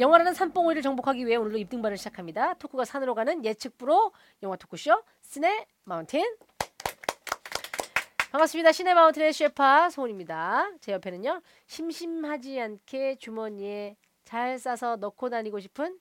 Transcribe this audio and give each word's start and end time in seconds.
영화라는 0.00 0.32
산봉우리를 0.32 0.80
정복하기 0.80 1.26
위해 1.26 1.36
오늘도 1.36 1.58
입등반을 1.58 1.98
시작합니다. 1.98 2.54
토크가 2.54 2.86
산으로 2.86 3.14
가는 3.14 3.44
예측 3.44 3.76
프로 3.76 4.12
영화 4.42 4.56
토크쇼 4.56 5.02
시네 5.20 5.66
마운틴. 5.84 6.24
반갑습니다. 8.32 8.72
시네 8.72 8.94
마운틴의 8.94 9.34
셰파 9.34 9.90
소은입니다. 9.90 10.70
제 10.80 10.92
옆에는요. 10.92 11.42
심심하지 11.66 12.58
않게 12.58 13.16
주머니에 13.16 13.96
잘 14.24 14.58
싸서 14.58 14.96
넣고 14.96 15.28
다니고 15.28 15.60
싶은 15.60 15.98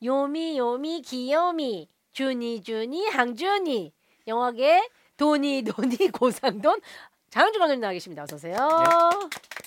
요미 0.00 0.56
요미 0.56 1.02
귀요미 1.02 1.88
주니 2.12 2.62
주니 2.62 3.08
항주니 3.08 3.92
영화계 4.28 4.88
도니 5.16 5.64
도니 5.64 5.96
고상돈 6.14 6.80
장항준 7.34 7.58
감독님 7.58 7.80
나와 7.80 7.92
계십니다. 7.92 8.22
어서 8.22 8.36
오세요. 8.36 8.56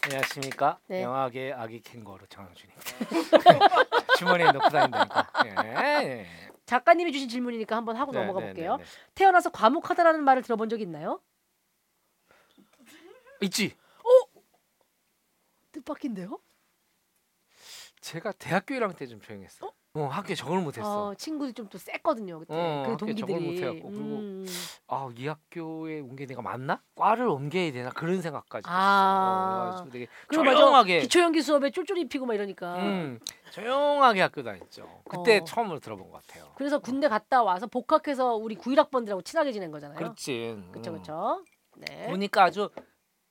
안녕하십니까 0.04 0.80
네. 0.88 1.04
영화계 1.04 1.52
아기 1.52 1.82
캥거루 1.82 2.26
장항준입니다. 2.30 2.82
주머니에 4.18 4.46
넣고 4.54 4.70
다닌다니까. 4.70 5.28
예. 5.66 6.26
작가님이 6.66 7.12
주신 7.12 7.28
질문이니까 7.28 7.76
한번 7.76 7.98
하고 7.98 8.14
네, 8.14 8.20
넘어가 8.22 8.40
네, 8.40 8.46
볼게요. 8.46 8.78
네, 8.78 8.84
네. 8.86 8.90
태어나서 9.16 9.50
과묵하다라는 9.50 10.24
말을 10.24 10.44
들어본 10.44 10.70
적 10.70 10.80
있나요? 10.80 11.20
있지. 13.42 13.76
뜻밖인데요? 15.74 16.40
제가 18.00 18.32
대학교 18.32 18.76
1학년 18.76 18.96
때 18.96 19.08
좀 19.08 19.20
조용했어. 19.20 19.68
어? 19.68 19.74
학교에 19.96 20.36
적응을 20.36 20.62
못했어. 20.62 21.08
어, 21.08 21.16
친구들이 21.16 21.54
좀또 21.54 21.78
셌거든요 21.78 22.40
그때. 22.40 22.54
어, 22.54 22.84
그 22.86 22.92
학교에 22.92 23.16
적응을 23.16 23.40
동기들이. 23.40 23.46
못해갖고. 23.54 23.90
그리고 23.90 24.04
음. 24.18 24.46
아, 24.88 25.10
이 25.18 25.28
학교에 25.28 26.00
온 26.02 26.16
게 26.16 26.26
내가 26.26 26.42
맞나? 26.42 26.82
과를 26.96 27.28
옮겨야 27.28 27.72
되나 27.72 27.90
그런 27.90 28.22
생각까지 28.22 28.68
했어. 28.68 28.76
아. 28.78 29.58
어, 29.58 29.62
그래가지고 29.64 29.90
되게 29.92 30.08
그리고 30.28 30.44
맞아 30.44 30.58
조용하게. 30.58 31.00
기초 31.02 31.20
연기 31.22 31.42
수업에 31.42 31.72
쫄쫄이 31.72 32.08
입고 32.10 32.26
막 32.26 32.34
이러니까. 32.36 32.76
음, 32.78 33.20
조용하게 33.52 34.22
학교 34.22 34.44
다녔죠. 34.44 35.02
그때 35.10 35.40
어. 35.40 35.44
처음으로 35.44 35.80
들어본 35.80 36.12
것 36.12 36.26
같아요. 36.26 36.52
그래서 36.56 36.80
군대 36.80 37.08
갔다 37.08 37.42
와서 37.44 37.68
복학해서 37.68 38.36
우리 38.36 38.56
91학번들하고 38.56 39.24
친하게 39.26 39.52
지낸 39.52 39.72
거잖아요. 39.72 39.98
그렇지. 39.98 40.58
그쵸 40.72 40.92
음. 40.92 40.98
그쵸. 40.98 41.44
네. 41.78 42.08
보니까 42.08 42.44
아주 42.46 42.70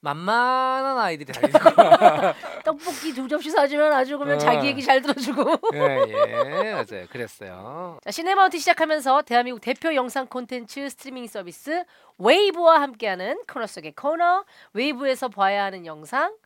만만한 0.01 0.99
아이들이 0.99 1.33
다니는 1.33 2.33
떡볶이 2.65 3.13
두 3.15 3.27
접시 3.29 3.51
사주면 3.51 3.93
아주 3.93 4.19
그러면 4.19 4.37
어. 4.37 4.39
자기 4.39 4.69
얘기 4.69 4.83
잘 4.83 5.01
들어주고. 5.03 5.59
예, 5.75 5.79
예, 6.09 6.73
맞아요. 6.75 7.07
그랬어요. 7.11 7.99
자, 8.05 8.11
시네마운틴 8.11 8.59
시작하면서 8.59 9.23
대한민국 9.23 9.61
대표 9.61 9.95
영상 9.95 10.27
콘텐츠 10.27 10.89
스트리밍 10.89 11.27
서비스 11.27 11.85
웨이브와 12.19 12.81
함께하는 12.83 13.43
코너 13.51 13.67
속의 13.67 13.93
코너 13.97 14.45
웨이브에서 14.75 15.29
봐야 15.29 15.65
하는 15.65 15.87
영상 15.87 16.37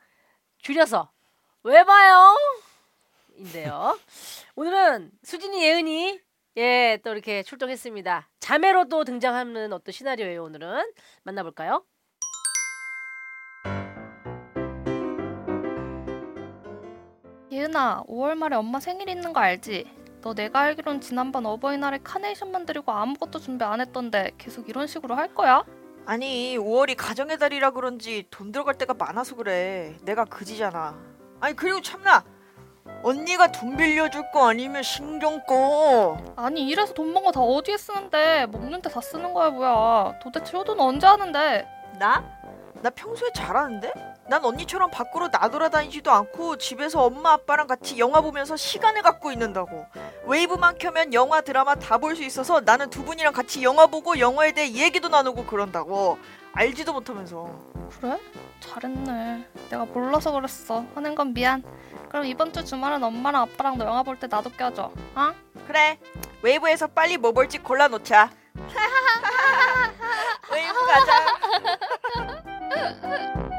줄여서 0.58 1.10
왜 1.64 1.84
봐요? 1.84 2.34
인데요. 3.36 3.98
오늘은 4.54 5.10
수진이 5.22 5.62
예은이 5.64 6.20
예, 6.56 6.98
또 7.04 7.12
이렇게 7.12 7.42
출동했습니다. 7.42 8.28
자매로 8.40 8.88
또 8.88 9.04
등장하는 9.04 9.72
어떤 9.72 9.92
시나리오예요, 9.92 10.42
오늘은. 10.44 10.92
만나볼까요? 11.22 11.84
예은아, 17.64 18.04
5월 18.08 18.36
말에 18.36 18.56
엄마 18.56 18.80
생일 18.80 19.10
있는 19.10 19.34
거 19.34 19.40
알지? 19.40 19.84
너 20.22 20.32
내가 20.32 20.60
알기론 20.60 21.02
지난번 21.02 21.44
어버이날에 21.44 21.98
카네이션만 22.02 22.64
드리고 22.64 22.90
아무것도 22.90 23.38
준비 23.38 23.64
안 23.66 23.80
했던데 23.82 24.30
계속 24.38 24.68
이런 24.70 24.86
식으로 24.86 25.14
할 25.14 25.34
거야? 25.34 25.62
아니 26.06 26.56
5월이 26.58 26.94
가정의 26.96 27.38
달이라 27.38 27.70
그런지 27.72 28.26
돈 28.30 28.50
들어갈 28.50 28.74
때가 28.76 28.94
많아서 28.94 29.36
그래 29.36 29.94
내가 30.02 30.24
그지잖아 30.24 30.98
아니 31.40 31.54
그리고 31.54 31.80
참나 31.82 32.24
언니가 33.02 33.52
돈 33.52 33.76
빌려줄 33.76 34.30
거 34.32 34.48
아니면 34.48 34.82
신경 34.82 35.42
꺼 35.44 36.16
아니 36.36 36.66
이래서 36.66 36.94
돈 36.94 37.12
번 37.12 37.22
거 37.24 37.30
다 37.32 37.40
어디에 37.40 37.76
쓰는데 37.76 38.46
먹는 38.46 38.80
데 38.80 38.88
다 38.90 39.00
쓰는 39.02 39.34
거야 39.34 39.50
뭐야 39.50 40.18
도대체 40.22 40.56
효도는 40.56 40.82
언제 40.82 41.06
하는데 41.06 41.66
나? 41.98 42.24
나 42.82 42.88
평소에 42.90 43.28
잘하는데? 43.34 43.92
난 44.30 44.44
언니처럼 44.44 44.92
밖으로 44.92 45.26
나돌아다니지도 45.26 46.12
않고 46.12 46.56
집에서 46.56 47.02
엄마 47.02 47.32
아빠랑 47.32 47.66
같이 47.66 47.98
영화 47.98 48.20
보면서 48.20 48.56
시간을 48.56 49.02
갖고 49.02 49.32
있는다고. 49.32 49.86
웨이브만 50.24 50.78
켜면 50.78 51.12
영화 51.14 51.40
드라마 51.40 51.74
다 51.74 51.98
볼 51.98 52.14
수 52.14 52.22
있어서 52.22 52.60
나는 52.60 52.88
두 52.90 53.04
분이랑 53.04 53.32
같이 53.32 53.64
영화 53.64 53.88
보고 53.88 54.20
영화에 54.20 54.52
대해 54.52 54.72
얘기도 54.72 55.08
나누고 55.08 55.46
그런다고. 55.46 56.16
알지도 56.52 56.92
못하면서. 56.92 57.50
그래? 58.00 58.20
잘했네. 58.60 59.48
내가 59.68 59.84
몰라서 59.86 60.30
그랬어. 60.30 60.84
하는 60.94 61.16
건 61.16 61.34
미안. 61.34 61.64
그럼 62.08 62.24
이번 62.24 62.52
주 62.52 62.64
주말은 62.64 63.02
엄마랑 63.02 63.42
아빠랑 63.42 63.78
너 63.78 63.84
영화 63.84 64.04
볼 64.04 64.16
때 64.20 64.28
나도 64.28 64.50
껴줘. 64.50 64.92
어? 65.16 65.34
그래. 65.66 65.98
웨이브에서 66.42 66.86
빨리 66.86 67.16
뭐 67.16 67.32
볼지 67.32 67.58
골라놓자. 67.58 68.30
웨이브 70.52 70.86
가자 70.86 71.12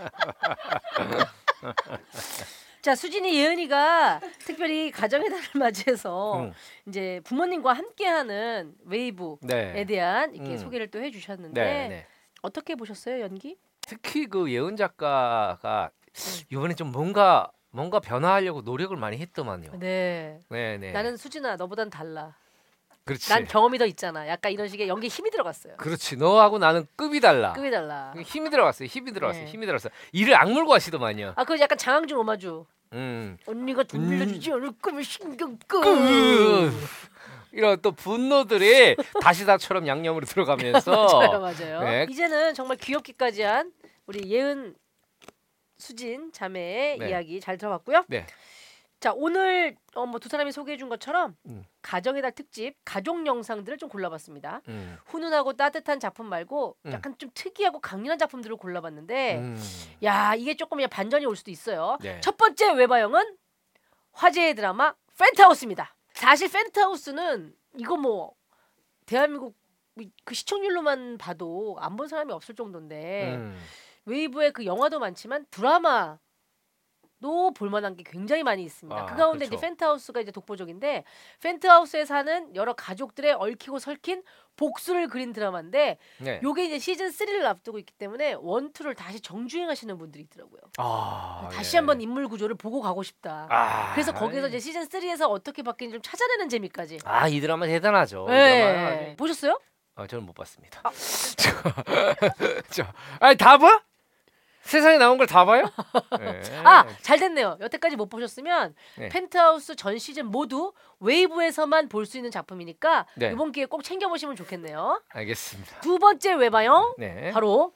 자, 2.82 2.94
수진이 2.94 3.36
예은이가 3.36 4.20
특별히 4.38 4.90
가정의 4.90 5.28
달을 5.28 5.44
맞이해서 5.54 6.44
음. 6.44 6.52
이제 6.86 7.20
부모님과 7.24 7.74
함께하는 7.74 8.74
웨이브에 8.86 9.36
네. 9.42 9.84
대한 9.84 10.34
이렇게 10.34 10.52
음. 10.52 10.58
소개를 10.58 10.90
또 10.90 11.02
해주셨는데 11.02 11.62
네, 11.62 11.88
네. 11.88 12.06
어떻게 12.42 12.74
보셨어요 12.74 13.20
연기? 13.20 13.58
특히 13.82 14.26
그 14.26 14.50
예은 14.50 14.76
작가가 14.76 15.90
음. 16.06 16.40
이번에 16.50 16.74
좀 16.74 16.90
뭔가 16.90 17.50
뭔가 17.70 18.00
변화하려고 18.00 18.62
노력을 18.62 18.96
많이 18.96 19.18
했더만요. 19.18 19.72
네. 19.78 20.40
네, 20.48 20.78
네. 20.78 20.92
나는 20.92 21.16
수진아 21.16 21.56
너보단 21.56 21.90
달라. 21.90 22.34
그렇지. 23.10 23.28
난 23.28 23.44
경험이 23.44 23.78
더 23.78 23.86
있잖아. 23.86 24.28
약간 24.28 24.52
이런 24.52 24.68
식의 24.68 24.88
연기 24.88 25.06
에 25.06 25.08
힘이 25.08 25.30
들어갔어요. 25.30 25.76
그렇지. 25.78 26.16
너하고 26.16 26.58
나는 26.58 26.86
급이 26.94 27.20
달라. 27.20 27.52
급이 27.54 27.70
달라. 27.70 28.14
힘이 28.24 28.50
들어갔어요. 28.50 28.86
힘이 28.86 29.12
들어갔어요. 29.12 29.44
네. 29.44 29.50
힘이 29.50 29.66
들어갔어. 29.66 29.90
이를 30.12 30.36
악물고 30.36 30.72
하시더만요. 30.72 31.32
아, 31.34 31.44
그거 31.44 31.58
약간 31.60 31.76
장항준 31.76 32.16
오마주. 32.18 32.66
음. 32.92 33.36
언니가 33.46 33.82
돈 33.82 34.02
음. 34.04 34.10
빌려주지 34.10 34.52
않을 34.52 34.72
거면 34.80 35.02
신경 35.02 35.58
꺼. 35.66 35.80
끄. 35.80 36.70
이런 37.52 37.80
또 37.82 37.90
분노들이 37.90 38.94
다시다처럼 39.22 39.88
양념으로 39.88 40.24
들어가면서 40.24 40.92
맞아요, 41.18 41.40
맞아요. 41.40 41.80
네. 41.82 42.06
이제는 42.08 42.54
정말 42.54 42.76
귀엽기까지 42.76 43.42
한 43.42 43.72
우리 44.06 44.30
예은, 44.30 44.76
수진 45.78 46.30
자매의 46.32 46.98
네. 46.98 47.08
이야기 47.08 47.40
잘 47.40 47.58
들어봤고요. 47.58 48.04
네. 48.06 48.26
자 49.00 49.12
오늘 49.16 49.76
어, 49.94 50.04
뭐 50.06 50.18
두 50.20 50.28
사람이 50.28 50.52
소개해준 50.52 50.90
것처럼 50.90 51.34
음. 51.46 51.64
가정의 51.80 52.20
달 52.20 52.32
특집 52.32 52.74
가족 52.84 53.26
영상들을 53.26 53.78
좀 53.78 53.88
골라봤습니다. 53.88 54.60
음. 54.68 54.98
훈훈하고 55.06 55.54
따뜻한 55.54 55.98
작품 55.98 56.26
말고 56.26 56.76
음. 56.84 56.92
약간 56.92 57.16
좀 57.16 57.30
특이하고 57.32 57.80
강렬한 57.80 58.18
작품들을 58.18 58.56
골라봤는데 58.56 59.38
음. 59.38 59.56
야 60.04 60.34
이게 60.34 60.54
조금 60.54 60.76
그냥 60.76 60.90
반전이 60.90 61.24
올 61.24 61.34
수도 61.34 61.50
있어요. 61.50 61.96
네. 62.02 62.20
첫 62.20 62.36
번째 62.36 62.72
외바영은 62.74 63.36
화제의 64.12 64.54
드라마 64.54 64.94
펜트하우스입니다. 65.18 65.94
사실 66.12 66.50
펜트하우스는 66.50 67.54
이거 67.78 67.96
뭐 67.96 68.34
대한민국 69.06 69.56
그 70.24 70.34
시청률로만 70.34 71.16
봐도 71.18 71.76
안 71.80 71.96
본 71.96 72.06
사람이 72.08 72.32
없을 72.32 72.54
정도인데 72.54 73.34
음. 73.36 73.58
웨이브에 74.04 74.50
그 74.50 74.66
영화도 74.66 74.98
많지만 74.98 75.46
드라마 75.50 76.18
도 77.20 77.52
볼만한 77.52 77.96
게 77.96 78.02
굉장히 78.02 78.42
많이 78.42 78.62
있습니다. 78.64 79.00
아, 79.00 79.06
그 79.06 79.14
가운데 79.14 79.46
그렇죠. 79.46 79.54
이제 79.54 79.66
펜트하우스가 79.66 80.20
이제 80.20 80.30
독보적인데 80.30 81.04
펜트하우스에 81.42 82.04
사는 82.04 82.54
여러 82.56 82.72
가족들의 82.72 83.32
얽히고 83.34 83.78
설킨 83.78 84.22
복수를 84.56 85.08
그린 85.08 85.32
드라마인데 85.32 85.98
네. 86.18 86.40
요게 86.42 86.66
이제 86.66 86.78
시즌 86.78 87.08
3를 87.08 87.44
앞두고 87.44 87.78
있기 87.78 87.92
때문에 87.94 88.36
one, 88.40 88.72
two를 88.72 88.94
다시 88.94 89.20
정주행하시는 89.20 89.96
분들이 89.98 90.24
있더라고요. 90.24 90.60
아, 90.78 91.48
다시 91.52 91.76
예. 91.76 91.78
한번 91.78 92.00
인물 92.00 92.28
구조를 92.28 92.56
보고 92.56 92.80
가고 92.80 93.02
싶다. 93.02 93.46
아, 93.50 93.92
그래서 93.92 94.12
거기서 94.12 94.48
이제 94.48 94.58
시즌 94.58 94.86
3에서 94.86 95.30
어떻게 95.30 95.62
바뀌는지 95.62 95.94
좀 95.94 96.02
찾아내는 96.02 96.48
재미까지. 96.48 96.98
아, 97.04 97.28
이 97.28 97.40
드라마 97.40 97.66
대단하죠. 97.66 98.26
이 98.28 98.32
네. 98.32 98.60
드라마는 98.60 99.16
보셨어요? 99.16 99.58
아, 99.94 100.06
저는 100.06 100.24
못 100.24 100.34
봤습니다. 100.34 100.82
저, 101.36 101.50
저, 102.70 102.86
아니 103.18 103.36
다 103.36 103.58
봐? 103.58 103.82
세상에 104.70 104.98
나온 104.98 105.18
걸 105.18 105.26
다 105.26 105.44
봐요? 105.44 105.64
네. 106.18 106.40
아, 106.64 106.86
잘 107.02 107.18
됐네요. 107.18 107.58
여태까지 107.60 107.96
못 107.96 108.08
보셨으면 108.08 108.74
네. 108.96 109.08
펜트하우스 109.08 109.74
전 109.76 109.98
시즌 109.98 110.26
모두 110.26 110.72
웨이브에서만 111.00 111.88
볼 111.88 112.06
수 112.06 112.16
있는 112.16 112.30
작품이니까 112.30 113.06
네. 113.16 113.30
이번 113.32 113.52
기회에 113.52 113.66
꼭 113.66 113.82
챙겨 113.84 114.08
보시면 114.08 114.36
좋겠네요. 114.36 115.02
알겠습니다. 115.10 115.80
두 115.80 115.98
번째 115.98 116.34
웨봐영 116.34 116.94
네. 116.98 117.30
바로 117.32 117.72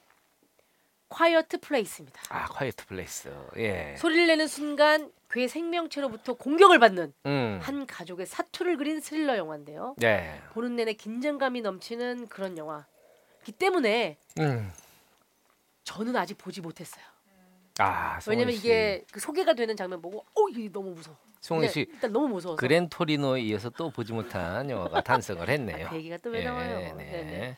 콰이어트 1.09 1.59
플레이스입니다. 1.61 2.21
아, 2.31 2.47
콰이어트 2.47 2.87
플레이스. 2.87 3.33
예. 3.59 3.95
소리를 3.99 4.27
내는 4.27 4.47
순간 4.49 5.13
괴생명체로부터 5.29 6.35
공격을 6.35 6.79
받는 6.79 7.13
음. 7.27 7.61
한 7.63 7.87
가족의 7.87 8.27
사투를 8.27 8.77
그린 8.77 9.01
스릴러 9.01 9.37
영화인데요. 9.37 9.95
네. 9.99 10.41
보는 10.55 10.77
내내 10.77 10.93
긴장감이 10.95 11.61
넘치는 11.61 12.29
그런 12.29 12.57
영화이기 12.59 13.53
때문에 13.59 14.17
음. 14.41 14.73
저는 15.85 16.17
아직 16.17 16.37
보지 16.39 16.61
못했어요. 16.61 17.05
아, 17.79 18.19
왜냐면 18.29 18.53
씨. 18.55 18.59
이게 18.61 19.05
그 19.13 19.19
소개가 19.21 19.55
되는 19.55 19.77
장면 19.77 20.01
보고 20.01 20.19
어 20.35 20.49
이게 20.51 20.71
너무 20.71 20.91
무서워. 20.91 21.17
송은 21.41 21.69
씨 21.69 21.81
일단 21.91 22.13
너무 22.13 22.29
무서워서. 22.29 22.57
그랜토리노에 22.59 23.43
이어서 23.43 23.69
또 23.71 23.91
보지 23.91 24.13
못한 24.13 24.69
영화가 24.71 25.03
탄생을 25.05 25.49
했네요. 25.49 25.89
그 25.91 25.97
얘기가 25.97 26.17
또 26.19 26.31
왜 26.31 26.45
나와요? 26.45 26.79
네, 26.79 26.93
네, 26.93 27.05
네. 27.05 27.23
네. 27.25 27.57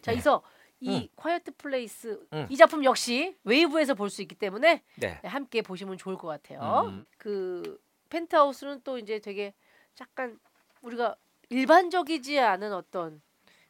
자, 0.00 0.12
네. 0.12 0.18
이서 0.18 0.42
이 0.80 0.90
음. 0.96 1.08
콰이어트 1.16 1.52
플레이스 1.56 2.18
음. 2.32 2.46
이 2.50 2.56
작품 2.56 2.82
역시 2.84 3.36
웨이브에서 3.44 3.94
볼 3.94 4.10
수 4.10 4.22
있기 4.22 4.34
때문에 4.36 4.82
네. 4.96 5.20
네, 5.22 5.28
함께 5.28 5.60
보시면 5.62 5.98
좋을 5.98 6.16
것 6.16 6.28
같아요. 6.28 6.86
음. 6.88 7.04
그 7.18 7.78
펜트하우스는 8.10 8.80
또 8.84 8.96
이제 8.98 9.18
되게 9.18 9.54
약간 10.00 10.38
우리가 10.82 11.14
일반적이지 11.50 12.38
않은 12.40 12.72
어떤 12.72 13.20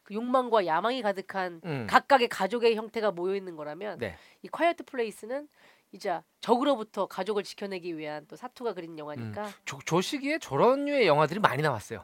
그 0.09 0.15
욕망과 0.15 0.65
야망이 0.65 1.03
가득한 1.03 1.61
음. 1.63 1.87
각각의 1.87 2.27
가족의 2.27 2.75
형태가 2.75 3.11
모여 3.11 3.35
있는 3.35 3.55
거라면 3.55 3.99
네. 3.99 4.17
이 4.41 4.47
콰이어트 4.47 4.83
플레이스는 4.83 5.47
이제 5.91 6.19
적으로부터 6.41 7.05
가족을 7.05 7.43
지켜내기 7.43 7.95
위한 7.97 8.25
또 8.27 8.35
사투가 8.35 8.73
그린 8.73 8.97
영화니까 8.97 9.49
조, 9.65 9.79
조 9.85 10.01
시기에 10.01 10.39
저런 10.39 10.85
류의 10.85 11.07
영화들이 11.07 11.39
많이 11.39 11.61
나왔어요. 11.61 12.03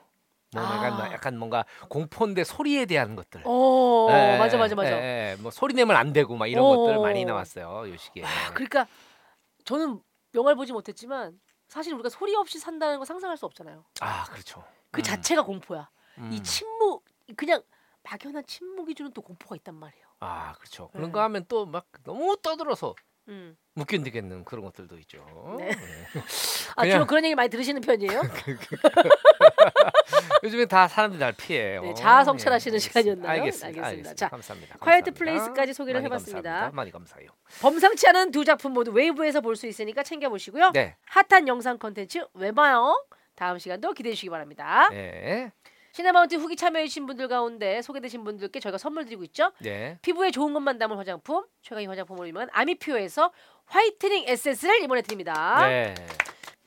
뭐 0.54 0.64
아. 0.64 0.76
약간, 0.86 1.12
약간 1.12 1.38
뭔가 1.38 1.66
공포인데 1.90 2.44
소리에 2.44 2.86
대한 2.86 3.16
것들. 3.16 3.42
어 3.46 4.08
예, 4.12 4.38
맞아 4.38 4.58
맞아 4.58 4.76
맞아. 4.76 4.92
예, 4.92 5.32
예. 5.34 5.42
뭐 5.42 5.52
소리 5.52 5.74
내면 5.74 5.96
안 5.96 6.14
되고 6.14 6.36
막 6.36 6.48
이런 6.48 6.64
어. 6.64 6.76
것들 6.78 7.00
많이 7.00 7.26
나왔어요. 7.26 7.90
요 7.92 7.98
시기에. 7.98 8.24
아, 8.24 8.54
그러니까 8.54 8.88
저는 9.66 10.00
영화를 10.36 10.56
보지 10.56 10.74
못했지만 10.74 11.40
사실 11.68 11.94
우리가 11.96 12.10
소리 12.10 12.36
없이 12.36 12.60
산다는 12.60 13.00
거 13.00 13.06
상상할 13.06 13.36
수 13.38 13.46
없잖아요. 13.48 13.84
아, 14.02 14.26
그렇죠. 14.26 14.64
그 14.92 15.02
음, 15.02 15.04
자체가 15.04 15.44
공포야. 15.44 15.90
음. 16.20 16.30
이 16.32 16.42
침묵 16.42 17.04
그냥 17.36 17.62
막연한 18.10 18.44
침묵이 18.46 18.96
주는 18.96 19.12
또 19.14 19.22
공포가 19.22 19.56
있단 19.56 19.76
말이에요. 19.76 20.06
아, 20.20 20.54
그렇죠. 20.58 20.90
네. 20.94 21.00
그런 21.00 21.12
거 21.12 21.22
하면 21.22 21.46
또 21.48 21.66
막 21.66 21.86
너무 22.04 22.38
떠들어서 22.42 22.96
음. 23.28 23.58
못 23.74 23.86
견디겠는 23.86 24.46
그런 24.46 24.64
것들도 24.66 24.98
있죠. 25.00 25.26
네. 25.58 25.70
네. 25.70 25.76
아 26.76 26.82
그냥- 26.84 26.96
주로 26.98 27.08
그런 27.08 27.26
얘기 27.26 27.34
많이 27.36 27.50
들으시는 27.50 27.82
편이에요? 27.82 28.22
요즘에 30.44 30.66
다 30.66 30.88
사람들이 30.88 31.20
날 31.20 31.34
피해요. 31.34 31.82
네, 31.82 31.94
자아 31.96 32.24
성찰하시는 32.24 32.76
예, 32.76 32.80
시간이었나요? 32.80 33.42
알겠습니다. 33.42 33.68
알겠습니다. 33.68 33.88
알겠습니다. 33.88 34.16
자, 34.16 34.30
감사합니다. 34.30 34.78
감사합니다. 34.78 35.12
플레이스까지 35.12 35.74
소개를 35.74 36.02
많이 36.02 36.06
해봤습니다. 36.06 36.42
감사합니다. 36.50 36.76
많이 36.76 36.92
감사해요. 36.92 37.30
범상치 37.62 38.08
않은 38.10 38.32
두 38.32 38.46
작품 38.46 38.74
모두 38.74 38.92
웨이브에서 38.92 39.42
볼 39.42 39.56
수 39.56 39.66
있으니까 39.68 40.04
챙겨보시고요. 40.04 40.72
네, 40.74 40.96
핫한 41.08 41.48
영상 41.48 41.78
컨텐츠 41.80 42.28
웨봐영. 42.36 43.04
다음 43.36 43.58
시간도 43.58 43.94
기대해 43.94 44.14
주시기 44.14 44.30
바랍니다. 44.30 44.90
네, 44.92 45.52
시네마운틴 45.96 46.36
후기 46.36 46.58
참여해주신 46.58 47.06
분들 47.06 47.30
가운데 47.30 47.82
소개되신 47.82 48.26
분들께 48.26 48.60
저희가 48.60 48.78
선물 48.78 49.06
드리고 49.06 49.24
있죠. 49.24 49.54
네. 49.60 49.98
피부에 50.02 50.30
좋은 50.30 50.54
것만 50.54 50.78
담은 50.78 50.98
화장품 50.98 51.46
최강의 51.62 51.88
화장품으로 51.88 52.28
유명한 52.28 52.50
아미퓨어에서 52.52 53.32
화이트닝 53.64 54.26
에센스를 54.28 54.84
이번에 54.84 55.02
드립니다. 55.02 55.66
네. 55.66 55.96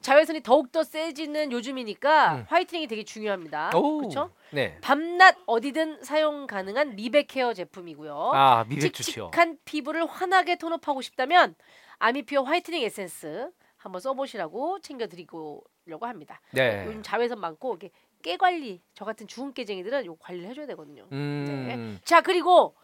자외선이 0.01 0.43
더욱더 0.43 0.83
세지는 0.83 1.53
요즘이니까 1.53 2.35
음. 2.37 2.45
화이트닝이 2.49 2.87
되게 2.87 3.05
중요합니다. 3.05 3.73
오, 3.75 3.99
그렇죠? 3.99 4.31
네. 4.51 4.79
밤낮 4.81 5.37
어디든 5.45 6.05
사용 6.05 6.47
가능한 6.47 6.97
미백 6.97 7.27
케어 7.27 7.53
제품이고요. 7.53 8.31
아, 8.33 8.65
미백 8.67 8.95
좋죠. 8.95 9.31
칙칙한 9.31 9.59
피부를 9.67 10.07
환하게 10.07 10.57
tone 10.57 10.75
up하고 10.75 11.03
싶다면 11.03 11.55
아미퓨어 11.99 12.45
화이트닝 12.45 12.83
에센스 12.83 13.51
한번 13.77 14.01
써보시라고 14.01 14.81
챙겨드리려고 14.81 15.67
합니다. 16.01 16.41
네. 16.53 16.85
요즘 16.87 17.03
자외선 17.03 17.41
많고 17.41 17.77
이게 17.77 17.91
깨 18.23 18.37
관리 18.37 18.83
저 18.95 19.05
같은 19.05 19.27
주근깨쟁이들은 19.27 20.07
요 20.07 20.17
관리를 20.17 20.51
해줘야 20.51 20.67
되거든요. 20.67 21.07
음, 21.13 21.99
자 22.05 22.21
그리고 22.21 22.77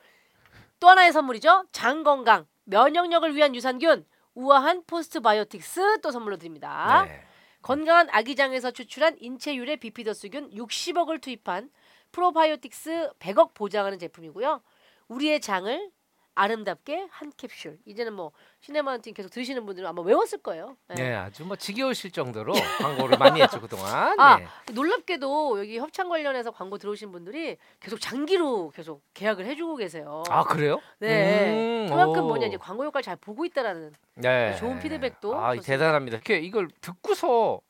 또 0.80 0.88
하나의 0.88 1.12
선물이죠. 1.12 1.66
장 1.72 2.02
건강 2.02 2.46
면역력을 2.64 3.34
위한 3.34 3.54
유산균 3.54 4.06
우아한 4.34 4.84
포스트바이오틱스 4.86 6.00
또 6.00 6.10
선물로 6.10 6.36
드립니다. 6.36 7.04
네. 7.06 7.22
건강한 7.62 8.08
아기장에서 8.10 8.72
추출한 8.72 9.16
인체 9.20 9.54
유래 9.54 9.76
비피더스균 9.76 10.50
60억을 10.50 11.20
투입한 11.20 11.70
프로바이오틱스 12.12 13.12
100억 13.18 13.54
보장하는 13.54 13.98
제품이고요. 13.98 14.60
우리의 15.08 15.40
장을 15.40 15.90
아름답게 16.34 17.06
한 17.10 17.32
캡슐. 17.36 17.78
이제는 17.84 18.12
뭐 18.12 18.32
시네마운틴 18.60 19.14
계속 19.14 19.28
들으시는 19.30 19.64
분들은 19.66 19.88
아마 19.88 20.02
외웠을 20.02 20.38
거예요. 20.38 20.76
네. 20.88 20.94
네, 20.94 21.14
아주 21.14 21.44
뭐 21.44 21.56
지겨우실 21.56 22.10
정도로 22.10 22.54
광고를 22.80 23.18
많이 23.18 23.40
했죠 23.40 23.60
그동안. 23.60 24.18
아 24.18 24.38
네. 24.38 24.46
놀랍게도 24.72 25.60
여기 25.60 25.78
협찬 25.78 26.08
관련해서 26.08 26.50
광고 26.50 26.78
들어오신 26.78 27.12
분들이 27.12 27.56
계속 27.80 28.00
장기로 28.00 28.70
계속 28.70 29.02
계약을 29.14 29.46
해주고 29.46 29.76
계세요. 29.76 30.24
아 30.28 30.44
그래요? 30.44 30.80
네. 30.98 31.84
음, 31.84 31.88
그만큼 31.88 32.24
오. 32.24 32.28
뭐냐 32.28 32.46
이제 32.46 32.56
광고 32.56 32.84
효과를 32.84 33.02
잘 33.02 33.16
보고 33.16 33.44
있다라는 33.44 33.92
네. 34.16 34.56
좋은 34.56 34.78
피드백도 34.80 35.36
아 35.36 35.54
좋습니다. 35.54 35.66
대단합니다. 35.72 36.16
이렇게 36.16 36.38
이걸 36.38 36.68
듣고서 36.80 37.60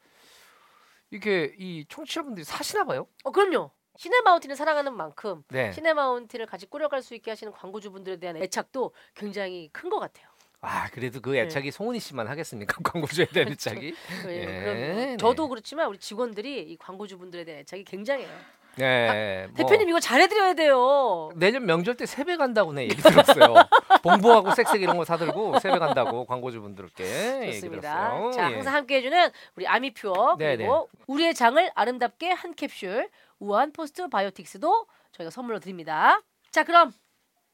이게 1.11 1.55
이 1.59 1.85
청취자분들이 1.89 2.45
사시나 2.45 2.85
봐요. 2.85 3.07
어 3.25 3.31
그럼요. 3.31 3.71
시네마운틴을 3.97 4.57
사랑하는 4.57 4.95
만큼 4.97 5.43
네. 5.49 5.73
시네마운틴을 5.73 6.47
같이 6.47 6.67
꾸려갈 6.67 7.03
수 7.03 7.15
있게 7.15 7.31
하시는 7.31 7.53
광고주분들에 7.53 8.17
대한 8.19 8.37
애착도 8.37 8.93
굉장히 9.15 9.69
큰 9.73 9.89
것 9.91 9.99
같아요. 10.01 10.27
아 10.63 10.89
그래도 10.91 11.21
그 11.21 11.31
네. 11.31 11.43
애착이 11.43 11.71
송은이 11.71 12.01
씨만 12.01 12.27
하겠습니까? 12.27 12.79
광고주에 12.83 13.27
대한 13.27 13.49
그렇죠. 13.49 13.71
애착이. 13.71 13.95
예, 14.29 14.47
네. 14.47 15.17
저도 15.19 15.49
그렇지만 15.49 15.89
우리 15.89 15.99
직원들이 15.99 16.63
이 16.63 16.77
광고주분들에 16.79 17.45
대한 17.45 17.61
애착이 17.61 17.85
굉장해요. 17.85 18.29
네. 18.77 19.47
뭐 19.51 19.57
대표님 19.57 19.89
이거 19.91 20.01
잘해드려야 20.01 20.55
돼요. 20.55 21.31
내년 21.37 21.65
명절 21.67 21.97
때 21.97 22.07
세배 22.07 22.37
간다고 22.37 22.73
내 22.73 22.85
얘기 22.85 22.97
들었어요. 22.97 23.55
봉봉하고 24.03 24.51
쌕쌕 24.51 24.81
이런 24.81 24.97
거 24.97 25.05
사들고 25.05 25.61
세배 25.61 25.79
간다고 25.79 26.25
광고주분들께 26.25 27.41
얘기 27.43 27.53
좋습니다. 27.61 28.09
들었어요. 28.09 28.31
자 28.33 28.51
예. 28.51 28.55
항상 28.55 28.75
함께해주는 28.75 29.31
우리 29.57 29.67
아미퓨어 29.69 30.37
네, 30.39 30.57
그리고 30.57 30.89
우리의 31.07 31.35
장을 31.35 31.71
아름답게 31.75 32.31
한 32.31 32.55
캡슐 32.55 33.09
우아한 33.45 33.73
포스트바이오틱스도 33.73 34.87
저희가 35.13 35.31
선물로 35.31 35.61
드립니다. 35.61 36.21
자 36.51 36.65
그럼 36.65 36.93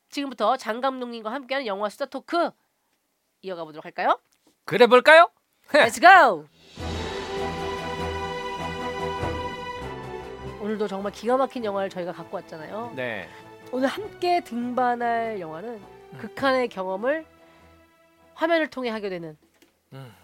지금부터 0.08 0.56
장 0.56 0.80
감독님과 0.80 1.32
함께하는 1.32 1.66
영화 1.66 1.88
수다 1.88 2.06
토크 2.06 2.50
이어가 3.42 3.64
보도록 3.64 3.84
할까요? 3.84 4.20
그래 4.64 4.86
볼까요? 4.86 5.30
Let's 5.68 6.00
go. 6.00 6.46
오늘도 10.60 10.88
정말 10.88 11.12
기가 11.12 11.36
막힌 11.36 11.64
영화를 11.64 11.88
저희가 11.88 12.12
갖고 12.12 12.36
왔잖아요. 12.36 12.92
네. 12.94 13.28
오늘 13.72 13.88
함께 13.88 14.42
등반할 14.44 15.40
영화는 15.40 15.80
극한의 16.18 16.68
경험을 16.68 17.24
화면을 18.34 18.68
통해 18.68 18.90
하게 18.90 19.08
되는 19.08 19.38
음. 19.92 20.14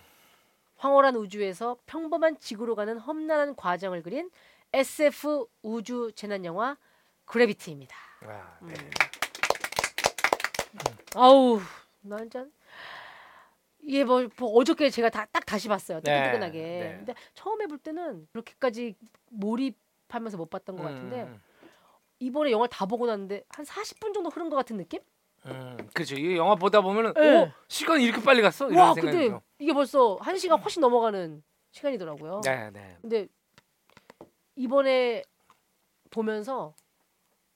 황홀한 0.76 1.16
우주에서 1.16 1.78
평범한 1.87 2.38
지구로 2.38 2.75
가는 2.75 2.99
험난한 2.99 3.56
과정을 3.56 4.02
그린 4.02 4.30
SF 4.73 5.46
우주 5.62 6.12
재난 6.14 6.44
영화 6.44 6.76
그래비티입니다. 7.25 7.96
아, 8.23 8.58
네. 8.62 8.75
음. 8.75 8.90
아우 11.14 11.61
난짠 12.02 12.52
이게 13.82 14.04
뭐, 14.04 14.26
뭐 14.38 14.50
어저께 14.58 14.90
제가 14.90 15.08
다, 15.11 15.26
딱 15.32 15.46
다시 15.46 15.68
봤어요 15.68 16.00
네, 16.00 16.12
뜨끈뜨끈하게 16.12 16.58
네. 16.61 16.94
근데 16.99 17.14
처음에 17.35 17.66
볼 17.66 17.78
때는 17.78 18.26
그렇게까지 18.32 18.94
몰입하면서 19.30 20.37
못 20.37 20.50
봤던 20.50 20.76
것 20.76 20.82
같은데 20.82 21.23
음, 21.23 21.40
이번에 22.18 22.50
영화 22.50 22.66
다 22.66 22.85
보고 22.85 23.06
났는데 23.06 23.44
한 23.49 23.64
40분 23.64 24.12
정도 24.12 24.28
흐른 24.28 24.50
것 24.50 24.56
같은 24.56 24.76
느낌? 24.76 25.00
음, 25.46 25.76
그렇죠. 25.94 26.16
이 26.16 26.37
영화 26.37 26.56
보다 26.56 26.80
보면은 26.80 27.14
네. 27.14 27.42
오 27.42 27.50
시간이 27.68 28.04
이렇게 28.04 28.23
빨리 28.23 28.42
갔어 28.42 28.66
와 28.66 28.92
근데 28.92 29.28
들어. 29.28 29.40
이게 29.58 29.73
벌써 29.73 30.16
한 30.20 30.37
시간 30.37 30.61
훨씬 30.61 30.80
넘어가는 30.80 31.42
시간이더라고요 31.70 32.40
네, 32.44 32.70
네. 32.70 32.99
근데 33.00 33.28
이번에 34.56 35.22
보면서 36.10 36.75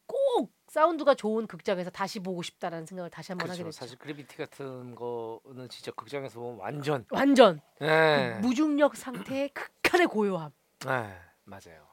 꼭 0.07 0.52
사운드가 0.69 1.14
좋은 1.14 1.47
극장에서 1.47 1.90
다시 1.90 2.21
보고 2.21 2.42
싶다라는 2.42 2.87
생각을 2.87 3.11
다시 3.11 3.33
한번 3.33 3.49
하게 3.50 3.62
그렇죠. 3.62 3.73
됐죠 3.73 3.85
사실 3.85 3.99
그래비티 3.99 4.37
같은 4.37 4.95
거는 4.95 5.69
진짜 5.69 5.90
극장에서 5.92 6.38
보면 6.38 6.59
완전 6.61 7.04
완전 7.11 7.61
네. 7.80 8.35
그 8.40 8.47
무중력 8.47 8.97
상태의 8.97 9.49
극한의 9.49 10.07
고요함 10.07 10.52
네, 10.80 11.14
맞아요. 11.45 11.88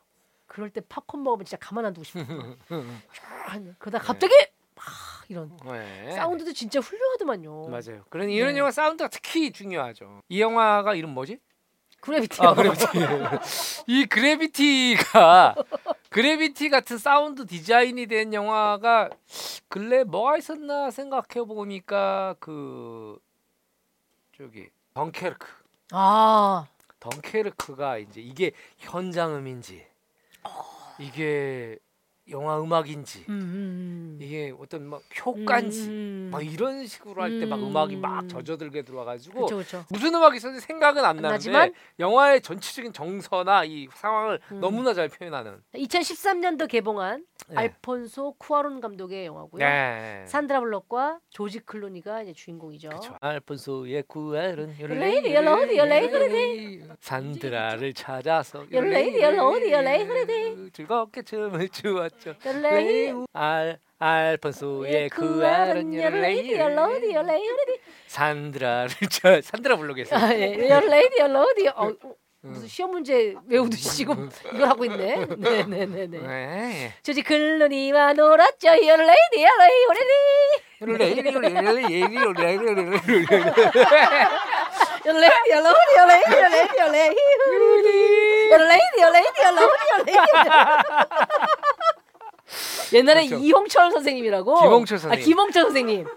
그럴 0.46 0.70
때 0.70 0.82
팝콘 0.82 1.24
먹으면 1.24 1.46
진짜 1.46 1.58
가만 1.58 1.86
안 1.86 1.94
두고 1.94 2.04
싶어. 2.04 2.20
쫙 3.14 3.62
그러다 3.80 4.00
네. 4.00 4.06
갑자기 4.06 4.34
막 4.76 4.86
이런 5.28 5.58
네. 5.66 6.12
사운드도 6.12 6.54
진짜 6.54 6.80
훌륭하더만요. 6.80 7.68
맞아요. 7.68 8.06
그런 8.10 8.30
이런 8.30 8.54
네. 8.54 8.60
영화 8.60 8.72
사운드가 8.72 9.10
특히 9.10 9.52
중요하죠. 9.52 10.22
이 10.30 10.42
영화가 10.42 10.96
이름 10.96 11.10
뭐지? 11.12 11.40
그래비티. 12.02 12.42
아 12.42 12.54
그래비티. 12.54 12.88
이 13.88 14.06
그래비티가 14.06 15.56
그래비티 16.10 16.70
같은 16.70 16.98
사운드 16.98 17.46
디자인이 17.46 18.06
된 18.08 18.34
영화가 18.34 19.10
근래 19.68 20.04
뭐가 20.04 20.38
있었나 20.38 20.90
생각해 20.92 21.46
보니까 21.46 22.36
그 22.40 23.20
저기 24.38 24.70
덩케르크. 24.94 25.48
아, 25.92 26.68
덩케르크가 27.00 27.98
이제 27.98 28.22
이게 28.22 28.52
현장음인지 28.78 29.86
이게 31.00 31.78
영화 32.30 32.60
음악인지 32.60 33.26
음, 33.30 34.18
음. 34.18 34.20
이게 34.22 34.54
어떤 34.60 34.86
막 34.86 35.02
효과인지 35.26 35.88
음, 35.88 36.30
막 36.32 36.46
이런 36.46 36.86
식으로 36.86 37.22
할 37.22 37.40
때 37.40 37.51
막 37.51 37.60
음. 37.60 37.68
음. 37.68 37.78
악이 37.78 38.04
막 38.04 38.30
젖어들게 38.30 38.82
들어와가지고 38.82 39.46
그렇죠, 39.46 39.56
그렇죠. 39.56 39.86
무슨 39.90 40.14
음악이 40.14 40.38
있었는지 40.38 40.66
생각은 40.66 41.06
안 41.06 41.18
나는데 41.18 41.30
나지만? 41.34 41.74
영화의 42.00 42.42
전체적인 42.42 42.94
정서나 42.94 43.64
이 43.64 43.88
상황을 43.94 44.40
음. 44.52 44.60
너무나 44.60 44.94
잘 44.94 45.08
표현하는 45.10 45.62
2013년도 45.74 46.68
개봉한 46.68 47.26
네. 47.50 47.56
알폰소 47.56 48.36
쿠아론 48.38 48.82
감독의 48.82 49.26
영화고요. 49.26 49.64
네. 49.64 50.26
산드라 50.28 50.60
블럭과 50.60 51.20
조지 51.30 51.60
클루니가 51.60 52.24
이제 52.24 52.34
주인공이죠. 52.34 52.90
그렇죠. 52.90 53.16
알폰소의 53.22 54.04
구엘은 54.08 54.76
alone, 54.80 55.80
your 55.80 55.94
lady 55.94 56.82
산드라를 57.00 57.94
찾아서 57.94 58.66
alone, 58.74 59.24
your 59.24 59.48
lady 60.04 60.70
즐겁게 60.74 61.22
춤을 61.22 61.70
추었 61.70 62.17
lady, 62.46 63.14
알 63.34 63.80
알폰소의 64.00 64.94
예, 64.94 65.10
your 65.20 66.16
lady 66.18 66.54
alone, 66.54 67.04
your 67.04 67.26
lady. 67.28 67.80
산드라를 68.08 68.90
저 69.10 69.42
산드라 69.42 69.76
블록에서 69.78 70.16
아, 70.16 70.32
예. 70.34 70.54
Lady 70.54 71.20
alone. 71.22 71.68
어, 71.76 71.88
어, 71.88 71.94
무슨 72.42 72.68
시험 72.68 72.92
문제 72.92 73.34
외우듯이 73.48 73.90
지금 73.98 74.30
이걸 74.54 74.70
하고 74.70 74.86
있네. 74.86 75.26
네, 75.38 75.64
네, 75.64 75.86
네, 75.86 76.08
네. 76.08 76.20
네. 76.20 76.94
조지 77.04 77.22
클루니와 77.24 78.14
놀았죠. 78.14 78.68
Your 78.70 79.02
lady, 79.02 79.44
your 79.44 79.58
lady, 79.60 79.84
your 79.84 79.98
lady. 79.98 80.14
Your 80.80 80.94
lady, 88.64 88.98
your 88.98 89.12
lady 89.12 89.42
alone, 89.44 89.76
your 89.90 90.00
lady. 90.06 90.32
옛날에 92.94 93.28
그렇죠. 93.28 93.44
이홍철 93.44 93.92
선생님이라고. 93.92 94.62
김홍철 94.62 94.96
아, 94.96 95.00
선생님. 95.00 95.26
김홍철 95.26 95.64
선생님. 95.64 96.08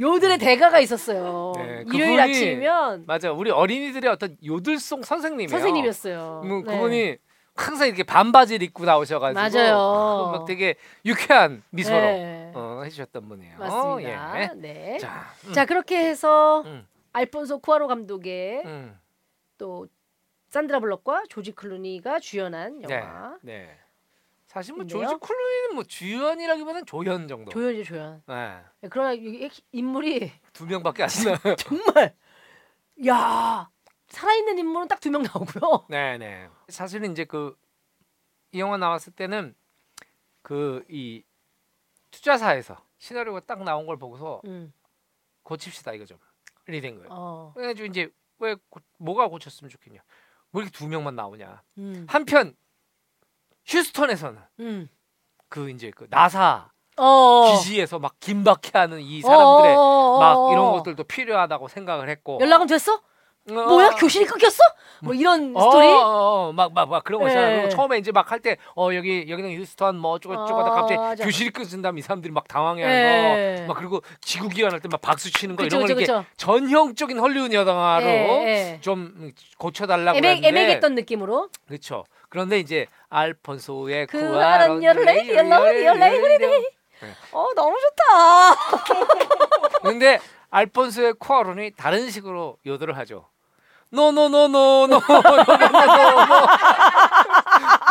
요들의 0.00 0.38
대가가 0.38 0.80
있었어요. 0.80 1.52
네, 1.56 1.84
일요일 1.92 2.16
그분이 2.16 2.20
아침이면 2.20 3.04
맞아. 3.06 3.30
우리 3.32 3.50
어린이들의 3.50 4.10
어떤 4.10 4.36
요들송 4.44 5.02
선생님이에요. 5.02 5.48
선생님이었어요. 5.48 6.40
음, 6.44 6.64
네. 6.64 6.72
그분이 6.72 7.16
항상 7.54 7.86
이렇게 7.86 8.02
반바지를 8.02 8.66
입고 8.68 8.84
나오셔가지고 8.84 9.38
맞아요. 9.38 10.30
막 10.32 10.46
되게 10.46 10.76
유쾌한 11.04 11.62
미소로 11.70 11.96
네. 12.00 12.52
어, 12.54 12.80
해주셨던 12.84 13.28
분이에요. 13.28 13.58
맞습니다. 13.58 14.42
예. 14.42 14.50
네. 14.56 14.98
자, 14.98 15.26
자, 15.52 15.66
그렇게 15.66 15.98
해서 15.98 16.62
음, 16.64 16.86
알폰소 17.12 17.58
쿠아로 17.58 17.88
감독의 17.88 18.62
음, 18.64 18.98
또 19.58 19.86
산드라 20.48 20.80
블럭과 20.80 21.24
조지 21.28 21.52
클루니가 21.52 22.20
주연한 22.20 22.80
네, 22.80 22.94
영화 22.94 23.36
네. 23.42 23.78
사실 24.52 24.74
뭐. 24.74 24.86
조지 24.86 25.14
클루니는 25.20 25.74
뭐 25.74 25.84
주연이라기보다는 25.84 26.84
조연 26.86 27.26
정도. 27.28 27.50
조연이죠 27.50 27.84
조연. 27.94 28.22
네. 28.26 28.62
그러나 28.90 29.12
이 29.14 29.48
인물이 29.72 30.30
두 30.52 30.66
명밖에 30.66 31.04
안 31.04 31.08
나. 31.08 31.54
정말 31.56 32.14
야 33.06 33.70
살아있는 34.08 34.58
인물은 34.58 34.88
딱 34.88 35.00
두 35.00 35.10
명 35.10 35.22
나오고요. 35.22 35.86
네, 35.88 36.18
네. 36.18 36.48
사실은 36.68 37.12
이제 37.12 37.24
그 37.24 37.56
이 38.54 38.60
영화 38.60 38.76
나왔을 38.76 39.14
때는 39.14 39.54
그 40.42 40.84
이 40.90 41.22
투자사에서 42.10 42.76
시나리오가 42.98 43.40
딱 43.40 43.62
나온 43.64 43.86
걸 43.86 43.96
보고서 43.96 44.42
음. 44.44 44.70
고칩시다 45.44 45.94
이거 45.94 46.04
좀. 46.04 46.18
이렇게 46.66 46.82
된 46.82 46.96
거예요. 46.96 47.08
어. 47.10 47.52
그래가지고 47.54 47.86
이제 47.86 48.10
왜 48.38 48.54
고, 48.68 48.80
뭐가 48.98 49.28
고쳤으면 49.28 49.70
좋겠냐? 49.70 50.00
왜 50.52 50.62
이렇게 50.62 50.70
두 50.76 50.86
명만 50.86 51.16
나오냐? 51.16 51.62
음. 51.78 52.06
한편 52.08 52.54
휴스턴에서는 53.66 54.38
음. 54.60 54.88
그 55.48 55.70
이제 55.70 55.90
그 55.94 56.06
나사 56.10 56.68
어. 56.96 57.52
기지에서 57.58 57.98
막 57.98 58.14
긴박해하는 58.20 59.00
이 59.00 59.20
사람들의 59.22 59.74
어. 59.76 60.18
막 60.20 60.52
이런 60.52 60.72
것들도 60.72 61.04
필요하다고 61.04 61.68
생각을 61.68 62.08
했고 62.08 62.38
연락은 62.40 62.66
됐어? 62.66 63.00
어, 63.50 63.52
뭐야 63.54 63.90
교실이 63.96 64.24
끊겼어? 64.24 64.58
뭐 65.00 65.14
이런 65.14 65.48
스토리? 65.52 65.88
어막막 65.88 66.88
막 66.88 67.02
그런 67.02 67.20
거 67.22 67.26
있잖아. 67.26 67.48
네. 67.48 67.56
그리고 67.56 67.68
처음에 67.70 67.98
이제 67.98 68.12
막 68.12 68.30
할 68.30 68.38
때 68.40 68.56
어 68.76 68.94
여기 68.94 69.26
여기는 69.28 69.52
휴스턴 69.58 69.96
뭐 69.98 70.12
어쩌고 70.12 70.36
저쩌고 70.36 70.60
하다 70.60 70.70
어, 70.70 70.74
갑자기 70.76 71.00
맞아. 71.00 71.24
교실이 71.24 71.50
끊긴다면 71.50 71.98
이 71.98 72.02
사람들이 72.02 72.32
막 72.32 72.46
당황해하는 72.46 72.96
네. 73.56 73.60
거. 73.62 73.66
막 73.66 73.76
그리고 73.78 74.00
지구 74.20 74.48
기원할 74.48 74.78
때 74.78 74.88
막 74.88 75.00
박수 75.00 75.32
치는 75.32 75.56
거 75.56 75.64
그쵸, 75.64 75.76
이런 75.78 75.88
걸 75.88 75.96
그쵸, 75.96 76.12
이렇게 76.12 76.24
그쵸. 76.24 76.30
전형적인 76.36 77.18
헐리우드 77.18 77.52
영화로 77.52 78.06
예, 78.06 78.74
예. 78.74 78.78
좀 78.80 79.32
고쳐 79.58 79.88
달라고 79.88 80.18
애매, 80.18 80.28
했는데 80.36 80.48
애매했던 80.48 80.94
느낌으로 80.94 81.48
그렇죠. 81.66 82.04
그런데 82.32 82.58
이제 82.58 82.86
알폰소의 83.10 84.06
그 84.06 84.18
아론 84.42 84.82
열레이, 84.82 85.34
열레이, 85.36 85.84
열레이. 85.84 86.66
어 87.30 87.48
너무 87.54 87.76
좋다. 87.78 88.54
근데 89.84 90.18
알폰소의 90.50 91.12
쿠아론이 91.18 91.72
다른 91.76 92.10
식으로 92.10 92.56
요들을 92.64 92.96
하죠. 92.96 93.28
노노노노노노노노노. 93.90 95.02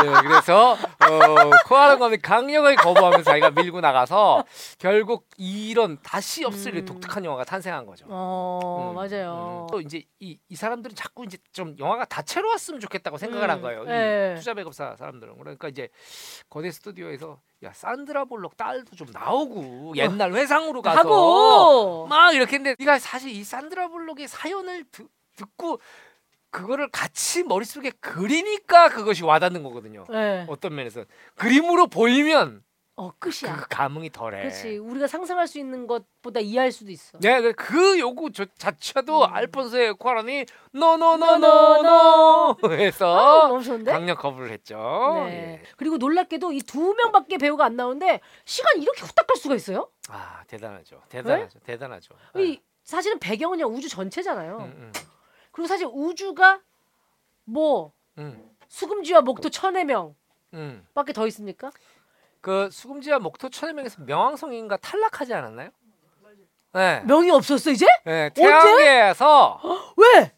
네, 0.04 0.28
그래서 0.28 0.74
어, 0.74 1.50
쿠아론 1.66 2.00
감이 2.00 2.18
강력하게 2.18 2.76
거부하면서 2.76 3.24
자기가 3.24 3.52
밀고 3.52 3.82
나가서 3.82 4.44
결국 4.80 5.28
이런 5.38 5.98
다시 6.02 6.44
없을 6.44 6.76
음. 6.76 6.86
독특한 6.86 7.24
영화가 7.26 7.44
탄생한 7.44 7.86
거죠. 7.86 8.06
어 8.10 8.92
음, 8.92 8.96
맞아요. 8.96 9.68
음. 9.68 9.72
또 9.72 9.82
이제 9.82 10.04
이, 10.20 10.38
이 10.50 10.56
사람들은 10.56 10.96
자꾸 10.96 11.26
이제 11.26 11.38
좀 11.54 11.76
영화가 11.80 12.06
다채로웠으면 12.06 12.80
좋겠다고 12.80 13.18
생각을 13.18 13.50
한 13.50 13.60
음, 13.60 13.62
거예요. 13.62 13.86
예. 13.88 14.34
이 14.34 14.40
투자 14.40 14.54
배급사 14.54 14.96
사람들은 14.96 15.38
그러니까 15.38 15.68
이제 15.68 15.90
거대 16.50 16.72
스튜디오에서 16.72 17.40
야 17.64 17.72
산드라 17.74 18.26
볼록 18.26 18.58
딸도 18.58 18.96
좀 18.96 19.08
나오고 19.12 19.94
옛날 19.96 20.34
회상으로 20.34 20.82
가서 20.82 21.00
하고 21.00 22.08
막 22.08 22.34
이렇게 22.34 22.56
했는데 22.56 22.76
네가 22.80 22.98
사실 23.00 23.30
이 23.30 23.44
산드라 23.44 23.90
볼록의 23.90 24.28
사연을 24.28 24.86
듣, 24.92 25.08
듣고 25.36 25.80
그거를 26.52 26.90
같이 26.90 27.44
머릿속에 27.44 27.92
그리니까 28.02 28.90
그것이 28.90 29.24
와닿는 29.24 29.64
거거든요. 29.64 30.06
네. 30.10 30.46
어떤 30.50 30.76
면에서 30.76 31.06
그림으로 31.36 31.88
보이면 31.88 32.64
어 32.98 33.10
끝이야. 33.18 33.56
그 33.56 33.66
감흥이 33.70 34.10
덜해. 34.12 34.42
그렇지. 34.42 34.78
우리가 34.78 35.08
상상할 35.08 35.48
수 35.48 35.58
있는 35.58 35.88
것보다 35.88 36.40
이해할 36.42 36.72
수도 36.74 36.92
있어. 36.92 37.18
네, 37.20 37.42
그- 37.42 37.54
그 37.54 38.00
요구 38.00 38.32
저- 38.34 38.46
자체도 38.58 39.22
음. 39.24 39.34
알폰소의 39.34 39.94
쿠아론이 39.96 40.46
노노노노. 40.74 41.38
노노노노노 41.38 42.58
아, 42.62 42.70
해서 42.74 43.60
좋은데? 43.64 43.92
강력 43.94 44.20
거부를 44.20 44.52
했죠. 44.52 44.76
네. 45.26 45.62
예. 45.64 45.64
그리고 45.78 45.98
놀랍게도 45.98 46.52
이 46.52 46.62
두 46.62 46.94
명밖에 46.94 47.38
배우가 47.38 47.66
안 47.66 47.76
나오는데 47.78 48.20
시간이 48.46 48.82
이렇게 48.84 49.02
후딱 49.02 49.26
갈 49.26 49.38
수가 49.38 49.56
있어요? 49.56 49.90
아 50.10 50.44
대단하죠. 50.48 51.02
대단하죠. 51.10 51.60
대단하죠. 51.60 52.14
네. 52.36 52.44
이 52.44 52.62
사실은 52.84 53.20
배경은 53.20 53.58
그냥 53.58 53.74
우주 53.74 53.88
전체잖아요. 53.90 54.58
음, 54.58 54.64
음, 54.78 54.92
그리고 55.52 55.68
사실 55.68 55.88
우주가 55.92 56.62
뭐 57.44 57.92
음, 58.18 58.50
수금지와 58.68 59.22
목토 59.22 59.50
천의 59.50 59.86
명밖에 59.86 60.16
음. 60.54 60.86
더 61.14 61.28
있습니까? 61.28 61.72
그 62.42 62.70
수금지와 62.72 63.20
목토 63.20 63.50
천해명에서 63.50 64.02
명왕성인가 64.04 64.78
탈락하지 64.78 65.34
않았나요? 65.34 65.70
네. 66.74 67.02
명이 67.02 67.30
없었어 67.32 67.70
이제? 67.72 67.86
네, 68.06 68.30
태양계에서 68.34 69.62
왜? 69.98 70.32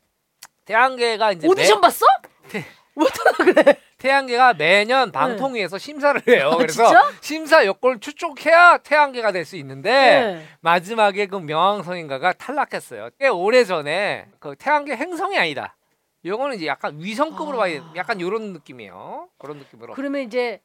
태양계가 0.66 1.34
이제 1.34 1.48
오디션 1.48 1.80
봤어? 1.80 2.06
태- 2.50 2.66
왜 2.96 3.06
떠나 3.10 3.54
그래? 3.54 3.80
태양계가 4.08 4.56
매년 4.56 5.14
방통위에서 5.14 5.78
심사를 5.78 6.22
해요. 6.28 6.50
아, 6.52 6.58
그래서 6.58 6.86
진짜? 6.86 7.12
심사 7.22 7.66
요건을 7.66 8.00
추적해야 8.02 8.80
태양계가 8.80 9.32
될 9.32 9.46
수 9.46 9.56
있는데 9.58 9.92
네. 9.92 10.46
마지막에 10.62 11.26
그 11.28 11.38
명왕성인가가 11.38 12.34
탈락했어요. 12.34 13.10
꽤 13.20 13.30
오래 13.30 13.64
전에 13.64 14.28
그 14.40 14.56
태양계 14.58 14.96
행성이 14.96 15.38
아니다. 15.38 15.76
요거는 16.26 16.56
이제 16.58 16.66
약간 16.68 16.98
위성급으로 17.00 17.58
아. 17.58 17.60
봐야 17.62 17.82
약간 17.96 18.20
요런 18.20 18.54
느낌이에요. 18.54 19.30
그런 19.38 19.58
느낌으로. 19.58 19.94
그러면 19.94 20.22
이제 20.22 20.60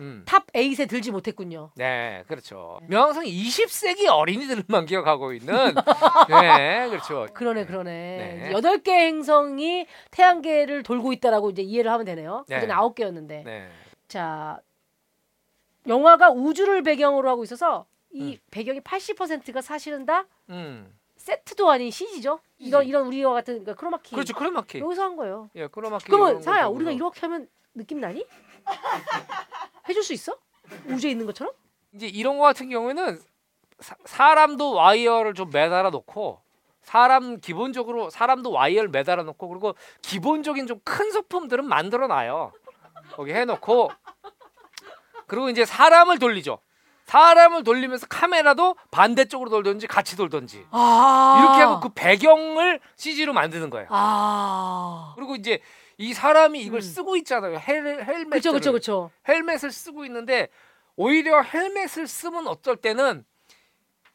음. 0.00 0.22
top 0.26 0.46
8에 0.52 0.88
들지 0.88 1.10
못했군요. 1.12 1.70
네, 1.76 2.24
그렇죠. 2.26 2.80
명왕성이 2.88 3.30
20세기 3.30 4.08
어린이들만 4.08 4.86
기억하고 4.86 5.32
있는 5.32 5.54
네, 6.28 6.88
그렇죠. 6.88 7.26
그러네 7.34 7.66
그러네. 7.66 7.90
네. 7.92 8.52
여덟 8.52 8.78
개 8.78 8.92
행성이 8.92 9.86
태양계를 10.10 10.82
돌고 10.82 11.12
있다라고 11.12 11.50
이제 11.50 11.62
이해를 11.62 11.90
하면 11.92 12.06
되네요. 12.06 12.44
네. 12.48 12.56
그전에 12.56 12.72
아홉 12.72 12.94
개였는데. 12.94 13.42
네. 13.44 13.68
자 14.08 14.58
영화가 15.86 16.30
우주를 16.30 16.82
배경으로 16.82 17.28
하고 17.28 17.44
있어서 17.44 17.86
이 18.10 18.32
음. 18.32 18.38
배경이 18.50 18.80
80%가 18.80 19.60
사실은 19.60 20.04
다 20.06 20.26
음. 20.48 20.92
세트도 21.16 21.70
아닌 21.70 21.90
CG죠. 21.90 22.40
이런 22.58 22.86
이런 22.86 23.06
우리와 23.06 23.32
같은 23.34 23.54
그러니까 23.54 23.74
크로마키 23.74 24.14
그렇죠. 24.14 24.34
크로마키. 24.34 24.78
여기서 24.80 25.02
한 25.02 25.16
거예요. 25.16 25.50
예, 25.54 25.66
크로마키. 25.68 26.06
그러면 26.06 26.42
사야 26.42 26.64
거 26.64 26.70
우리가. 26.70 26.90
이렇게 26.92 27.20
하면 27.20 27.46
느낌 27.74 28.00
나니? 28.00 28.26
해줄 29.88 30.02
수 30.02 30.12
있어? 30.12 30.34
우주에 30.86 31.10
있는 31.10 31.26
것처럼? 31.26 31.52
이제 31.92 32.06
이런 32.06 32.38
거 32.38 32.44
같은 32.44 32.68
경우에는 32.68 33.20
사, 33.80 33.94
사람도 34.04 34.72
와이어를 34.74 35.34
좀 35.34 35.50
매달아 35.50 35.90
놓고 35.90 36.40
사람 36.82 37.40
기본적으로 37.40 38.10
사람도 38.10 38.50
와이어를 38.52 38.90
매달아 38.90 39.22
놓고 39.24 39.48
그리고 39.48 39.74
기본적인 40.02 40.66
좀 40.66 40.80
큰 40.84 41.10
소품들은 41.10 41.66
만들어 41.66 42.06
놔요. 42.06 42.52
거기 43.12 43.32
해 43.32 43.44
놓고 43.44 43.90
그리고 45.26 45.48
이제 45.50 45.64
사람을 45.64 46.18
돌리죠. 46.18 46.58
사람을 47.06 47.64
돌리면서 47.64 48.06
카메라도 48.06 48.76
반대쪽으로 48.92 49.50
돌던지 49.50 49.88
같이 49.88 50.16
돌던지 50.16 50.64
아. 50.70 51.40
이렇게 51.42 51.62
하고 51.62 51.80
그 51.80 51.88
배경을 51.92 52.78
CG로 52.96 53.32
만드는 53.32 53.68
거예요. 53.70 53.88
아. 53.90 55.12
그리고 55.16 55.34
이제 55.34 55.60
이 56.00 56.14
사람이 56.14 56.62
이걸 56.62 56.78
음. 56.78 56.80
쓰고 56.80 57.14
있잖아요. 57.18 57.58
헬, 57.58 58.02
헬멧을 58.02 58.30
그쵸 58.30 58.52
그쵸 58.52 58.72
그쵸. 58.72 59.10
헬멧을 59.28 59.70
쓰고 59.70 60.06
있는데 60.06 60.48
오히려 60.96 61.42
헬멧을 61.42 62.06
쓰면 62.06 62.46
어떨 62.46 62.76
때는 62.78 63.22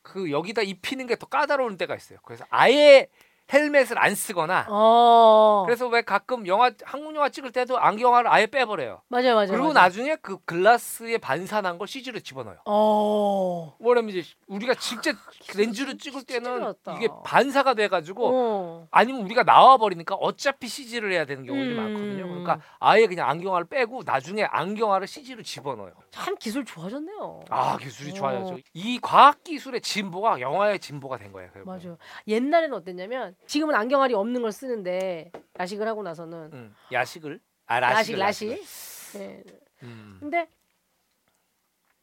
그 0.01 0.31
여기다 0.31 0.63
입히는 0.63 1.05
게 1.05 1.15
더 1.15 1.27
까다로운 1.27 1.77
때가 1.77 1.95
있어요. 1.95 2.17
그래서 2.23 2.43
아예 2.49 3.07
헬멧을 3.53 3.97
안 3.99 4.15
쓰거나 4.15 4.65
어. 4.69 5.63
그래서 5.65 5.87
왜 5.87 6.01
가끔 6.01 6.47
영화 6.47 6.71
한국 6.83 7.15
영화 7.15 7.29
찍을 7.29 7.51
때도 7.51 7.77
안경을 7.77 8.27
아예 8.27 8.47
빼버려요. 8.47 9.01
맞아요 9.07 9.35
맞아요. 9.35 9.47
그리고 9.47 9.63
맞아요. 9.65 9.73
나중에 9.73 10.15
그 10.21 10.37
글라스에 10.45 11.19
반사난 11.19 11.77
걸 11.77 11.87
CG로 11.87 12.19
집어넣어요. 12.19 12.57
어. 12.65 13.75
뭐냐면 13.79 14.15
이제 14.15 14.23
우리가 14.47 14.73
진짜 14.75 15.13
렌즈로 15.55 15.97
찍을 15.97 16.23
때는. 16.23 16.73
이게 16.97 17.07
반사가 17.23 17.75
돼가지고 17.75 18.31
어. 18.33 18.87
아니면 18.91 19.21
우리가 19.21 19.43
나와 19.43 19.77
버리니까 19.77 20.15
어차피 20.15 20.67
CG를 20.67 21.11
해야 21.11 21.25
되는 21.25 21.45
경우들이 21.45 21.75
음. 21.75 21.77
많거든요. 21.77 22.27
그러니까 22.27 22.59
아예 22.79 23.05
그냥 23.05 23.29
안경알을 23.29 23.67
빼고 23.67 24.01
나중에 24.05 24.43
안경알을 24.43 25.05
CG로 25.07 25.43
집어넣어요. 25.43 25.93
참 26.11 26.35
기술 26.37 26.65
좋아졌네요. 26.65 27.45
아 27.49 27.77
기술이 27.77 28.11
어. 28.11 28.13
좋아졌죠. 28.13 28.57
이 28.73 28.99
과학 28.99 29.43
기술의 29.43 29.81
진보가 29.81 30.39
영화의 30.39 30.79
진보가 30.79 31.17
된 31.17 31.31
거예요. 31.31 31.51
결국은. 31.51 31.77
맞아요. 31.77 31.97
옛날에는 32.27 32.75
어땠냐면 32.75 33.34
지금은 33.47 33.75
안경알이 33.75 34.13
없는 34.13 34.41
걸 34.41 34.51
쓰는데 34.51 35.31
라식을 35.53 35.87
하고 35.87 36.03
나서는 36.03 36.49
음, 36.53 36.75
야식을 36.91 37.39
아 37.67 37.79
라식 37.79 38.17
라식 38.17 38.49
라식. 38.49 39.17
네. 39.19 39.43
음. 39.83 40.17
근데 40.19 40.47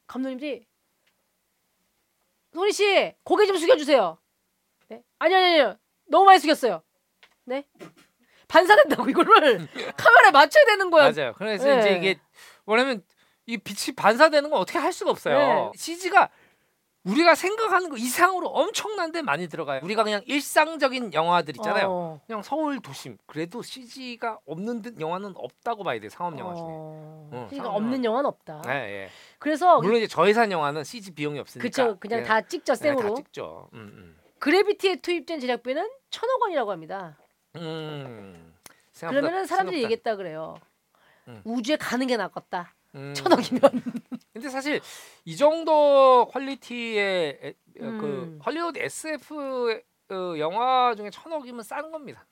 감독님들이 0.06 0.66
소리 2.52 2.72
씨 2.72 3.14
고개 3.24 3.46
좀 3.46 3.56
숙여주세요. 3.56 4.18
네? 4.88 5.02
아니 5.18 5.34
아니 5.34 5.44
아니요 5.46 5.76
너무 6.06 6.26
많이 6.26 6.38
숙였어요. 6.38 6.82
네? 7.44 7.64
반사된다고 8.48 9.08
이거를 9.08 9.66
카메라에 9.96 10.30
맞춰야 10.30 10.64
되는 10.66 10.90
거야. 10.90 11.10
맞아요. 11.10 11.32
그래서 11.36 11.64
네. 11.64 11.80
이제 11.80 11.96
이게 11.96 12.20
뭐냐면 12.64 13.02
이 13.46 13.56
빛이 13.56 13.94
반사되는 13.96 14.50
건 14.50 14.60
어떻게 14.60 14.78
할 14.78 14.92
수가 14.92 15.10
없어요. 15.10 15.70
네. 15.72 15.78
CG가 15.78 16.30
우리가 17.04 17.35
생각하는 17.35 17.88
거 17.88 17.97
이상으로 17.97 18.49
엄청난데 18.49 19.23
많이 19.23 19.49
들어가요. 19.49 19.80
우리가 19.82 20.04
그냥 20.04 20.23
일상적인 20.26 21.12
영화들 21.14 21.56
있잖아요. 21.56 21.87
어. 21.90 22.21
그냥 22.26 22.42
서울 22.42 22.78
도심 22.80 23.18
그래도 23.26 23.61
CG가 23.62 24.38
없는 24.47 24.82
듯 24.82 25.00
영화는 25.00 25.32
없다고 25.35 25.82
봐야 25.82 25.99
돼 25.99 26.09
상업 26.09 26.38
영화 26.38 26.54
중에. 26.54 26.64
어. 26.64 27.28
어, 27.32 27.47
그러니까 27.50 27.56
상업 27.64 27.76
없는 27.76 28.04
영화는 28.04 28.28
없다. 28.28 28.62
예, 28.68 28.71
예. 28.73 29.09
그래서 29.40 29.80
물론 29.80 29.97
이제 29.99 30.06
저예산 30.06 30.52
영화는 30.52 30.85
CG 30.85 31.12
비용이 31.12 31.40
없으니까. 31.40 31.62
그쵸 31.68 31.97
그냥 31.99 32.23
다 32.23 32.40
찍죠 32.40 32.75
그냥 32.75 32.97
생으로. 32.99 33.14
다 33.16 33.23
찍죠. 33.23 33.68
음, 33.73 34.16
그래비티에 34.38 34.97
투입된 34.97 35.40
제작비는 35.40 35.88
천억 36.11 36.42
원이라고 36.42 36.71
합니다. 36.71 37.16
음. 37.56 37.61
음. 37.61 38.54
생각보다- 38.92 39.09
그러면은 39.11 39.47
사람들이 39.47 39.78
생각보다- 39.78 39.82
얘기했다 39.85 40.17
그래요. 40.17 40.54
음. 41.26 41.41
우주에 41.45 41.76
가는 41.76 42.06
게 42.06 42.17
낫겠다. 42.17 42.75
음. 42.95 43.12
천억이면. 43.15 43.60
근데 44.32 44.49
사실 44.49 44.80
이 45.25 45.36
정도 45.36 46.26
퀄리티의 46.32 47.38
에- 47.42 47.54
그 47.78 47.84
음. 47.84 48.40
헐리우드 48.45 48.78
SF 48.78 49.80
어, 50.10 50.34
영화 50.38 50.95
중에 50.97 51.10
천억이면 51.10 51.62
싼 51.62 51.90
겁니다. 51.90 52.25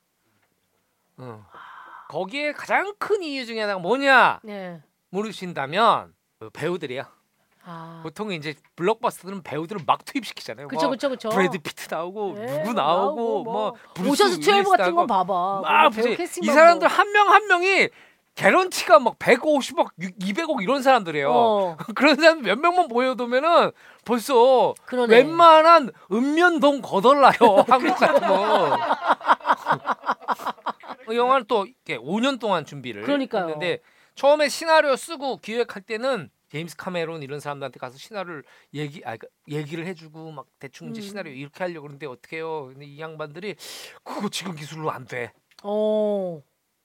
어. 1.17 1.45
거기에 2.09 2.51
가장 2.53 2.93
큰 2.97 3.21
이유 3.23 3.45
중에 3.45 3.61
하나가 3.61 3.79
뭐냐 3.79 4.39
네. 4.43 4.81
모르신다면 5.09 6.13
그 6.39 6.49
배우들이야. 6.49 7.09
아. 7.63 7.99
보통 8.03 8.31
이제 8.31 8.55
블록버스터들은 8.75 9.43
배우들을 9.43 9.81
막 9.85 10.03
투입시키잖아요. 10.03 10.67
그쵸 10.67 10.81
뭐 10.87 10.91
그쵸 10.91 11.09
그쵸. 11.09 11.29
브래드 11.29 11.59
피트 11.59 11.93
나오고 11.93 12.33
네, 12.33 12.45
누구 12.63 12.73
나오고 12.73 13.43
뭐, 13.43 13.53
뭐 13.53 13.73
브루스 13.93 14.51
윌리스 14.51 14.69
같은 14.71 14.95
건 14.95 15.05
나오고 15.05 15.07
봐봐. 15.07 15.89
배우 15.91 16.11
이 16.13 16.45
사람들 16.47 16.87
뭐. 16.87 16.97
한명한 16.97 17.47
명이 17.47 17.89
개런티가 18.35 18.99
막 18.99 19.19
150억, 19.19 19.89
200억 19.99 20.61
이런 20.63 20.81
사람들이에요. 20.81 21.31
어, 21.31 21.77
그런 21.95 22.15
사람 22.15 22.41
몇 22.41 22.57
명만 22.59 22.87
모여두면은 22.87 23.71
벌써 24.05 24.73
그러네. 24.85 25.15
웬만한 25.17 25.91
읍면동 26.11 26.81
거덜나요 26.81 27.33
한국 27.67 27.95
같으면. 27.97 28.79
그 31.05 31.15
영화는 31.15 31.45
또 31.47 31.65
이렇게 31.65 31.97
5년 31.97 32.39
동안 32.39 32.65
준비를 32.65 33.03
그러니까요. 33.03 33.43
했는데 33.43 33.79
처음에 34.15 34.49
시나리오 34.49 34.95
쓰고 34.95 35.37
기획할 35.37 35.81
때는 35.83 36.29
제임스 36.51 36.75
카메론 36.75 37.23
이런 37.23 37.39
사람들한테 37.39 37.79
가서 37.79 37.97
시나리오를 37.97 38.43
얘기 38.73 38.99
아 39.05 39.15
그러니까 39.15 39.27
얘기를 39.49 39.85
해주고 39.87 40.31
막 40.31 40.45
대충 40.59 40.89
이제 40.89 41.01
음. 41.01 41.03
시나리오 41.07 41.33
이렇게 41.33 41.63
하려고 41.63 41.83
그러는데 41.83 42.07
어떻게 42.07 42.37
해요? 42.37 42.67
근데 42.67 42.85
이 42.85 42.99
양반들이 42.99 43.55
그거 44.03 44.29
지금 44.29 44.55
기술로 44.55 44.91
안 44.91 45.05
돼. 45.05 45.31
어. 45.63 46.41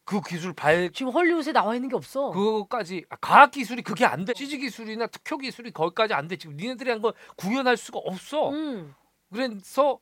그 0.07 0.21
기술 0.21 0.53
발 0.53 0.91
지금 0.93 1.13
헐리우드에 1.13 1.53
나와 1.53 1.75
있는 1.75 1.89
게 1.89 1.97
없어. 1.97 2.31
그거까지 2.31 3.05
아, 3.11 3.17
과학 3.17 3.51
기술이 3.51 3.83
그게 3.83 4.07
안 4.07 4.25
돼. 4.25 4.33
CG 4.35 4.59
기술이나 4.59 5.09
특효 5.09 5.37
기술이 5.37 5.73
거기까지 5.73 6.15
안 6.15 6.29
돼. 6.29 6.37
지금 6.37 6.57
니네들이 6.57 6.89
한거 6.89 7.13
구현할 7.37 7.77
수가 7.77 7.99
없어. 7.99 8.51
음. 8.51 8.95
그래서 9.33 9.99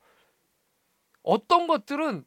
어떤 1.22 1.66
것들은 1.66 2.26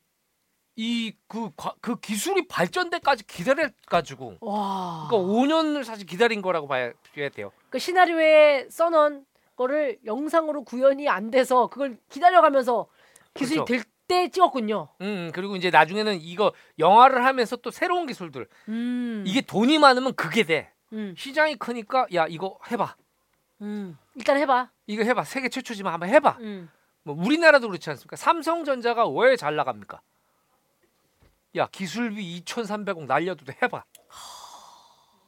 이그그 0.76 2.00
기술이 2.02 2.48
발전돼까지 2.48 3.28
기다려 3.28 3.70
가지고 3.86 4.38
와. 4.42 5.08
그러니까 5.08 5.32
5년을 5.32 5.84
사실 5.84 6.08
기다린 6.08 6.42
거라고 6.42 6.68
봐야 6.68 6.92
봐야 7.16 7.30
돼요. 7.30 7.52
그 7.70 7.78
시나리오에 7.78 8.70
써놓은 8.72 9.24
거를 9.56 10.00
영상으로 10.04 10.63
구현이 10.63 11.08
안 11.10 11.30
돼서 11.30 11.68
그걸 11.68 11.98
기다려가면서 12.10 12.88
기술이 13.36 13.60
그렇죠. 13.60 13.72
될 13.72 13.97
때 14.08 14.30
찍었군요. 14.30 14.88
음 15.02 15.32
그리고 15.34 15.56
이제 15.56 15.70
나중에는 15.70 16.20
이거 16.22 16.54
영화를 16.80 17.26
하면서 17.26 17.56
또 17.58 17.72
새로운 17.72 18.08
기술들 18.08 18.48
음. 18.70 19.24
이게 19.28 19.41
돈이 19.41 19.78
많으면 19.80 20.15
그게 20.15 20.43
돼. 20.43 20.72
음. 20.93 21.13
시장이 21.17 21.58
크니까 21.58 22.08
야 22.13 22.26
이거 22.28 22.58
해봐. 22.72 22.96
음. 23.62 23.98
일단 24.15 24.38
해봐. 24.38 24.70
이거 24.88 25.04
해봐. 25.04 25.24
세계 25.26 25.50
최초지만 25.50 25.91
한번 25.93 26.10
해봐. 26.10 26.38
음. 26.39 26.70
뭐 27.04 27.15
우리나라도 27.17 27.67
그렇지 27.67 27.89
않습니까? 27.89 28.15
삼성전자가 28.15 29.08
왜 29.08 29.36
잘 29.36 29.56
나갑니까? 29.56 30.00
야 31.58 31.67
기술비 31.72 32.43
2,300억 32.46 33.06
날려도 33.06 33.46
돼 33.46 33.58
해봐. 33.62 33.84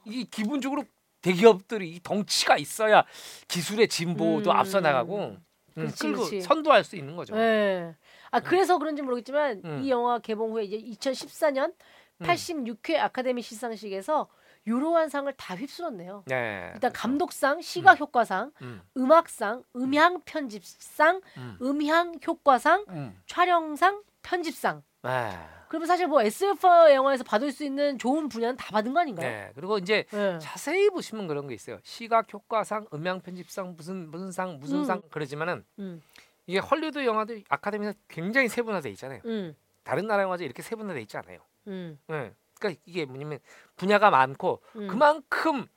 이게 0.06 0.24
기본적으로 0.24 0.84
대기업들이 1.22 1.90
이 1.92 2.00
덩치가 2.02 2.58
있어야 2.58 3.04
기술의 3.50 3.90
진보도 3.90 4.52
음. 4.52 4.56
앞서 4.56 4.80
나가고 4.80 5.18
음, 5.20 5.46
그렇지, 5.76 6.00
끌고 6.00 6.18
그렇지. 6.26 6.42
선도할 6.42 6.84
수 6.86 6.96
있는 6.96 7.16
거죠. 7.18 7.36
네. 7.36 7.94
아 8.32 8.40
그래서 8.40 8.78
그런지 8.78 9.02
모르겠지만 9.02 9.62
음. 9.66 9.82
이 9.84 9.90
영화 9.90 10.20
개봉 10.20 10.52
후에 10.52 10.66
이제 10.66 10.78
2014년 10.78 11.74
음. 12.22 12.26
86회 12.26 12.98
아카데미 12.98 13.42
시상식에서 13.42 14.28
유로한 14.68 15.10
상을 15.10 15.32
다 15.34 15.56
휩쓸었네요. 15.56 16.24
네. 16.28 16.72
일단 16.74 16.92
감독상, 16.92 17.62
시각 17.62 18.00
효과상, 18.00 18.52
음, 18.62 18.82
음악상, 18.98 19.64
음향 19.76 20.22
편집상, 20.26 21.22
음, 21.38 21.58
음향 21.62 22.20
효과상, 22.28 22.86
음. 22.90 23.20
촬영상, 23.26 24.04
편집상. 24.22 24.84
네. 25.04 25.32
그러면 25.70 25.88
사실 25.88 26.08
뭐 26.08 26.22
SF 26.22 26.68
영화에서 26.94 27.24
받을 27.24 27.52
수 27.52 27.64
있는 27.64 27.98
좋은 27.98 28.28
분야는 28.28 28.58
다 28.58 28.72
받은 28.72 28.94
거 28.94 29.00
아닌가요? 29.00 29.30
네. 29.30 29.52
그리고 29.56 29.78
이제 29.78 30.06
네. 30.12 30.38
자세히 30.40 30.90
보시면 30.90 31.28
그런 31.28 31.48
게 31.48 31.54
있어요. 31.54 31.78
시각 31.84 32.32
효과상, 32.34 32.86
음향 32.94 33.22
편집상 33.22 33.76
무슨 33.78 34.10
무슨 34.12 34.32
상 34.32 34.60
무슨 34.60 34.80
음. 34.80 34.84
상 34.84 35.02
그러지만은 35.10 35.64
음, 35.78 36.02
이게 36.50 36.58
헐리우드 36.58 37.06
영화들 37.06 37.44
아카데미에서 37.48 37.94
굉장히 38.08 38.48
세분화돼 38.48 38.90
있잖아요. 38.90 39.22
음, 39.26 39.56
다른 39.84 40.08
나라 40.08 40.24
영화제 40.24 40.44
이렇게 40.44 40.64
세분화돼 40.64 41.00
있지 41.02 41.16
않아요. 41.18 41.38
음, 41.68 42.00
네. 42.08 42.34
그러니까 42.60 42.82
이게 42.86 43.06
뭐냐면 43.06 43.38
분야가 43.76 44.10
많고 44.10 44.64
음. 44.76 44.88
그만큼 44.88 45.68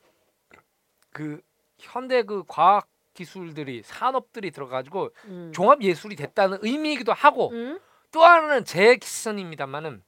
그 1.13 1.43
현대 1.79 2.23
그 2.23 2.43
과학 2.49 2.89
기술들이 3.13 3.83
산업들이 3.85 4.51
들어가지고 4.51 5.11
음. 5.27 5.53
종합 5.55 5.83
예술이 5.83 6.17
됐다는 6.17 6.61
의미이기도 6.63 7.13
하고 7.13 7.51
음? 7.51 7.79
또 8.11 8.25
하나는 8.25 8.65
제 8.65 8.99
시선입니다만은 9.03 10.03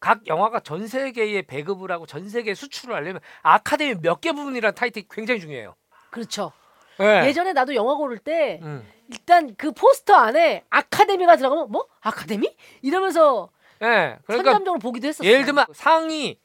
각 0.00 0.26
영화가 0.26 0.60
전 0.60 0.86
세계에 0.86 1.42
배급을 1.42 1.92
하고 1.92 2.06
전 2.06 2.30
세계에 2.30 2.54
수출을 2.54 2.94
하려면 2.94 3.20
아카데미 3.42 3.96
몇 4.00 4.22
개 4.22 4.32
부분이라는 4.32 4.74
타이틀이 4.74 5.04
굉장히 5.10 5.38
중요해요. 5.40 5.74
그렇죠. 6.08 6.50
네. 6.98 7.26
예전에 7.26 7.52
나도 7.52 7.74
영화 7.74 7.94
고를 7.94 8.16
때 8.16 8.60
음. 8.62 8.88
일단 9.08 9.54
그 9.56 9.72
포스터 9.72 10.14
안에 10.14 10.64
아카데미가 10.70 11.36
들어가면 11.36 11.70
뭐 11.70 11.86
아카데미 12.00 12.54
이러면서 12.82 13.50
네. 13.80 14.18
그러니까 14.24 14.52
선점적으로 14.52 14.78
보기도 14.78 15.08
했었어. 15.08 15.24
예를 15.24 15.44
들면 15.44 15.66
상이 15.74 16.38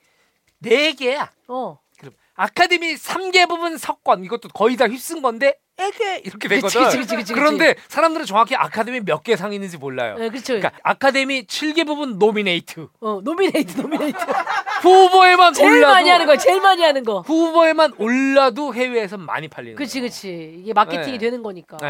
네 0.60 0.93
개야. 0.93 1.32
어, 1.48 1.80
그럼 1.98 2.13
아카데미 2.36 2.95
3개 2.95 3.48
부분 3.48 3.78
석권 3.78 4.24
이것도 4.26 4.50
거의 4.50 4.76
다 4.76 4.88
휩쓴 4.88 5.22
건데 5.22 5.58
에게 5.80 6.22
이렇게 6.26 6.48
되거든. 6.50 6.84
그치, 6.84 6.98
그치, 6.98 7.15
그치, 7.15 7.34
그런데 7.34 7.76
사람들은 7.88 8.26
정확히 8.26 8.56
아카데미 8.56 9.00
몇 9.02 9.24
개 9.24 9.36
상이 9.36 9.56
있는지 9.56 9.78
몰라요. 9.78 10.18
네, 10.18 10.30
그렇죠. 10.30 10.54
그러니까 10.60 10.72
아카데미 10.84 11.44
7개 11.46 11.86
부분 11.86 12.18
노미네이트. 12.20 12.88
어, 13.02 13.22
노미네이트, 13.24 13.80
노미네이트. 13.82 14.18
후보에만 14.84 15.54
제일 15.54 15.72
올라도 15.72 15.94
많이 15.94 16.10
하는 16.10 16.26
거야. 16.26 16.38
제일 16.38 16.62
많이 16.62 16.84
하는 16.84 17.04
거. 17.04 17.22
후보에만 17.22 17.94
올라도 17.98 18.74
해외에서 18.74 19.18
많이 19.18 19.48
팔리는 19.48 19.76
그치, 19.76 20.00
거예요. 20.00 20.10
그치. 20.10 20.56
이게 20.60 20.74
마케팅이 20.74 21.13
네. 21.13 21.18
되는 21.18 21.44
거니까. 21.44 21.78
네, 21.78 21.88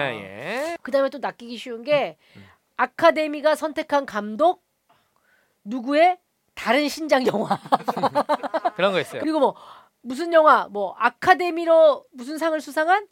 예. 0.71 0.78
그다음에 0.82 1.10
또 1.10 1.17
낚이기 1.19 1.58
쉬운 1.58 1.84
게 1.84 2.17
음. 2.36 2.45
아카데미가 2.78 3.56
선택한 3.56 4.06
감독 4.06 4.63
누구의 5.63 6.17
다른 6.56 6.89
신작 6.89 7.25
영화 7.28 7.60
그런 8.75 8.91
거 8.91 8.99
있어요. 8.99 9.21
그리고 9.21 9.39
뭐 9.39 9.56
무슨 10.02 10.34
영화 10.34 10.67
뭐 10.69 10.95
아카데미로 10.97 12.06
무슨 12.12 12.38
상을 12.38 12.60
수상한 12.60 13.06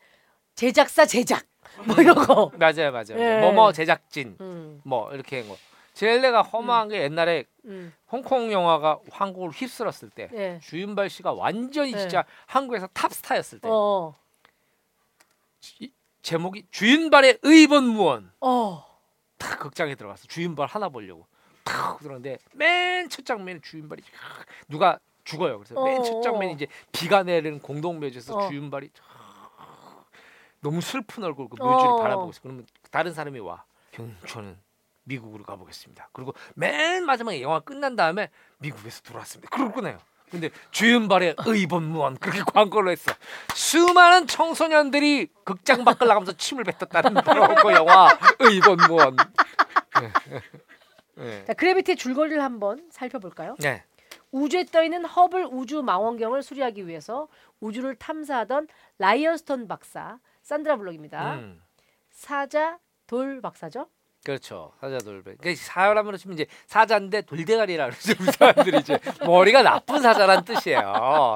제작사 0.62 1.06
제작 1.06 1.46
뭐 1.86 1.96
이런 2.00 2.16
거. 2.16 2.52
맞아요, 2.58 2.92
맞아요. 2.92 3.18
예. 3.20 3.40
뭐뭐 3.40 3.72
제작진 3.72 4.36
음, 4.42 4.82
뭐 4.84 5.14
이렇게 5.14 5.42
한 5.42 5.50
거. 5.50 5.56
제일 5.94 6.22
내가 6.22 6.42
허무한 6.42 6.90
게 6.90 7.02
옛날에 7.04 7.46
음, 7.66 7.94
홍콩 8.12 8.52
영화가 8.52 9.00
한국을 9.12 9.52
휩쓸었을 9.52 10.10
때 10.10 10.30
예. 10.34 10.60
주윤발 10.64 11.10
씨가 11.12 11.34
완전히 11.34 11.92
네. 11.92 12.00
진짜 12.00 12.26
한국에서 12.48 12.88
탑스타였을 12.88 13.60
때 13.60 13.70
어, 13.72 14.14
이- 15.80 15.92
제목이 16.24 16.66
주윤발의 16.72 17.40
의본무원 17.44 18.32
어, 18.42 18.84
탁 19.38 19.60
극장에 19.60 19.94
들어갔어 19.96 20.26
주윤발 20.28 20.68
하나 20.68 20.90
보려고 20.90 21.26
탁 21.64 22.00
들었는데 22.00 22.40
맨 22.54 23.10
첫 23.10 23.26
장면에 23.26 23.60
주윤발이 23.62 24.02
탁 24.02 24.46
누가 24.68 25.00
죽어요 25.24 25.60
그래서 25.60 25.82
맨첫 25.84 26.16
어, 26.16 26.22
장면이 26.22 26.52
어. 26.52 26.56
이제 26.56 26.68
비가 26.92 27.22
내리는 27.24 27.60
공동묘지에서 27.60 28.36
어. 28.36 28.48
주윤발이 28.50 28.90
탁 28.90 29.04
너무 30.68 30.82
슬픈 30.82 31.24
얼굴 31.24 31.48
그 31.48 31.56
묘지를 31.56 31.94
어. 31.94 31.96
바라보고 32.02 32.32
있어 32.32 32.42
그러면 32.42 32.66
다른 32.92 33.14
사람이 33.14 33.40
와 33.40 33.64
형, 33.94 34.14
저는 34.28 34.58
미국으로 35.04 35.46
가보겠습니다 35.46 36.10
그리고 36.12 36.34
맨 36.56 37.06
마지막에 37.06 37.42
영화 37.42 37.62
끝난 37.62 37.96
다음에 37.96 38.30
미국에서 38.58 39.02
돌아왔습니다 39.02 39.50
그러고 39.50 39.72
끝나요 39.72 39.98
근데 40.30 40.50
주윤발의 40.72 41.38
의본무원 41.46 42.18
그렇게 42.18 42.42
광고를 42.42 42.92
했어 42.92 43.14
수많은 43.56 44.28
청소년들이 44.28 45.30
극장 45.46 45.86
밖을 45.86 46.06
나가면서 46.06 46.34
침을 46.34 46.66
뱉었다는 46.66 47.22
그 47.64 47.72
영화 47.72 48.10
의본무원 48.40 49.16
네. 51.16 51.46
자 51.46 51.54
그래비티의 51.54 51.96
줄거리를 51.96 52.44
한번 52.44 52.86
살펴볼까요? 52.92 53.56
네. 53.60 53.86
우주에 54.34 54.66
떠 54.66 54.84
있는 54.84 55.06
허블 55.06 55.48
우주 55.50 55.82
망원경을 55.82 56.44
수리하기 56.44 56.88
위해서 56.88 57.30
우주를 57.62 57.96
탐사하던 57.96 58.68
라이언스톤 59.00 59.70
박사 59.70 60.20
산드라 60.48 60.78
블록입니다. 60.78 61.34
음, 61.36 61.62
사자 62.10 62.80
돌 63.06 63.42
박사죠? 63.42 63.90
그렇죠. 64.24 64.72
사자 64.80 64.98
돌배. 64.98 65.36
그러니까 65.36 65.62
사람으로 65.62 66.16
치면 66.16 66.36
이제 66.36 66.46
사자인데 66.68 67.22
돌대가리라 67.24 67.90
그러죠. 67.90 68.14
우리 68.22 68.32
사람들이 68.32 68.78
이제 68.80 68.98
머리가 69.26 69.62
나쁜 69.62 70.02
사자란 70.02 70.46
뜻이에요. 70.46 70.80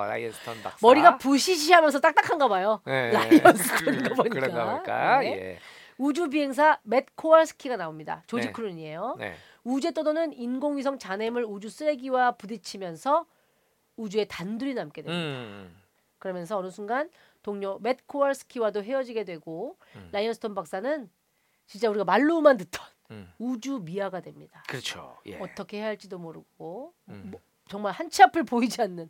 라이언스톤 0.08 0.62
박사. 0.64 0.78
머리가 0.88 1.18
부시시하면서 1.18 2.00
딱딱한가 2.00 2.48
봐요. 2.48 2.82
네. 2.86 3.12
라이언스톤인가 3.12 4.10
그- 4.10 4.16
보니까. 4.16 4.34
그런가 4.40 4.66
보니까. 4.72 5.20
네. 5.20 5.28
예. 5.28 5.60
우주 5.98 6.30
비행사 6.30 6.80
맷 6.84 7.06
코알스키가 7.16 7.76
나옵니다. 7.76 8.24
조지 8.28 8.48
네. 8.48 8.54
클루니예요. 8.54 9.18
네. 9.20 9.36
우주에 9.66 9.92
떠도는 9.92 10.32
인공위성 10.34 11.00
잔해물 11.00 11.44
우주 11.46 11.70
쓰레기와 11.70 12.32
부딪히면서 12.34 13.26
우주에 13.98 14.24
단둘이 14.26 14.74
남게 14.74 15.02
됩니다. 15.02 15.22
음. 15.22 15.76
그러면서 16.18 16.58
어느 16.58 16.70
순간 16.70 17.10
동료 17.42 17.80
맷 17.80 18.08
코알스키와도 18.08 18.84
헤어지게 18.84 19.24
되고 19.24 19.78
음. 19.96 20.10
라이언스톤 20.12 20.56
박사는 20.56 21.10
진짜 21.66 21.90
우리가 21.90 22.04
말로만 22.04 22.58
듣던 22.58 22.86
음. 23.12 23.32
우주 23.40 23.80
미아가 23.80 24.22
됩니다. 24.22 24.64
그렇죠. 24.68 25.18
예. 25.26 25.38
어떻게 25.40 25.78
해야 25.78 25.88
할지도 25.88 26.18
모르고 26.18 26.94
음. 27.10 27.30
뭐, 27.32 27.42
정말 27.68 27.94
한치 27.94 28.24
앞을 28.24 28.44
보이지 28.44 28.82
않는 28.82 29.10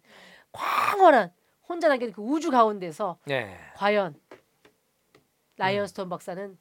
광활한 0.52 1.34
혼자 1.68 1.88
남겨진 1.88 2.14
그 2.14 2.22
우주 2.22 2.52
가운데서 2.52 3.20
네. 3.26 3.58
과연 3.76 4.20
라이언스톤 5.58 6.10
박사는 6.10 6.58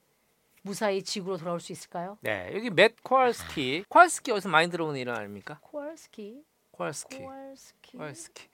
무사히 0.62 1.02
지구로 1.02 1.38
돌아올 1.38 1.61
수 1.61 1.72
있을까요? 1.72 2.18
네. 2.20 2.50
여기 2.54 2.70
맷 2.70 3.02
코알스키. 3.02 3.85
코알스키 3.88 4.30
어디서 4.30 4.48
많이 4.48 4.68
들어보는 4.68 5.00
이름 5.00 5.14
아닙니까? 5.14 5.59
코알스키, 5.62 6.44
코알스키. 6.72 7.18
코알스키. 7.18 7.96
코알스키. 7.96 8.48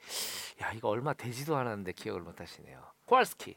야, 0.61 0.71
이거 0.71 0.87
얼마 0.87 1.13
되지도 1.13 1.57
않았는데 1.57 1.91
기억을 1.93 2.21
못 2.21 2.39
하시네요. 2.39 2.81
코알스키. 3.07 3.55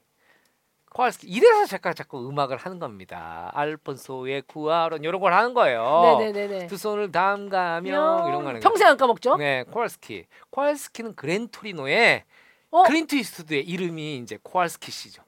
코알스키. 0.92 1.26
이래서 1.28 1.66
제가 1.66 1.92
자꾸 1.92 2.28
음악을 2.28 2.56
하는 2.56 2.78
겁니다. 2.78 3.50
알폰소의 3.54 4.42
쿠아론 4.42 5.04
이런 5.04 5.20
걸 5.20 5.32
하는 5.32 5.54
거예요. 5.54 6.16
네네네네. 6.18 6.66
두 6.66 6.76
손을 6.76 7.12
담가며 7.12 7.88
이런 8.28 8.42
거 8.42 8.48
하는 8.48 8.60
평생 8.60 8.88
안 8.88 8.96
까먹죠? 8.96 9.36
네, 9.36 9.64
코알스키. 9.70 10.26
코알스키는 10.50 11.14
그랜 11.14 11.65
토리노의 11.65 12.24
어? 12.72 12.82
클린트 12.84 13.14
이스트우드의 13.16 13.64
이름이 13.64 14.16
이제 14.18 14.38
코알스키 14.42 14.90
씨죠. 14.90 15.22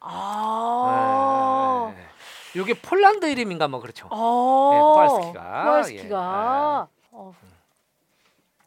아. 0.00 1.92
네. 1.96 2.04
요게 2.56 2.74
폴란드 2.82 3.26
이름인가 3.26 3.68
뭐 3.68 3.80
그렇죠. 3.80 4.06
아. 4.10 4.16
코알스키가. 4.94 5.64
코알스키가. 5.64 6.88
어. 7.12 7.34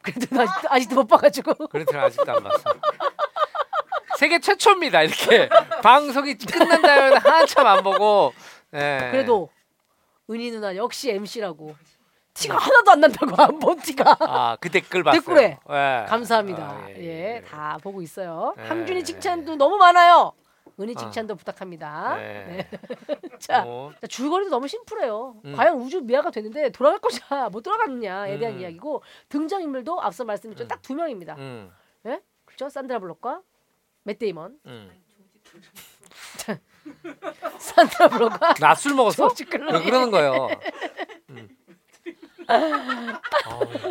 그래도 0.02 0.34
나 0.36 0.42
아직도, 0.42 0.68
아직도 0.70 0.94
못 0.96 1.06
봐가지고. 1.06 1.66
그랜트는 1.68 2.00
아직도 2.00 2.32
안 2.32 2.42
봤어. 2.42 2.62
세계 4.18 4.38
최초입니다. 4.38 5.02
이렇게 5.02 5.48
방송이 5.82 6.34
끝난 6.36 6.82
다음에 6.82 7.16
한참 7.16 7.66
안 7.66 7.82
보고. 7.82 8.32
네. 8.70 9.08
그래도 9.10 9.50
은희 10.30 10.50
누나 10.50 10.74
역시 10.76 11.10
MC라고 11.10 11.74
티가 12.34 12.56
하나도 12.56 12.90
안 12.90 13.00
난다고 13.00 13.42
안 13.42 13.58
본 13.58 13.78
티가. 13.78 14.16
아, 14.20 14.56
그 14.60 14.70
댓글 14.70 15.02
봤어요. 15.02 15.20
댓글에. 15.20 15.58
예. 15.70 16.06
감사합니다. 16.08 16.62
아, 16.62 16.90
예, 16.90 17.42
다 17.48 17.78
보고 17.82 18.02
있어요. 18.02 18.54
예. 18.58 18.62
함준이 18.62 19.04
칭찬도 19.04 19.56
너무 19.56 19.76
많아요. 19.76 20.32
은희 20.78 20.92
아. 20.94 21.00
칭찬도 21.00 21.36
부탁합니다. 21.36 22.16
네. 22.16 22.68
자, 23.40 23.62
뭐, 23.62 23.92
자, 23.98 24.06
줄거리도 24.06 24.50
너무 24.50 24.68
심플해요. 24.68 25.36
음. 25.46 25.54
과연 25.56 25.76
우주 25.80 26.02
미아가 26.02 26.30
됐는데 26.30 26.70
돌아갈 26.70 26.98
것이냐 26.98 27.48
못 27.50 27.62
돌아갔느냐에 27.62 28.38
대한 28.38 28.56
음. 28.56 28.60
이야기고 28.60 29.02
등장 29.30 29.62
인물도 29.62 30.02
앞서 30.02 30.24
말씀드렸죠 30.24 30.64
음. 30.64 30.68
딱두 30.68 30.94
명입니다. 30.94 31.36
음, 31.38 31.72
그렇죠? 32.44 32.68
산드라 32.68 32.98
블록과 32.98 33.40
맷 34.06 34.18
데이먼. 34.20 34.56
음. 34.66 34.90
산드라 37.58 38.08
블록과 38.08 38.54
나 38.60 38.74
술 38.74 38.94
먹었어? 38.94 39.28
왜 39.72 39.82
그러는 39.82 40.10
거예요? 40.12 40.48
음. 41.30 41.48
아, 42.48 42.58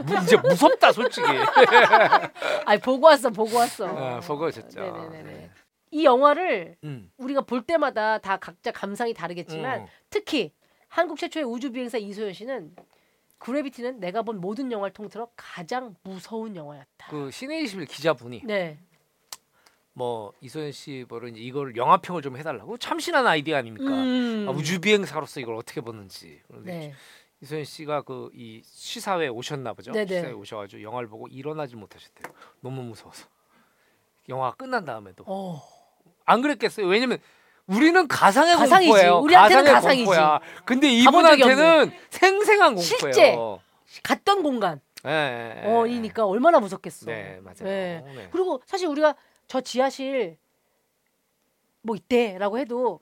무- 0.06 0.17
이제 0.23 0.38
무섭다 0.38 0.93
솔직히. 0.93 1.28
아니 2.65 2.80
보고 2.80 3.08
왔어, 3.08 3.30
보고 3.30 3.58
왔어. 3.58 3.86
아, 3.88 4.19
보고 4.21 4.45
오셨죠. 4.45 4.80
네네네네. 4.80 5.23
네. 5.23 5.51
이 5.91 6.06
영화를 6.06 6.78
음. 6.86 7.12
우리가 7.17 7.41
볼 7.41 7.62
때마다 7.63 8.17
다 8.19 8.38
각자 8.38 8.71
감상이 8.71 9.13
다르겠지만 9.13 9.82
음. 9.82 9.86
특히 10.10 10.54
한국 10.88 11.17
최초의 11.19 11.43
우주 11.45 11.73
비행사 11.73 11.97
이소연 11.97 12.32
씨는 12.32 12.73
그래비티는 13.39 13.99
내가 13.99 14.21
본 14.21 14.39
모든 14.39 14.71
영화를 14.71 14.93
통틀어 14.93 15.28
가장 15.36 15.95
무서운 16.04 16.56
영화였다. 16.56 17.08
그 17.10 17.30
신의 17.32 17.63
21 17.63 17.86
기자분이 17.86 18.41
네. 18.45 18.80
뭐 19.97 20.34
이소연 20.41 20.73
씨 20.73 21.05
뭐를 21.08 21.29
이제 21.29 21.39
이걸 21.39 21.75
영화평을 21.75 22.21
좀 22.21 22.36
해달라고 22.38 22.77
참신한 22.77 23.25
아이디어 23.25 23.55
아닙니까? 23.58 23.89
음. 23.89 24.45
아, 24.47 24.51
우주 24.51 24.79
비행사로서 24.81 25.39
이걸 25.39 25.55
어떻게 25.55 25.79
보는지. 25.81 26.41
네. 26.63 26.93
이소연 27.41 27.63
씨가 27.63 28.01
그 28.01 28.29
이 28.34 28.62
시사회 28.65 29.27
오셨나 29.29 29.73
보죠. 29.73 29.91
네네. 29.93 30.08
시사회 30.08 30.31
오셔가지고 30.34 30.81
영화를 30.84 31.08
보고 31.08 31.27
일어나지 31.27 31.75
못하셨대요. 31.77 32.34
너무 32.60 32.81
무서워서. 32.84 33.25
영화 34.27 34.49
가 34.51 34.55
끝난 34.58 34.84
다음에도 34.84 35.23
어. 35.27 35.62
안 36.25 36.41
그랬겠어요. 36.41 36.88
왜냐면 36.88 37.19
우리는 37.67 38.05
가상의 38.08 38.55
가상이지. 38.58 38.89
공포예요. 38.91 39.19
우리한테는 39.19 39.63
가상의 39.63 39.73
가상이지. 40.05 40.05
공포야. 40.05 40.39
근데 40.65 40.89
이분한테는 40.91 41.91
생생한 42.10 42.75
공포예요. 42.75 42.81
실제. 42.81 43.36
갔던 44.03 44.43
공간. 44.43 44.81
예, 45.05 45.10
예, 45.10 45.63
예. 45.63 45.71
어이니까 45.71 46.25
얼마나 46.25 46.60
무섭겠어. 46.60 47.05
네 47.05 47.39
맞아요. 47.43 47.55
네. 47.63 48.03
네. 48.15 48.27
그리고 48.31 48.62
사실 48.65 48.88
우리가 48.88 49.15
저 49.47 49.62
지하실 49.62 50.38
뭐 51.81 51.95
있대라고 51.95 52.58
해도 52.58 52.99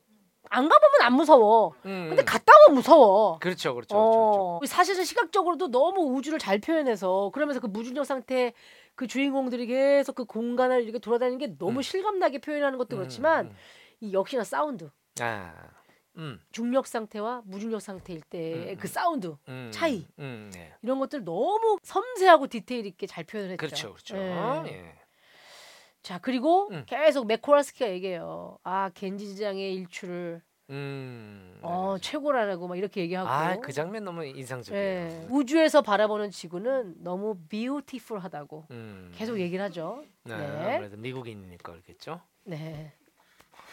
안 0.49 0.69
가보면 0.69 1.01
안 1.01 1.13
무서워. 1.13 1.73
음, 1.85 2.07
근데 2.09 2.21
음. 2.21 2.25
갔다 2.25 2.53
오면 2.67 2.75
무서워. 2.75 3.39
그렇죠, 3.39 3.73
그렇죠, 3.73 3.95
그렇죠. 3.95 4.59
어, 4.61 4.65
사실은 4.65 5.03
시각적으로도 5.03 5.71
너무 5.71 6.01
우주를 6.15 6.37
잘 6.37 6.59
표현해서 6.59 7.31
그러면서 7.33 7.59
그 7.59 7.67
무중력 7.67 8.05
상태 8.05 8.53
그 8.95 9.07
주인공들이 9.07 9.65
계속 9.67 10.15
그 10.15 10.25
공간을 10.25 10.83
이렇게 10.83 10.99
돌아다니는 10.99 11.39
게 11.39 11.57
너무 11.57 11.79
음. 11.79 11.81
실감나게 11.81 12.39
표현하는 12.39 12.77
것도 12.77 12.97
그렇지만 12.97 13.47
음, 13.47 13.55
이 14.01 14.13
역시나 14.13 14.43
사운드 14.43 14.83
음. 14.83 14.89
아, 15.21 15.53
음, 16.17 16.39
중력 16.51 16.85
상태와 16.85 17.41
무중력 17.45 17.81
상태일 17.81 18.21
때의 18.21 18.73
음, 18.73 18.77
그 18.77 18.85
음. 18.85 18.87
사운드 18.87 19.35
음, 19.47 19.71
차이. 19.73 20.05
음, 20.19 20.51
네. 20.53 20.73
이런 20.83 20.99
것들 20.99 21.23
너무 21.23 21.77
섬세하고 21.81 22.47
디테일 22.47 22.85
있게 22.85 23.07
잘 23.07 23.23
표현을 23.23 23.51
했죠. 23.53 23.57
그렇죠, 23.65 23.93
그렇죠. 23.93 24.17
예. 24.17 24.63
예. 24.67 25.02
자 26.03 26.19
그리고 26.21 26.67
음. 26.71 26.83
계속 26.85 27.25
맷 27.27 27.44
코알스키가 27.44 27.89
얘기해요. 27.89 28.57
아 28.63 28.89
갠지스강의 28.93 29.73
일출을 29.75 30.41
음. 30.69 31.57
어 31.61 31.95
최고라고 32.01 32.67
막 32.67 32.77
이렇게 32.77 33.01
얘기하고. 33.01 33.29
아 33.29 33.55
그 33.61 33.71
장면 33.71 34.03
너무 34.03 34.25
인상적이에요. 34.25 34.83
예, 34.83 35.27
우주에서 35.29 35.81
바라보는 35.81 36.31
지구는 36.31 36.95
너무 37.03 37.37
비우티풀하다고 37.47 38.65
음. 38.71 39.11
계속 39.15 39.39
얘기를 39.39 39.63
하죠. 39.65 40.03
네. 40.25 40.35
네. 40.37 40.75
아무래도 40.75 40.97
미국인이니까 40.97 41.71
그렇겠죠. 41.71 42.19
네. 42.43 42.91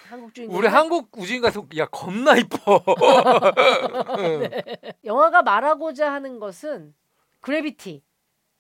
한국 0.09 0.35
주인 0.35 0.51
우리 0.51 0.66
한국 0.69 1.09
우주인 1.16 1.40
가서 1.40 1.66
야 1.77 1.87
겁나 1.87 2.37
이뻐. 2.37 2.83
영화가 5.05 5.43
말하고자 5.43 6.12
하는 6.12 6.38
것은 6.40 6.95
그래비티 7.40 8.03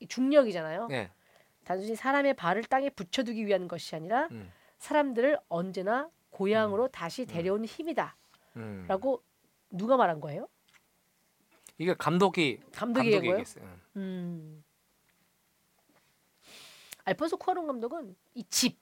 이 0.00 0.06
중력이잖아요. 0.06 0.86
네. 0.88 1.10
단순히 1.70 1.94
사람의 1.94 2.34
발을 2.34 2.64
땅에 2.64 2.90
붙여두기 2.90 3.46
위한 3.46 3.68
것이 3.68 3.94
아니라 3.94 4.26
음. 4.32 4.50
사람들을 4.78 5.38
언제나 5.48 6.10
고향으로 6.30 6.88
다시 6.88 7.26
데려오는 7.26 7.64
힘이다라고 7.64 8.12
음. 8.56 9.24
누가 9.70 9.96
말한 9.96 10.20
거예요? 10.20 10.48
이게 11.78 11.94
감독이 11.94 12.58
감독이? 12.72 13.12
얘기했어요. 13.12 13.64
음. 13.94 14.64
알폰소 17.04 17.36
쿠아론 17.36 17.68
감독은 17.68 18.16
이 18.34 18.42
집, 18.50 18.76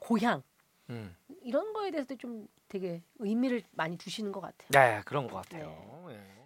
고향 0.00 0.42
음. 0.88 1.14
이런 1.42 1.72
거에 1.72 1.92
대해서도 1.92 2.16
좀 2.16 2.48
되게 2.66 3.04
의미를 3.20 3.62
많이 3.70 3.96
두시는 3.96 4.32
것 4.32 4.40
같아요. 4.40 4.68
네 4.70 5.00
그런 5.04 5.28
것 5.28 5.36
같아요. 5.36 6.08
예. 6.10 6.39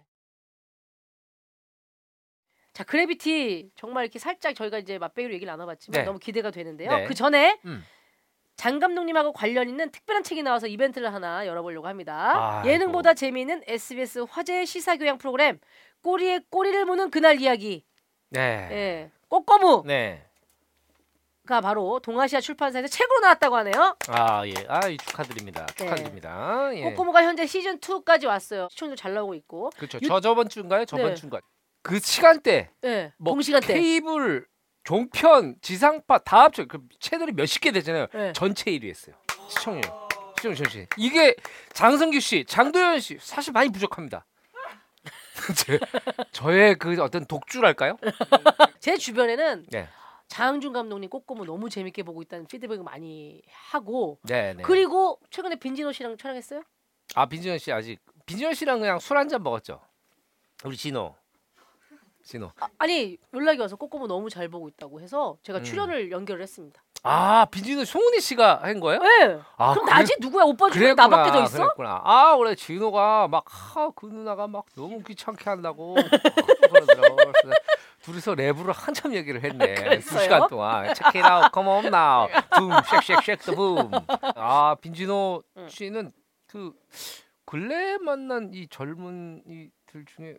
자 2.75 2.83
그래비티 2.83 3.69
정말 3.75 4.03
이렇게 4.03 4.19
살짝 4.19 4.53
저희가 4.53 4.77
이제 4.79 4.97
맛배기로 4.97 5.33
얘기를 5.33 5.49
나눠봤지만 5.49 6.01
네. 6.01 6.05
너무 6.05 6.19
기대가 6.19 6.51
되는데요. 6.51 6.89
네. 6.89 7.05
그 7.05 7.13
전에 7.13 7.57
음. 7.63 7.81
장 8.57 8.79
감독님하고 8.79 9.31
관련 9.31 9.69
있는 9.69 9.89
특별한 9.91 10.23
책이 10.23 10.43
나와서 10.43 10.67
이벤트를 10.67 11.13
하나 11.13 11.47
열어보려고 11.47 11.87
합니다. 11.87 12.57
아이고. 12.57 12.69
예능보다 12.69 13.13
재미있는 13.13 13.63
SBS 13.65 14.25
화제 14.29 14.65
시사 14.65 14.97
교양 14.97 15.17
프로그램 15.17 15.57
꼬리에 16.03 16.41
꼬리를 16.49 16.83
무는 16.83 17.09
그날 17.11 17.39
이야기. 17.39 17.85
네. 18.29 18.67
예, 18.71 19.11
꼬꼬무가 19.29 19.87
네. 19.87 20.25
바로 21.47 22.01
동아시아 22.01 22.41
출판사에서 22.41 22.89
책으로 22.89 23.21
나왔다고 23.21 23.55
하네요. 23.55 23.95
아 24.09 24.45
예. 24.45 24.53
아이 24.67 24.97
축하드립니다. 24.97 25.65
네. 25.65 25.73
축하드립니다. 25.85 26.71
예. 26.75 26.83
꼬꼬무가 26.83 27.23
현재 27.23 27.45
시즌 27.47 27.79
2까지 27.79 28.27
왔어요. 28.27 28.67
시청률 28.69 28.97
잘 28.97 29.13
나오고 29.13 29.33
있고. 29.35 29.69
그렇죠. 29.77 29.97
유- 30.01 30.07
저 30.09 30.19
저번 30.19 30.49
주인가요? 30.49 30.83
저번 30.83 31.07
네. 31.07 31.15
주인가? 31.15 31.39
그 31.85 31.99
시간대 31.99 32.71
예, 32.83 33.13
뭐 33.17 33.33
동시간대. 33.33 33.73
케이블, 33.75 34.47
종편, 34.83 35.55
지상파 35.61 36.17
다 36.19 36.45
합쳐 36.45 36.65
그 36.65 36.79
채널이 36.99 37.31
몇십 37.33 37.61
개 37.61 37.71
되잖아요. 37.71 38.07
예. 38.15 38.33
전체 38.33 38.71
1위 38.71 38.89
했어요. 38.89 39.15
시청률. 39.47 39.83
시청률 40.35 40.55
전체. 40.57 40.87
이게 40.97 41.35
장성규 41.73 42.19
씨, 42.19 42.43
장도연 42.45 42.99
씨 43.01 43.19
사실 43.21 43.53
많이 43.53 43.69
부족합니다. 43.69 44.25
제, 45.55 45.79
저의 46.31 46.75
그 46.75 46.99
어떤 47.03 47.23
독주랄까요? 47.25 47.97
제 48.79 48.97
주변에는 48.97 49.67
네. 49.69 49.87
장항준 50.27 50.73
감독님 50.73 51.07
꼬꼬무 51.11 51.45
너무 51.45 51.69
재밌게 51.69 52.01
보고 52.01 52.23
있다는 52.23 52.47
피드백을 52.47 52.83
많이 52.83 53.43
하고 53.69 54.17
네, 54.23 54.55
네. 54.55 54.63
그리고 54.63 55.19
최근에 55.29 55.57
빈지노 55.57 55.91
씨랑 55.91 56.17
촬영했어요? 56.17 56.63
아 57.13 57.27
빈지현 57.27 57.59
씨 57.59 57.71
아직 57.71 57.99
빈지현 58.25 58.55
씨랑 58.55 58.79
그냥 58.79 58.97
술 58.97 59.17
한 59.17 59.29
잔 59.29 59.43
먹었죠. 59.43 59.79
우리 60.63 60.75
진호. 60.75 61.15
진호. 62.25 62.51
아 62.79 62.85
니 62.87 63.17
연락이 63.33 63.59
와서 63.61 63.75
꼬꼬무 63.75 64.07
너무 64.07 64.29
잘 64.29 64.49
보고 64.49 64.67
있다고 64.67 64.99
해서 64.99 65.37
제가 65.43 65.59
음. 65.59 65.63
출연을 65.63 66.11
연결을 66.11 66.41
했습니다. 66.41 66.81
아 67.03 67.45
빈지현 67.51 67.85
송은이 67.85 68.19
씨가 68.19 68.61
한 68.63 68.79
거예요? 68.79 68.99
네. 68.99 69.39
아, 69.57 69.73
그럼 69.73 69.85
그래- 69.85 69.95
나지 69.97 70.15
누구야 70.19 70.43
오빠 70.43 70.69
중에 70.71 70.95
나밖에 70.95 71.31
더 71.31 71.43
있어? 71.43 71.57
그랬구나. 71.63 72.01
아 72.03 72.33
원래 72.35 72.55
진호가 72.55 73.27
막그 73.27 74.07
누나가 74.07 74.47
막 74.47 74.65
너무 74.75 75.01
귀찮게 75.03 75.47
한다고 75.49 75.93
그러더라고. 75.95 77.15
둘이서 78.01 78.33
랩으로 78.35 78.71
한참 78.73 79.13
얘기를 79.15 79.43
했네. 79.43 79.75
두 79.75 79.83
그랬어요? 79.83 80.19
시간 80.21 80.47
동안. 80.47 80.93
Check 80.93 81.21
it 81.21 81.27
out, 81.27 81.49
come 81.53 81.67
on 81.69 81.85
now. 81.87 82.27
Boom, 82.55 82.71
shake, 82.85 83.03
shake, 83.03 83.23
shake 83.23 83.45
the 83.45 83.55
boom. 83.55 83.89
아 84.35 84.75
빈진호 84.81 85.43
응. 85.57 85.67
씨는 85.69 86.11
그 86.47 86.73
근래 87.45 87.97
만난 87.99 88.51
이 88.53 88.67
젊은 88.67 89.43
이들 89.47 90.05
중에 90.05 90.37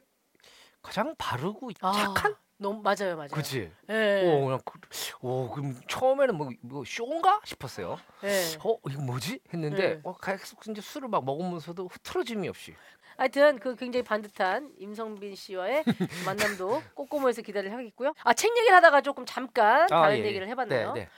가장 0.86 1.14
바르고 1.18 1.70
아, 1.80 1.92
착한. 1.92 2.36
너무 2.58 2.80
맞아요, 2.80 3.16
맞아요. 3.16 3.28
그치. 3.32 3.70
예. 3.90 4.22
오 4.24 4.44
그냥 4.46 4.60
그, 4.64 4.78
오 5.20 5.50
그럼 5.50 5.78
처음에는 5.88 6.34
뭐, 6.36 6.48
뭐 6.62 6.84
쇼인가 6.86 7.40
싶었어요. 7.44 7.98
예. 8.24 8.28
어 8.64 8.78
이거 8.88 9.02
뭐지 9.02 9.40
했는데 9.52 9.88
네. 9.96 10.00
어, 10.04 10.16
계속 10.16 10.66
이제 10.68 10.80
술을 10.80 11.08
막 11.08 11.24
먹으면서도 11.24 11.88
흐트러짐이 11.88 12.48
없이 12.48 12.74
하여튼 13.18 13.58
그 13.58 13.74
굉장히 13.76 14.04
반듯한 14.04 14.72
임성빈 14.78 15.34
씨와의 15.34 15.84
만남도 16.26 16.82
꼬꼬무에서 16.94 17.42
기대를 17.42 17.72
하겠고요. 17.72 18.14
아 18.24 18.32
책 18.32 18.56
얘기를 18.56 18.74
하다가 18.76 19.00
조금 19.02 19.26
잠깐 19.26 19.82
아, 19.82 20.02
다른 20.02 20.18
예, 20.18 20.24
얘기를 20.26 20.48
해봤네요. 20.48 20.92
네, 20.94 21.00
네. 21.02 21.08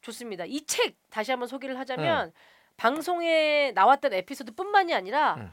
좋습니다. 0.00 0.44
이 0.46 0.64
책 0.66 0.96
다시 1.10 1.30
한번 1.30 1.46
소개를 1.46 1.78
하자면 1.78 2.32
방송에 2.76 3.70
나왔던 3.76 4.12
에피소드뿐만이 4.14 4.92
아니라 4.94 5.34
음. 5.34 5.52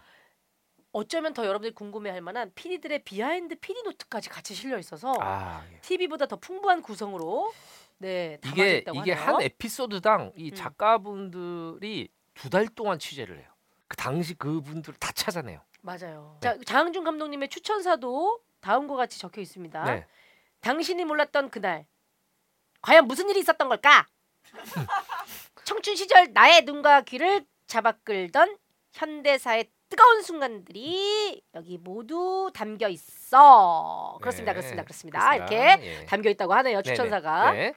어쩌면 0.97 1.33
더 1.33 1.45
여러분들이 1.45 1.73
궁금해할 1.75 2.21
만한 2.21 2.51
PD들의 2.55 3.03
비하인드 3.03 3.55
PD 3.59 3.83
노트까지 3.83 4.29
같이 4.29 4.55
실려 4.55 4.77
있어서 4.79 5.13
아 5.19 5.63
예. 5.71 5.79
TV보다 5.81 6.25
더 6.25 6.35
풍부한 6.37 6.81
구성으로 6.81 7.53
네 7.99 8.39
이게 8.45 8.83
담아졌다고 8.83 8.99
이게 8.99 9.13
하네요. 9.13 9.35
한 9.35 9.41
에피소드당 9.43 10.31
이 10.35 10.49
음. 10.51 10.55
작가분들이 10.55 12.09
두 12.33 12.49
달 12.49 12.67
동안 12.67 12.97
취재를 12.99 13.37
해요. 13.39 13.47
그 13.87 13.95
당시 13.97 14.33
그분들을 14.35 14.97
다 14.99 15.11
찾아내요. 15.11 15.61
맞아요. 15.81 16.37
네. 16.41 16.49
자 16.49 16.57
장항준 16.65 17.03
감독님의 17.03 17.49
추천사도 17.49 18.39
다음과 18.61 18.95
같이 18.95 19.19
적혀 19.19 19.41
있습니다. 19.41 19.83
네. 19.85 20.05
당신이 20.61 21.05
몰랐던 21.05 21.49
그날 21.51 21.85
과연 22.81 23.05
무슨 23.07 23.29
일이 23.29 23.39
있었던 23.39 23.69
걸까? 23.69 24.05
청춘 25.63 25.95
시절 25.95 26.31
나의 26.33 26.61
눈과 26.63 27.01
귀를 27.01 27.45
잡아 27.67 27.91
끌던 27.91 28.57
현대사의 28.93 29.69
뜨거운 29.89 30.21
순간들이 30.21 31.41
여기 31.55 31.77
모두 31.77 32.51
담겨 32.53 32.87
있어. 32.89 34.17
그렇습니다, 34.21 34.51
네, 34.53 34.59
그렇습니다, 34.59 34.83
그렇습니다. 34.83 35.19
그렇습니다. 35.19 35.35
이렇게 35.35 35.85
예. 36.01 36.05
담겨 36.05 36.29
있다고 36.29 36.53
하네요. 36.55 36.81
네네. 36.81 36.95
추천사가 36.95 37.51
네. 37.53 37.73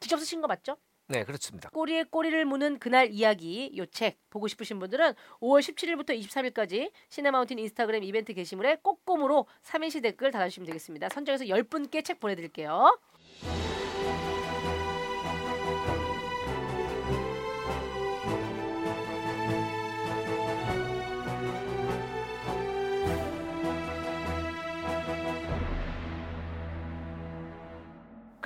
직접 0.00 0.18
쓰신 0.18 0.40
거 0.40 0.46
맞죠? 0.46 0.76
네, 1.06 1.24
그렇습니다. 1.24 1.68
꼬리에 1.70 2.04
꼬리를 2.04 2.44
무는 2.44 2.78
그날 2.78 3.10
이야기 3.10 3.72
요 3.76 3.84
책 3.86 4.18
보고 4.30 4.46
싶으신 4.46 4.78
분들은 4.78 5.12
5월 5.40 5.60
17일부터 5.60 6.10
23일까지 6.18 6.92
시네마운틴 7.08 7.58
인스타그램 7.58 8.04
이벤트 8.04 8.32
게시물에 8.32 8.76
꼭꼼으로 8.82 9.46
3인시 9.64 10.02
댓글 10.02 10.30
달아주시면 10.30 10.66
되겠습니다. 10.66 11.08
선정해서 11.08 11.44
10분께 11.46 12.04
책 12.04 12.20
보내드릴게요. 12.20 12.96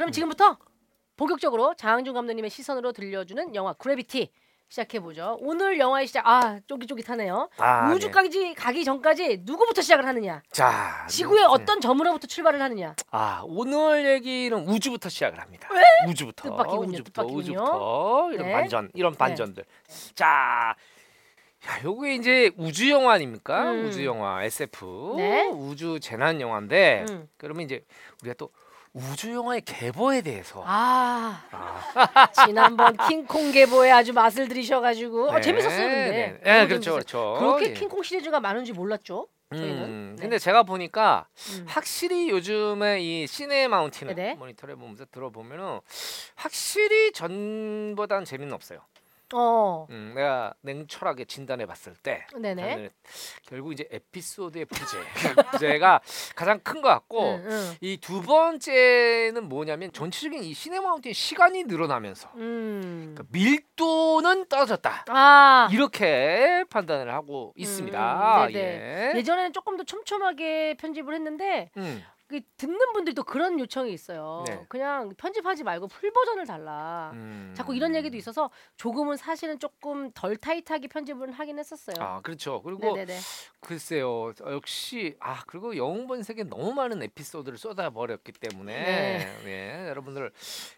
그럼 0.04 0.12
지금부터 0.12 0.58
본격적으로 1.16 1.74
장항준 1.76 2.12
감독님의 2.12 2.50
시선으로 2.50 2.92
들려주는 2.92 3.54
영화 3.54 3.72
그래비티 3.72 4.30
시작해 4.68 5.00
보죠. 5.00 5.38
오늘 5.40 5.78
영화의 5.78 6.06
시작 6.06 6.26
아 6.26 6.60
쫄깃쫄깃하네요. 6.66 7.48
아, 7.56 7.88
네. 7.88 7.94
우주까지 7.94 8.52
가기 8.54 8.84
전까지 8.84 9.38
누구부터 9.44 9.80
시작을 9.80 10.04
하느냐? 10.04 10.42
자, 10.50 11.06
지구의 11.08 11.40
네. 11.40 11.46
어떤 11.46 11.80
점으로부터 11.80 12.26
출발을 12.26 12.60
하느냐? 12.60 12.94
아 13.12 13.42
오늘 13.46 14.04
얘기는 14.04 14.54
우주부터 14.68 15.08
시작을 15.08 15.40
합니다. 15.40 15.68
우주부터, 16.06 16.50
뜻밖이군요, 16.50 16.92
우주부터, 16.92 17.22
뜻밖이군요. 17.22 17.62
우주부터 17.62 18.30
이런 18.32 18.46
네. 18.46 18.52
반전, 18.52 18.90
이런 18.92 19.14
반전들. 19.14 19.64
자, 20.14 20.26
야, 21.66 21.82
요게 21.82 22.16
이제 22.16 22.50
우주 22.58 22.90
영화 22.90 23.12
아닙니까? 23.14 23.72
음. 23.72 23.86
우주 23.86 24.04
영화 24.04 24.44
SF, 24.44 25.14
네. 25.16 25.48
우주 25.48 25.98
재난 26.00 26.42
영화인데 26.42 27.06
음. 27.08 27.28
그러면 27.38 27.64
이제 27.64 27.86
우리가 28.20 28.34
또 28.36 28.50
우주 28.94 29.32
영화의 29.32 29.62
계보에 29.62 30.22
대해서 30.22 30.62
아 30.64 31.42
아, 31.50 32.30
지난번 32.46 32.96
킹콩 33.08 33.50
개보에 33.50 33.90
아주 33.90 34.12
맛을 34.12 34.46
들이셔가지고 34.46 35.30
어, 35.30 35.34
네, 35.34 35.40
재밌었어요 35.40 35.88
근데. 35.88 36.10
네, 36.10 36.26
너무 36.28 36.38
네, 36.44 36.66
그렇죠, 36.68 36.80
재밌었어요. 36.80 36.94
그렇죠. 36.94 37.34
그렇게 37.40 37.70
예. 37.70 37.72
킹콩 37.74 38.02
시리즈가 38.04 38.38
많은지 38.38 38.72
몰랐죠. 38.72 39.26
저희는. 39.52 39.82
음, 39.84 40.14
네. 40.16 40.22
근데 40.22 40.38
제가 40.38 40.62
보니까 40.62 41.26
음. 41.50 41.64
확실히 41.68 42.30
요즘에 42.30 43.00
이 43.00 43.26
시네 43.26 43.66
마운틴 43.66 44.08
네네. 44.08 44.34
모니터를 44.34 44.76
보면서 44.76 45.04
들어보면은 45.06 45.80
확실히 46.36 47.12
전보다는 47.12 48.24
재미는 48.24 48.52
없어요. 48.52 48.78
어. 49.32 49.86
음, 49.90 50.12
내가 50.14 50.54
냉철하게 50.60 51.24
진단해 51.24 51.66
봤을 51.66 51.94
때 51.94 52.26
네네. 52.36 52.62
저는 52.70 52.90
결국 53.46 53.72
이제 53.72 53.88
에피소드의 53.90 54.66
부재 54.66 54.98
부재가 55.52 56.00
가장 56.36 56.60
큰 56.60 56.82
것 56.82 56.88
같고 56.90 57.20
응, 57.22 57.44
응. 57.48 57.74
이 57.80 57.96
두 58.00 58.20
번째는 58.22 59.48
뭐냐면 59.48 59.90
전체적인 59.92 60.42
이 60.42 60.52
시네마운틴 60.52 61.12
시간이 61.12 61.64
늘어나면서 61.64 62.30
음. 62.36 63.14
그러니까 63.14 63.24
밀도는 63.30 64.46
떨어졌다 64.48 65.04
아. 65.08 65.68
이렇게 65.72 66.64
판단을 66.70 67.12
하고 67.12 67.52
있습니다. 67.56 68.46
음, 68.46 68.52
네네. 68.52 69.12
예. 69.14 69.18
예전에는 69.18 69.52
조금 69.52 69.76
더 69.76 69.84
촘촘하게 69.84 70.76
편집을 70.78 71.14
했는데 71.14 71.70
음, 71.76 72.02
그 72.34 72.40
듣는 72.56 72.92
분들도 72.92 73.22
그런 73.22 73.60
요청이 73.60 73.92
있어요. 73.92 74.42
네. 74.48 74.64
그냥 74.68 75.14
편집하지 75.16 75.62
말고 75.62 75.86
풀 75.86 76.10
버전을 76.12 76.46
달라. 76.46 77.12
음. 77.14 77.54
자꾸 77.56 77.74
이런 77.76 77.94
얘기도 77.94 78.16
있어서 78.16 78.50
조금은 78.76 79.16
사실은 79.16 79.58
조금 79.60 80.10
덜 80.12 80.36
타이트하게 80.36 80.88
편집을 80.88 81.30
하긴 81.30 81.58
했었어요. 81.60 81.96
아 82.00 82.20
그렇죠. 82.22 82.60
그리고 82.62 82.94
네네네. 82.96 83.18
글쎄요 83.60 84.32
어, 84.42 84.52
역시 84.52 85.16
아 85.20 85.42
그리고 85.46 85.76
영웅본색에 85.76 86.44
너무 86.44 86.72
많은 86.74 87.02
에피소드를 87.04 87.56
쏟아버렸기 87.56 88.32
때문에 88.32 88.72
네. 88.74 89.38
예, 89.84 89.88
여러분들 89.88 90.32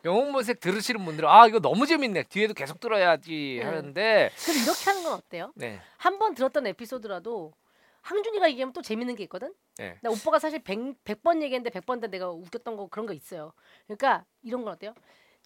영웅본색 0.04 0.60
들으시는 0.60 1.04
분들은 1.04 1.28
아 1.28 1.46
이거 1.46 1.58
너무 1.58 1.86
재밌네 1.86 2.24
뒤에도 2.24 2.52
계속 2.54 2.80
들어야지 2.80 3.58
네. 3.60 3.64
하는데 3.64 4.30
그럼 4.44 4.62
이렇게 4.62 4.84
하는 4.90 5.02
건 5.04 5.12
어때요? 5.14 5.52
네 5.54 5.80
한 5.98 6.18
번 6.18 6.34
들었던 6.34 6.66
에피소드라도 6.68 7.52
항준이가 8.06 8.48
얘기하면 8.50 8.72
또 8.72 8.82
재밌는 8.82 9.16
게 9.16 9.24
있거든. 9.24 9.52
네. 9.78 9.98
나 10.02 10.10
오빠가 10.10 10.38
사실 10.38 10.60
100, 10.60 11.02
100 11.04 11.22
번 11.22 11.42
얘기했는데 11.42 11.70
100번 11.70 12.00
다 12.00 12.06
내가 12.06 12.30
웃겼던 12.30 12.76
거 12.76 12.86
그런 12.88 13.06
거 13.06 13.12
있어요. 13.12 13.52
그러니까 13.86 14.24
이런 14.42 14.64
건 14.64 14.74
어때요? 14.74 14.94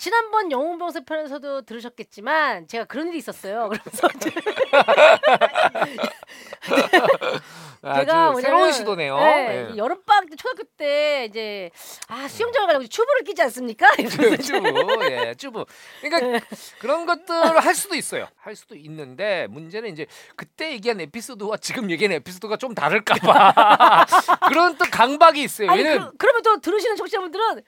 지난번 0.01 0.51
영웅병세 0.51 1.05
편에서도 1.05 1.61
들으셨겠지만 1.61 2.67
제가 2.69 2.87
그런 2.87 3.09
일이 3.09 3.19
있었어요. 3.19 3.69
그래서 3.69 4.09
제가 7.83 8.31
뭐냐면 8.31 8.41
새로운 8.41 8.73
시도네요. 8.73 9.19
네, 9.19 9.69
예. 9.73 9.77
여름 9.77 10.03
방학 10.05 10.31
때 10.31 10.37
초등학교 10.37 10.63
때 10.79 11.27
이제 11.29 11.71
아 12.09 12.27
수영장을 12.29 12.67
가려고 12.67 12.87
튜브를 12.87 13.25
끼지 13.25 13.43
않습니까? 13.43 13.95
쭈부, 14.43 15.05
예, 15.11 15.35
쭈부. 15.35 15.67
그러니까 16.01 16.47
그런 16.79 17.05
것들을 17.05 17.61
할 17.61 17.75
수도 17.75 17.95
있어요. 17.95 18.27
할 18.37 18.57
수도 18.57 18.77
있는데 18.77 19.49
문제는 19.51 19.91
이제 19.91 20.07
그때 20.35 20.73
얘기한 20.73 20.99
에피소드와 21.03 21.59
지금 21.59 21.91
얘기한 21.91 22.13
에피소드가 22.13 22.57
좀 22.57 22.75
다를까봐 22.75 24.07
그런 24.49 24.79
또 24.79 24.87
강박이 24.91 25.43
있어요. 25.43 25.71
아니 25.71 25.83
왜냐면 25.83 26.11
그, 26.13 26.17
그러면 26.17 26.43
또 26.43 26.59
들으시는 26.59 26.97
청취자분들은 26.97 27.63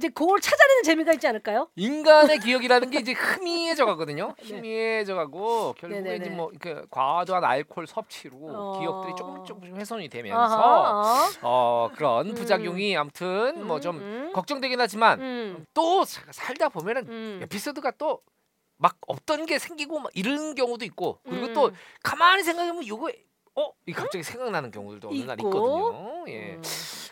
이제 0.00 0.08
그걸 0.08 0.40
찾아내는 0.40 0.82
재미가 0.82 1.12
있지 1.12 1.28
않을까요? 1.28 1.68
인간의 1.76 2.38
기억이라는 2.38 2.88
게 2.88 3.00
이제 3.00 3.12
희미해져 3.12 3.84
가거든요. 3.84 4.34
희미해져 4.40 5.14
가고 5.14 5.74
결국에 5.74 6.00
네네네. 6.00 6.16
이제 6.24 6.30
뭐 6.34 6.50
이렇게 6.50 6.82
과도한 6.90 7.44
알코올 7.44 7.86
섭취로 7.86 8.34
어. 8.40 8.78
기억들이 8.78 9.14
조금 9.14 9.44
조금씩 9.44 9.76
훼손이 9.76 10.08
되면서 10.08 10.56
아하, 10.56 11.30
어 11.42 11.90
그런 11.94 12.30
음. 12.30 12.34
부작용이 12.34 12.96
아무튼 12.96 13.66
뭐좀 13.66 13.96
음, 13.98 14.30
걱정되긴 14.32 14.80
하지만 14.80 15.20
음, 15.20 15.66
또 15.74 16.06
사- 16.06 16.22
살다 16.32 16.70
보면은 16.70 17.06
음. 17.06 17.40
에피소드가 17.42 17.90
또막 17.98 18.96
없던 19.06 19.44
게 19.44 19.58
생기고 19.58 20.00
막 20.00 20.10
이런 20.14 20.54
경우도 20.54 20.86
있고 20.86 21.20
그리고 21.28 21.46
음. 21.48 21.52
또 21.52 21.70
가만히 22.02 22.42
생각해보면 22.42 22.86
요거 22.86 23.10
어? 23.56 23.72
이 23.86 23.92
갑자기 23.92 24.22
생각나는 24.22 24.70
경우들도 24.70 25.08
어느 25.08 25.18
날 25.24 25.38
있고. 25.38 25.48
있거든요. 25.48 26.24
예. 26.28 26.54
음. 26.54 26.62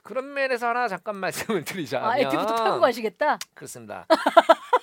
그런 0.03 0.33
면에서 0.33 0.69
하나 0.69 0.89
잠깐 0.89 1.17
말씀을 1.17 1.65
드리자면 1.65 2.09
아 2.11 2.19
에피부터 2.19 2.55
타고 2.55 2.81
가시겠다. 2.81 3.39
그렇습니다. 3.55 4.07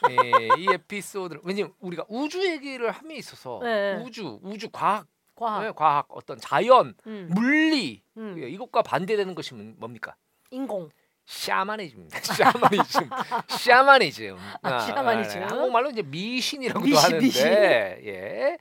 예, 0.09 0.47
이 0.61 0.67
에피소드 0.71 1.39
왜냐면 1.43 1.73
우리가 1.79 2.05
우주 2.09 2.45
얘기를 2.45 2.91
함에 2.91 3.15
있어서 3.15 3.59
네. 3.63 3.95
우주, 4.05 4.39
우주 4.43 4.69
과학, 4.69 5.07
과학. 5.35 5.65
예, 5.65 5.71
과학 5.75 6.05
어떤 6.09 6.37
자연, 6.37 6.93
음. 7.07 7.29
물리 7.33 8.03
음. 8.17 8.35
예, 8.37 8.47
이것과 8.49 8.83
반대되는 8.83 9.33
것이 9.33 9.53
뭐- 9.55 9.73
뭡니까? 9.77 10.15
인공. 10.51 10.89
샤머니즘입니다. 11.25 12.19
샤머니즘. 12.21 13.09
샤머니즘. 13.47 14.37
아, 14.61 14.79
샤머니즘. 14.79 15.43
한국말로 15.43 15.89
이제 15.89 16.01
미신이라고도 16.03 16.85
미신, 16.85 17.03
하는데 17.03 17.25
미신. 17.25 17.45
예. 18.05 18.57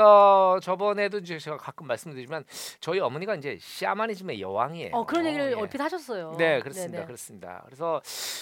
어, 0.00 0.58
저번에도 0.62 1.18
이제 1.18 1.38
제가 1.38 1.56
가끔 1.56 1.86
말씀드리지만 1.86 2.44
저희 2.80 3.00
어머니가 3.00 3.34
이제 3.34 3.58
샤머니즘의 3.60 4.40
여왕이에요. 4.40 4.90
어 4.94 5.04
그런 5.06 5.26
얘기를 5.26 5.50
예. 5.50 5.54
얼핏 5.54 5.80
하셨어요. 5.80 6.34
네, 6.38 6.60
그렇습니다. 6.60 6.92
네네. 6.92 7.06
그렇습니다. 7.06 7.62
그래서 7.66 8.00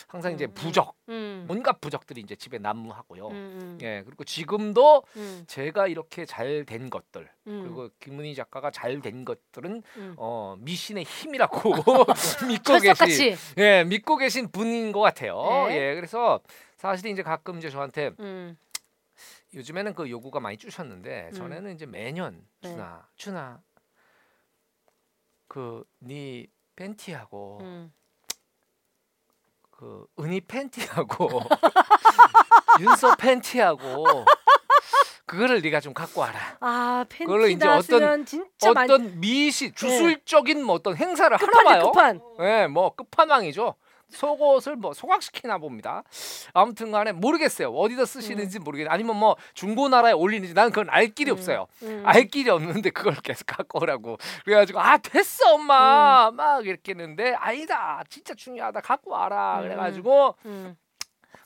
항상 0.09 0.33
이제 0.35 0.45
음, 0.47 0.51
음. 0.51 0.55
부적, 0.55 0.95
음. 1.09 1.47
온갖 1.49 1.81
부적들이 1.81 2.21
이제 2.21 2.37
집에 2.37 2.59
난무하고요. 2.59 3.29
음, 3.29 3.33
음. 3.33 3.79
예, 3.83 4.03
그리고 4.05 4.25
지금도 4.25 5.03
음, 5.17 5.45
제가 5.47 5.87
이렇게 5.87 6.25
잘 6.27 6.53
된 6.67 6.91
것들 6.91 7.29
음. 7.47 7.63
그리고 7.65 7.89
김문희 7.99 8.35
작가가 8.35 8.71
잘 8.71 9.01
된 9.01 9.25
것들은 9.25 9.83
음. 9.97 10.15
어, 10.19 10.55
미신의 10.61 11.05
힘이라고 11.05 11.73
믿고 12.47 12.79
철석같이. 12.79 13.37
예, 13.63 13.85
믿고 13.85 14.17
계신 14.17 14.51
분인 14.51 14.91
것 14.91 15.01
같아요. 15.01 15.41
네. 15.69 15.77
예, 15.77 15.95
그래서 15.95 16.41
사실 16.77 17.07
이제 17.11 17.23
가끔 17.23 17.59
이제 17.59 17.71
저한테 17.71 18.11
음. 18.19 18.57
요즘에는 19.55 19.95
그 19.95 20.11
요구가 20.11 20.41
많이 20.41 20.57
주셨는데 20.57 21.29
음. 21.29 21.33
전에는 21.33 21.75
이제 21.75 21.87
매년 21.87 22.45
네. 22.61 22.71
준아, 22.71 23.07
준아, 23.15 23.61
그네 25.47 26.47
팬티하고 26.75 27.59
음. 27.63 27.93
그 29.71 30.07
은희 30.19 30.41
팬티하고 30.41 31.29
윤서 32.81 33.15
팬티하고 33.17 34.25
그거를 35.27 35.61
네가 35.63 35.81
좀 35.81 35.95
갖고 35.95 36.21
와라. 36.21 36.39
아 36.61 37.05
그걸로 37.09 37.43
팬티 37.45 37.55
이제 37.55 37.67
어떤- 37.69 38.27
진짜 38.27 38.73
많이 38.73 38.93
어떤 38.93 39.21
미시 39.21 39.73
주술적인 39.73 40.65
뭐 40.65 40.75
어떤 40.77 40.97
행사를 40.97 41.35
하나 41.37 41.63
봐요. 41.65 41.85
끝판. 41.93 42.21
예, 42.41 42.67
뭐 42.67 42.95
끝판왕이죠. 42.95 43.75
속옷을 44.11 44.77
뭐 44.77 44.93
소각시키나 44.93 45.57
봅니다. 45.57 46.03
아무튼간에 46.53 47.13
모르겠어요. 47.13 47.71
어디다 47.71 48.05
쓰시는지 48.05 48.59
모르겠. 48.59 48.87
아니면 48.91 49.17
뭐 49.17 49.37
중고나라에 49.55 50.13
올리는지 50.13 50.53
나는 50.53 50.71
그건 50.71 50.91
알 50.91 51.09
길이 51.09 51.31
음. 51.31 51.33
없어요. 51.33 51.67
음. 51.83 52.03
알 52.05 52.25
길이 52.25 52.51
없는데 52.51 52.91
그걸 52.91 53.15
계속 53.23 53.47
갖고 53.47 53.81
오라고. 53.81 54.19
그래가지고 54.45 54.81
아 54.81 54.99
됐어 54.99 55.55
엄마 55.55 56.31
막 56.31 56.67
이렇게 56.67 56.93
했는데 56.93 57.33
아니다 57.39 58.05
진짜 58.11 58.35
중요하다 58.35 58.83
갖고 58.83 59.13
와라. 59.13 59.61
음. 59.61 59.63
그래가지고 59.63 60.35
음. 60.45 60.77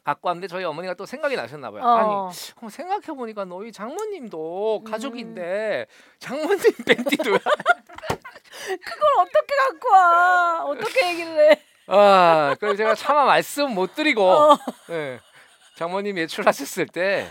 갖고 0.07 0.29
왔는데 0.29 0.47
저희 0.47 0.63
어머니가 0.63 0.95
또 0.95 1.05
생각이 1.05 1.35
나셨나 1.35 1.73
봐요. 1.73 1.83
아니 1.83 2.09
어. 2.09 2.31
어, 2.63 2.69
생각해 2.71 3.07
보니까 3.07 3.45
너희 3.45 3.73
장모님도 3.73 4.83
음. 4.87 4.89
가족인데 4.89 5.87
장모님 6.21 6.59
팬티도 6.87 7.25
그걸 7.25 7.41
어떻게 9.19 9.57
갖고 9.69 9.93
와? 9.93 10.65
어떻게 10.65 11.09
얘기를 11.09 11.51
해? 11.51 11.61
아, 11.89 12.55
그래서 12.61 12.77
제가 12.77 12.95
차마 12.95 13.25
말씀 13.25 13.75
못 13.75 13.97
드리고 13.97 14.23
어. 14.23 14.59
예. 14.91 15.19
장모님 15.75 16.17
외출하셨을 16.17 16.87
때 16.87 17.29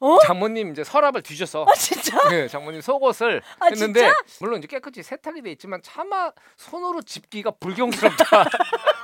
어? 0.00 0.18
장모님 0.26 0.72
이제 0.72 0.82
서랍을 0.82 1.22
뒤져서 1.22 1.66
아 1.68 1.72
진짜? 1.74 2.18
예, 2.32 2.48
장모님 2.48 2.80
속옷을 2.80 3.42
아, 3.60 3.66
했는데 3.66 4.00
진짜? 4.00 4.14
물론 4.40 4.58
이제 4.58 4.66
깨끗이 4.66 5.04
세탁이 5.04 5.40
돼 5.42 5.52
있지만 5.52 5.80
차마 5.82 6.32
손으로 6.56 7.00
집기가 7.02 7.52
불경스럽다. 7.52 8.26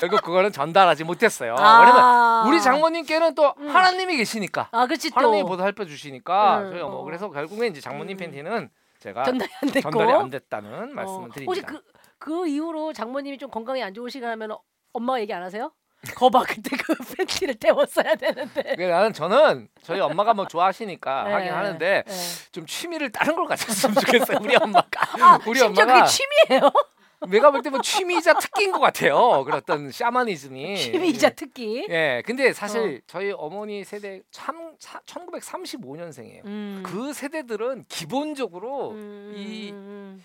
결국 0.00 0.22
그거는 0.22 0.52
전달하지 0.52 1.04
못했어요. 1.04 1.54
왜냐면 1.54 1.96
아. 1.98 2.44
우리 2.46 2.60
장모님께는 2.60 3.34
또 3.34 3.54
음. 3.58 3.68
하나님이 3.68 4.16
계시니까 4.16 4.68
아 4.72 4.86
그렇지 4.86 5.10
또 5.10 5.16
하나님이 5.20 5.42
보살펴 5.48 5.84
주시니까 5.84 6.58
음, 6.60 6.70
저희 6.72 6.80
어머 6.80 6.96
어. 6.98 7.02
그래서 7.04 7.30
결국에 7.30 7.66
이제 7.68 7.80
장모님 7.80 8.16
음. 8.16 8.18
팬티는 8.18 8.70
제가 9.00 9.24
전달이 9.24 9.50
안 9.62 9.68
됐고. 9.70 9.90
전달이 9.90 10.12
안 10.12 10.30
됐다는 10.30 10.94
말씀을 10.94 11.28
어. 11.28 11.32
드립니다. 11.32 11.44
혹시 11.46 11.62
그, 11.62 11.80
그 12.18 12.46
이후로 12.48 12.92
장모님이 12.92 13.38
좀 13.38 13.50
건강이 13.50 13.82
안 13.82 13.94
좋으시거나 13.94 14.32
하면 14.32 14.52
어- 14.52 14.60
엄마가 14.92 15.20
얘기 15.20 15.32
안 15.32 15.42
하세요? 15.42 15.70
거봐 16.14 16.44
그때 16.46 16.76
그 16.76 16.94
팬티를 17.16 17.54
태웠어야 17.56 18.14
되는데. 18.14 18.76
나는 18.76 19.12
저는 19.12 19.68
저희 19.82 19.98
엄마가 20.00 20.34
뭐 20.34 20.46
좋아하시니까 20.46 21.24
네, 21.24 21.32
하긴 21.32 21.52
하는데 21.52 22.04
네. 22.06 22.12
좀 22.52 22.64
취미를 22.66 23.10
다른 23.10 23.34
걸 23.34 23.46
가졌으면 23.46 23.94
좋겠어요. 23.96 24.38
우리 24.40 24.54
엄마가 24.56 24.88
아, 25.20 25.38
우리 25.46 25.60
엄마가 25.62 26.04
그게 26.04 26.06
취미예요? 26.06 26.70
내가 27.28 27.50
볼 27.50 27.62
때 27.62 27.70
뭐 27.70 27.80
취미이자 27.80 28.34
특기인 28.38 28.72
것 28.72 28.78
같아요. 28.78 29.42
그런 29.44 29.58
어떤 29.58 29.90
샤머니즘이. 29.90 30.76
취미이자 30.76 31.30
특기. 31.30 31.86
예, 31.88 32.22
근데 32.26 32.52
사실 32.52 33.00
저희 33.06 33.32
어머니 33.32 33.84
세대 33.84 34.20
참 34.30 34.76
1935년생이에요. 34.78 36.44
음. 36.44 36.82
그 36.84 37.12
세대들은 37.12 37.84
기본적으로 37.88 38.90
음, 38.90 39.32
이 39.36 39.70
음, 39.72 40.22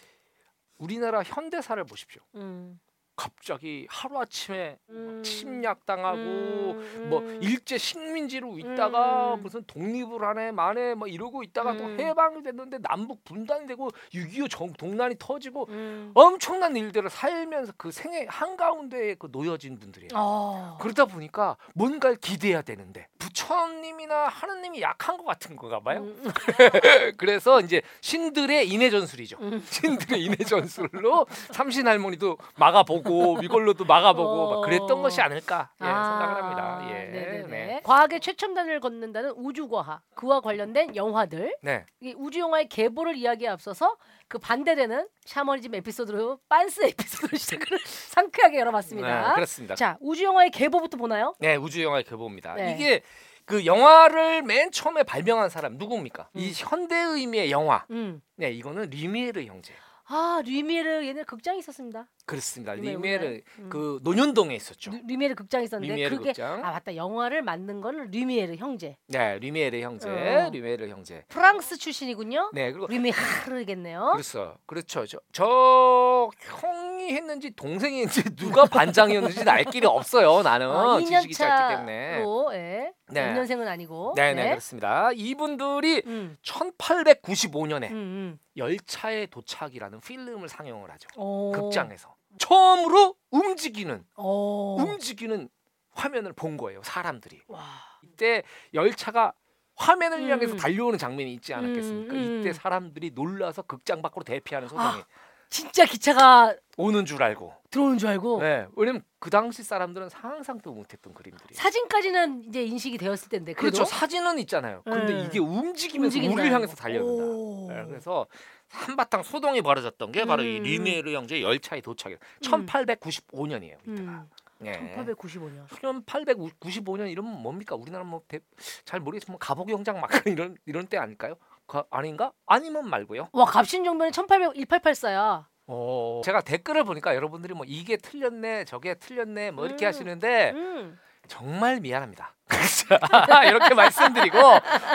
우리나라 0.78 1.24
현대사를 1.24 1.82
보십시오. 1.86 2.22
음, 2.36 2.80
갑자기 3.22 3.86
하루 3.88 4.20
아침에 4.20 4.80
음. 4.90 5.22
침략당하고 5.24 6.18
음, 6.18 7.08
뭐 7.08 7.20
음. 7.20 7.38
일제 7.44 7.78
식민지로 7.78 8.58
있다가 8.58 9.36
음. 9.36 9.44
무슨 9.44 9.64
독립을 9.66 10.24
하네 10.24 10.52
마네 10.52 10.96
뭐 10.96 11.08
이러고 11.08 11.44
있다가 11.44 11.74
음. 11.74 11.78
또 11.78 12.04
해방이 12.04 12.42
됐는데 12.42 12.80
남북 12.80 13.24
분단이 13.24 13.68
되고 13.68 13.92
6.25 14.12 14.50
정, 14.50 14.74
동란이 14.74 15.18
터지고 15.20 15.68
음. 15.70 16.12
엄청난 16.16 16.76
일들을 16.76 17.12
살면서 17.12 17.74
그 17.78 17.92
생애 17.92 18.26
한가운데에 18.28 19.14
그 19.20 19.30
놓여진 19.32 19.78
분들이에요. 19.78 20.10
어. 20.16 20.80
그러다 20.82 21.06
보니까 21.06 21.58
뭔가를 21.76 22.16
기대해야 22.16 22.64
되는데 22.64 23.08
부처님이나 23.20 24.30
하느님이 24.30 24.82
약한 24.82 25.16
것 25.18 25.26
같은 25.26 25.56
건가 25.56 25.80
봐요. 25.80 26.00
음, 26.00 26.24
그래서 27.18 27.62
이제 27.62 27.84
신들의 28.02 28.68
인해 28.68 28.90
전술이죠. 28.90 29.38
음. 29.42 29.64
신들의 29.70 30.24
인해 30.24 30.36
전술로 30.38 31.28
삼신 31.52 31.88
할머니도 31.88 32.40
막아보고 32.58 33.11
이걸로도 33.44 33.86
막아보고 33.86 34.50
막 34.50 34.62
그랬던 34.62 34.92
어. 34.92 35.02
것이 35.02 35.22
아닐까 35.22 35.72
예, 35.82 35.86
아, 35.86 36.04
생각을 36.04 36.44
합니다. 36.44 36.88
예, 36.90 36.94
네네네. 37.06 37.48
네. 37.48 37.82
과학의 37.84 38.20
최첨단을 38.20 38.80
걷는다는 38.80 39.32
우주과학 39.36 40.02
그와 40.16 40.42
관련된 40.42 40.96
영화들 40.96 41.56
네. 41.62 41.86
이 42.00 42.14
우주 42.18 42.40
영화의 42.40 42.70
계보를 42.70 43.16
이야기에 43.16 43.48
앞서서 43.50 43.98
그 44.28 44.38
반대되는 44.40 45.08
샤머니즘 45.26 45.76
에피소드로 45.76 46.40
빤스 46.50 46.84
에피소드로 46.86 47.38
시작을 47.38 47.80
상쾌하게 47.84 48.60
열어봤습니다. 48.60 49.28
네, 49.30 49.34
그렇습니다. 49.36 49.76
자 49.76 49.98
우주 50.00 50.24
영화의 50.24 50.52
계보부터 50.52 50.98
보나요? 50.98 51.34
네, 51.40 51.56
우주 51.56 51.84
영화의 51.84 52.04
교보입니다. 52.04 52.56
네. 52.56 52.76
이게 52.76 53.02
그 53.46 53.66
영화를 53.66 54.44
맨 54.44 54.72
처음에 54.72 55.04
발명한 55.04 55.50
사람? 55.50 55.78
이 55.82 56.48
음. 56.48 56.52
현대 56.56 56.96
의미의 56.96 57.52
영화. 57.52 57.86
음. 57.92 58.22
네, 58.36 58.52
이거는 58.52 58.90
리미에르 58.90 59.44
형제. 59.44 59.74
아 60.06 60.42
뤼미에르 60.46 61.06
얘네 61.06 61.24
극장이 61.24 61.60
있었습니다. 61.60 62.06
그렇습니다. 62.26 62.74
리메, 62.74 62.92
리미에르 62.92 63.24
리메. 63.26 63.42
음. 63.60 63.70
그 63.70 64.00
논현동에 64.04 64.56
있었죠. 64.56 64.92
뤼- 64.92 65.02
뤼미에르 65.08 65.36
극장이 65.36 65.66
있었는데 65.66 65.94
리미에르 65.94 66.18
그게 66.18 66.30
극장. 66.32 66.64
아 66.66 66.72
맞다 66.72 66.96
영화를 66.96 67.42
만든 67.42 67.82
거는 67.82 68.12
뤼미에르 68.12 68.56
형제 68.56 68.98
네, 69.08 69.38
리미에르 69.40 69.80
형제. 69.82 70.10
어. 70.10 70.50
리미에르 70.52 70.88
형제. 70.90 71.24
프랑스 71.28 71.78
출신이군요. 71.78 72.52
네, 72.54 72.72
그리고 72.72 72.88
류미하르겠네요. 72.88 74.12
그렇죠. 74.14 74.58
그렇죠. 74.66 75.06
저, 75.06 75.20
저 75.32 76.30
형이 76.40 77.14
했는지 77.14 77.52
동생이 77.56 78.02
했는지 78.06 78.24
누가 78.36 78.66
반장이었는지 78.66 79.42
알 79.50 79.64
길이 79.66 79.86
없어요. 79.88 80.42
나는 80.44 80.70
어, 80.70 81.00
지식이 81.00 81.34
짧기 81.34 81.76
때문에. 81.76 82.22
2년차로 82.24 82.54
예. 82.54 82.94
네. 83.12 83.22
연년생은 83.28 83.68
아니고. 83.68 84.14
네, 84.16 84.34
네, 84.34 84.50
그렇습니다. 84.50 85.10
이분들이 85.14 86.02
음, 86.06 86.38
1895년에 86.44 87.92
음, 87.92 87.96
음. 87.96 88.40
열차의 88.58 89.28
도착이라는 89.28 90.00
필름을 90.02 90.48
상영을 90.50 90.90
하죠. 90.92 91.08
오. 91.18 91.52
극장에서 91.52 92.14
처음으로 92.38 93.16
움직이는 93.32 94.04
오. 94.18 94.78
움직이는 94.80 95.50
화면을 95.94 96.34
본 96.34 96.58
거예요. 96.58 96.82
사람들이. 96.84 97.42
와. 97.48 97.62
이때 98.04 98.44
열차가 98.74 99.34
화면을 99.76 100.20
음. 100.20 100.30
향해서 100.30 100.56
달려오는 100.56 100.98
장면이 100.98 101.34
있지 101.36 101.54
않았겠습니까? 101.54 102.14
음, 102.14 102.18
음. 102.20 102.40
이때 102.40 102.54
사람들이 102.54 103.12
놀라서 103.14 103.62
극장 103.64 104.02
밖으로 104.02 104.24
대피하는 104.24 104.68
소동이 104.68 105.04
진짜 105.50 105.84
기차가 105.86 106.56
오는 106.78 107.06
줄 107.06 107.22
알고. 107.22 107.54
들어오는 107.72 107.98
줄 107.98 108.10
알고 108.10 108.42
네, 108.42 108.68
왜냐면 108.76 109.02
그 109.20 109.30
당시 109.30 109.64
사람들은 109.64 110.10
상상도 110.10 110.72
못했던 110.74 111.14
그림들이. 111.14 111.54
사진까지는 111.56 112.46
이제 112.48 112.64
인식이 112.64 112.98
되었을 112.98 113.30
텐데 113.30 113.54
그래도 113.54 113.78
그렇죠. 113.78 113.86
사진은 113.90 114.40
있잖아요. 114.40 114.82
근데 114.84 115.14
네. 115.14 115.24
이게 115.26 115.40
움직이면서 115.40 116.16
움직인다. 116.18 116.34
우리를 116.34 116.54
향해서 116.54 116.76
달려든다. 116.76 117.24
오. 117.24 117.68
네, 117.70 117.86
그래서 117.88 118.28
한바탕 118.72 119.24
소동이 119.24 119.62
벌어졌던 119.62 120.12
게 120.12 120.26
바로 120.26 120.44
이 120.44 120.58
음. 120.58 120.64
리메르 120.64 121.14
형제의 121.14 121.44
열차의 121.44 121.82
도착이에요. 121.82 122.20
1895년이에요. 122.42 123.78
음, 123.88 124.30
네. 124.60 124.96
1895년. 124.98 125.68
1895년 126.06 127.12
이러면 127.12 127.42
뭡니까? 127.42 127.76
우리나라 127.76 128.04
뭐잘 128.04 129.00
모르겠지만 129.02 129.34
뭐 129.34 129.40
가복 129.40 129.70
영장 129.70 130.00
막 130.00 130.10
이런 130.28 130.56
이런 130.66 130.88
때 130.88 130.98
아닐까요? 130.98 131.36
가, 131.68 131.86
아닌가? 131.90 132.32
아니면 132.46 132.90
말고요. 132.90 133.30
와 133.32 133.46
갑신정변이 133.46 134.12
1800 134.12 134.54
1884야. 134.54 135.46
어, 135.68 136.22
제가 136.26 136.42
댓글을 136.42 136.84
보니까 136.84 137.16
여러분들이 137.16 137.54
뭐 137.54 137.66
이게 137.66 137.96
틀렸네, 137.96 138.66
저게 138.66 138.96
틀렸네, 138.96 139.52
뭐 139.52 139.66
이렇게 139.66 139.86
음. 139.86 139.88
하시는데 139.88 140.52
음. 140.52 141.00
정말 141.28 141.80
미안합니다. 141.80 142.34
이렇게 143.48 143.74
말씀드리고 143.74 144.38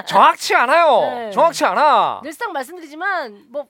정확치 0.06 0.54
않아요. 0.54 1.00
네. 1.00 1.30
정확치 1.30 1.64
않아. 1.64 2.20
늘상 2.22 2.52
말씀드리지만 2.52 3.46
뭐 3.50 3.66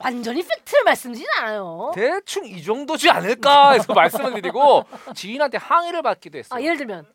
완전히 0.00 0.42
팩트를 0.42 0.82
말씀드리진 0.84 1.28
않아요. 1.38 1.92
대충 1.94 2.44
이 2.46 2.62
정도지 2.62 3.08
않을까 3.10 3.72
해서 3.72 3.92
말씀을 3.94 4.32
드리고 4.34 4.84
지인한테 5.14 5.58
항의를 5.58 6.02
받기도 6.02 6.38
했어요. 6.38 6.58
아 6.58 6.62
예를 6.62 6.76
들면 6.78 7.06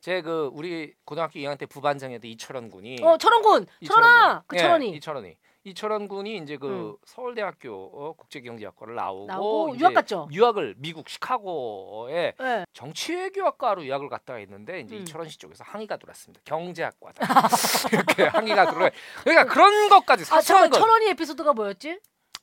제 0.00 0.20
그 0.20 0.50
우리 0.52 0.92
고등학교 1.04 1.38
2학년 1.38 1.56
때 1.56 1.64
부반장이었던 1.64 2.28
이철원 2.28 2.70
군이 2.70 2.98
어 3.02 3.16
철원군 3.16 3.66
철원아 3.86 4.42
그 4.48 4.56
예, 4.56 4.60
철원이 4.62 4.90
이철원이 4.90 5.36
이철원 5.64 6.08
군이 6.08 6.38
이제 6.38 6.56
그 6.56 6.66
음. 6.68 6.96
서울대학교 7.04 7.70
어, 7.72 8.12
국제경제학과를 8.14 8.94
나오고, 8.96 9.26
나오고 9.26 9.78
유학 9.78 9.94
갔죠. 9.94 10.28
유학을 10.32 10.74
미국 10.78 11.08
시카고에 11.08 12.34
예. 12.40 12.66
정치외교학과로 12.72 13.84
유학을 13.84 14.08
갔다가 14.08 14.40
있는데 14.40 14.80
이제 14.80 14.96
음. 14.96 15.02
이철원 15.02 15.28
씨 15.28 15.38
쪽에서 15.38 15.62
항의가 15.64 15.98
들어왔습니다. 15.98 16.42
경제학과다 16.44 17.26
이렇게 17.92 18.24
항의가 18.24 18.72
들어. 18.72 18.90
그러니까 19.22 19.52
그런 19.52 19.88
것까지 19.88 20.22
아 20.22 20.24
사소한 20.24 20.64
잠깐 20.64 20.70
것. 20.70 20.78
철원이 20.78 21.08
에피소드가 21.10 21.52
뭐였지? 21.52 22.00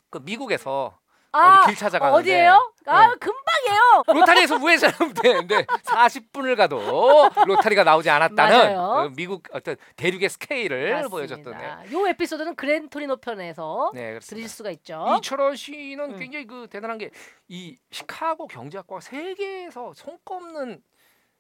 그 0.09 0.20
미국에서 0.20 0.97
아 1.32 1.59
어디 1.63 1.67
길 1.67 1.75
찾아가는데 1.77 2.17
어디예요? 2.19 2.73
아 2.88 3.07
네. 3.07 3.15
금방이에요. 3.19 4.03
로타리에서 4.07 4.55
우회전하면 4.55 5.13
되는데 5.13 5.63
40분을 5.65 6.55
가도 6.55 7.30
로타리가 7.45 7.84
나오지 7.84 8.09
않았다는 8.09 8.57
맞아요. 8.75 9.09
그 9.09 9.15
미국 9.15 9.43
어떤 9.51 9.75
대륙의 9.95 10.30
스케일을 10.30 10.91
맞습니다. 10.93 11.09
보여줬던 11.09 11.91
요 11.93 12.07
에피소드는 12.07 12.55
그랜토리노 12.55 13.17
편에서 13.17 13.91
네, 13.93 14.09
그렇습니다. 14.11 14.27
들으실 14.30 14.49
수가 14.49 14.71
있죠. 14.71 15.05
이철원 15.19 15.55
씨는 15.55 16.13
음. 16.13 16.19
굉장히 16.19 16.47
그 16.47 16.67
대단한 16.69 16.97
게 16.97 17.09
이 17.51 17.75
시카고 17.89 18.47
경제학과가 18.47 19.01
세계에서 19.01 19.93
손꼽는 19.95 20.84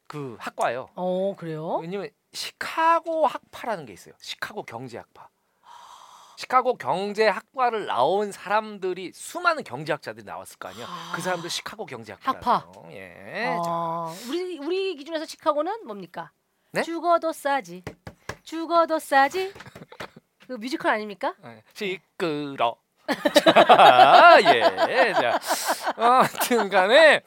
그 0.07 0.35
학과예요. 0.39 0.89
어 0.95 1.35
그래요? 1.37 1.75
왜냐면 1.77 2.09
시카고 2.33 3.27
학파라는 3.27 3.85
게 3.85 3.93
있어요. 3.93 4.15
시카고 4.19 4.63
경제학파. 4.63 5.29
시카고 6.39 6.77
경제학과를 6.77 7.85
나온 7.87 8.31
사람들이 8.31 9.11
수많은 9.13 9.65
경제학자들이 9.65 10.23
나왔을 10.23 10.57
거 10.57 10.69
아니야. 10.69 10.87
그 11.13 11.21
사람들 11.21 11.49
시카고 11.49 11.85
경제학파. 11.85 12.31
학파. 12.31 12.65
예. 12.91 13.43
자, 13.61 13.69
아, 13.69 14.15
우리 14.29 14.57
우리 14.57 14.95
기준에서 14.95 15.25
시카고는 15.25 15.85
뭡니까? 15.85 16.31
네? 16.71 16.81
죽어도 16.81 17.33
싸지. 17.33 17.83
죽어도 18.43 18.99
싸지. 18.99 19.53
그 20.47 20.53
뮤지컬 20.53 20.93
아닙니까? 20.93 21.35
예. 21.43 21.61
시끄러. 21.73 22.77
자, 23.43 24.37
예. 24.41 25.11
자, 25.11 25.39
어, 25.97 26.21
하여튼간에 26.21 27.21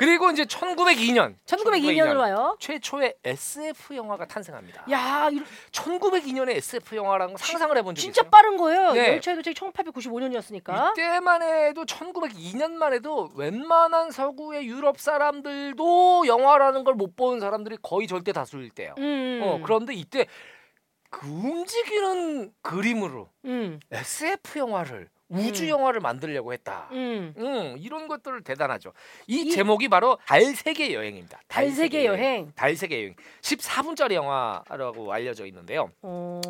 그리고 0.00 0.30
이제 0.30 0.44
1902년 0.46 1.34
1902년으로 1.44 2.16
와요. 2.20 2.56
최초의 2.58 3.16
SF 3.22 3.94
영화가 3.94 4.26
탄생합니다. 4.26 4.84
야, 4.90 5.28
이- 5.30 5.42
1902년에 5.72 6.52
SF 6.56 6.96
영화라는 6.96 7.34
거 7.34 7.38
상상을 7.38 7.76
해본 7.76 7.94
적이 7.94 8.02
진짜 8.02 8.22
있어요. 8.22 8.30
빠른 8.30 8.56
거예요. 8.56 8.92
네. 8.92 9.08
열차의 9.12 9.36
도착이 9.36 9.54
1895년이었으니까. 9.54 10.92
이때만 10.92 11.42
해도 11.42 11.84
1902년만 11.84 12.94
해도 12.94 13.30
웬만한 13.34 14.10
서구의 14.10 14.66
유럽 14.66 14.98
사람들도 14.98 16.26
영화라는 16.26 16.84
걸못본 16.84 17.40
사람들이 17.40 17.76
거의 17.82 18.06
절대 18.06 18.32
다수일 18.32 18.70
때예요. 18.70 18.94
음. 18.96 19.40
어, 19.44 19.60
그런데 19.62 19.92
이때 19.92 20.26
그 21.10 21.26
움직이는 21.26 22.52
그림으로 22.62 23.28
음. 23.44 23.80
SF 23.90 24.58
영화를 24.60 25.10
우주 25.30 25.64
음. 25.64 25.68
영화를 25.68 26.00
만들려고 26.00 26.52
했다. 26.52 26.88
음. 26.92 27.32
음, 27.36 27.76
이런 27.78 28.08
것들 28.08 28.42
대단하죠. 28.42 28.92
이, 29.28 29.42
이- 29.42 29.50
제목이 29.52 29.88
바로 29.88 30.18
달 30.26 30.42
세계 30.54 30.92
여행입니다. 30.92 31.40
달 31.46 31.70
세계 31.70 32.04
여행. 32.04 32.52
달 32.56 32.74
세계 32.74 32.96
여행. 33.02 33.14
14분짜리 33.40 34.14
영화라고 34.14 35.12
알려져 35.12 35.46
있는데요. 35.46 35.90
어. 36.02 36.40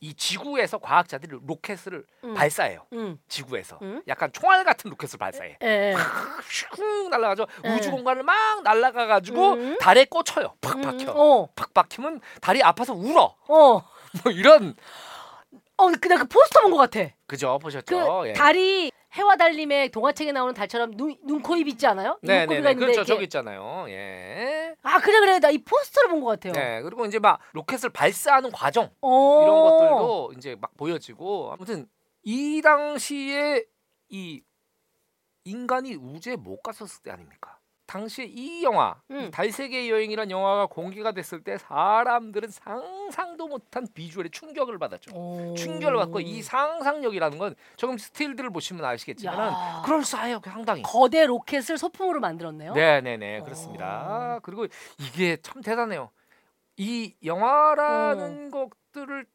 이 0.00 0.14
지구에서 0.14 0.78
과학자들이 0.78 1.36
로켓을 1.46 2.04
음. 2.24 2.34
발사해요. 2.34 2.86
음. 2.92 3.18
지구에서 3.28 3.78
음. 3.82 4.02
약간 4.06 4.30
총알 4.32 4.64
같은 4.64 4.90
로켓을 4.90 5.18
발사해. 5.18 5.58
예. 5.62 5.66
예. 5.66 5.94
슉 5.94 7.08
날아가죠. 7.08 7.46
네. 7.62 7.74
우주 7.76 7.90
공간을 7.90 8.22
막 8.22 8.62
날아가 8.62 9.06
가지고 9.06 9.54
음. 9.54 9.76
달에 9.80 10.04
꽂혀요. 10.04 10.54
팍 10.60 10.76
음, 10.76 10.82
박혀. 10.82 11.12
어. 11.12 11.48
팍 11.56 11.74
박히면 11.74 12.20
달이 12.40 12.62
아파서 12.62 12.92
울어. 12.94 13.34
어. 13.48 13.82
뭐 14.24 14.32
이런 14.32 14.74
어, 15.78 15.88
그 16.00 16.10
나 16.10 16.16
그 16.18 16.24
포스터 16.26 16.60
본 16.62 16.70
것 16.72 16.76
같아. 16.78 17.08
그죠 17.26 17.58
보셨죠? 17.60 18.20
그 18.22 18.28
예. 18.28 18.32
달이 18.32 18.90
해와 19.12 19.36
달님의 19.36 19.90
동화책에 19.90 20.32
나오는 20.32 20.52
달처럼 20.52 20.90
눈, 20.96 21.16
눈, 21.22 21.40
코, 21.40 21.56
입 21.56 21.66
있지 21.68 21.86
않아요? 21.86 22.18
네, 22.22 22.44
네, 22.46 22.60
네. 22.60 22.74
그렇죠. 22.74 23.04
저기 23.04 23.24
있잖아요. 23.24 23.86
예. 23.88 24.74
아 24.82 24.98
그래 25.00 25.18
그래 25.20 25.38
나 25.40 25.50
이 25.50 25.58
포스터를 25.64 26.10
본 26.10 26.20
것 26.22 26.26
같아요. 26.40 26.52
네. 26.52 26.82
그리고 26.82 27.06
이제 27.06 27.18
막 27.18 27.40
로켓을 27.52 27.90
발사하는 27.90 28.50
과정 28.52 28.90
어. 29.00 29.42
이런 29.42 29.62
것들도 29.62 30.32
이제 30.36 30.56
막 30.60 30.76
보여지고 30.76 31.52
아무튼 31.52 31.88
이 32.22 32.60
당시에 32.62 33.64
이 34.10 34.42
인간이 35.44 35.94
우주에 35.94 36.36
못 36.36 36.60
갔었을 36.62 37.02
때 37.02 37.10
아닙니까? 37.10 37.57
당시에 37.88 38.26
이 38.26 38.62
영화 38.62 39.00
음. 39.10 39.22
이 39.22 39.30
달세계 39.30 39.88
여행이란 39.88 40.30
영화가 40.30 40.66
공개가 40.66 41.10
됐을 41.12 41.42
때 41.42 41.56
사람들은 41.56 42.50
상상도 42.50 43.48
못한 43.48 43.88
비주얼에 43.92 44.28
충격을 44.28 44.78
받았죠. 44.78 45.14
오. 45.14 45.54
충격을 45.54 45.96
받고 45.96 46.20
이 46.20 46.42
상상력이라는 46.42 47.38
건 47.38 47.54
조금 47.76 47.96
스틸들을 47.96 48.50
보시면 48.50 48.84
아시겠지만 48.84 49.52
야. 49.52 49.82
그럴싸해요 49.86 50.40
상당히. 50.44 50.82
거대 50.82 51.24
로켓을 51.24 51.78
소품으로 51.78 52.20
만들었네요. 52.20 52.74
네네네 52.74 53.38
어. 53.38 53.44
그렇습니다. 53.44 54.38
그리고 54.42 54.66
이게 54.98 55.38
참 55.42 55.62
대단해요. 55.62 56.10
이 56.76 57.14
영화라는 57.24 58.50
것들을 58.50 59.26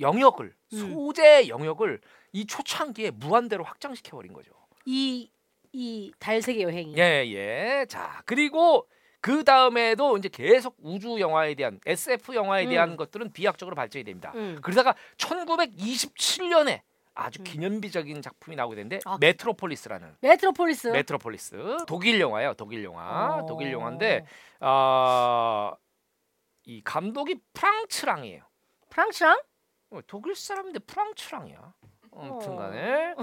영역을 0.00 0.54
음. 0.74 0.78
소재 0.78 1.48
영역을 1.48 2.00
이 2.32 2.46
초창기에 2.46 3.12
무한대로 3.12 3.64
확장시켜 3.64 4.16
버린 4.18 4.34
거죠. 4.34 4.52
이 4.84 5.30
이 5.72 6.12
달세계 6.18 6.62
여행이. 6.62 6.94
예, 6.96 7.24
예. 7.26 7.86
자, 7.88 8.22
그리고 8.24 8.88
그 9.20 9.44
다음에도 9.44 10.16
이제 10.16 10.28
계속 10.28 10.76
우주 10.80 11.20
영화에 11.20 11.54
대한 11.54 11.78
SF 11.86 12.34
영화에 12.34 12.66
대한 12.66 12.90
음. 12.92 12.96
것들은 12.96 13.32
비약적으로 13.32 13.76
발전이 13.76 14.04
됩니다. 14.04 14.32
음. 14.34 14.58
그러다가 14.62 14.94
1927년에 15.18 16.80
아주 17.14 17.40
음. 17.42 17.44
기념비적인 17.44 18.22
작품이 18.22 18.56
나오게 18.56 18.76
되는데 18.76 19.00
아, 19.04 19.18
메트로폴리스라는 19.20 20.16
메트로폴리스. 20.20 20.88
메트로폴리스 20.88 21.84
독일 21.86 22.18
영화예요. 22.20 22.54
독일 22.54 22.82
영화. 22.82 23.36
어. 23.36 23.46
독일 23.46 23.72
영화인데 23.72 24.26
어, 24.60 25.72
이 26.64 26.80
감독이 26.82 27.40
프랑츠랑이에요. 27.52 28.42
프랑스랑? 28.88 29.40
어, 29.90 30.00
독일 30.06 30.34
사람인데 30.34 30.80
프랑츠랑이야. 30.80 31.74
어. 32.12 32.22
아무튼간에 32.22 33.14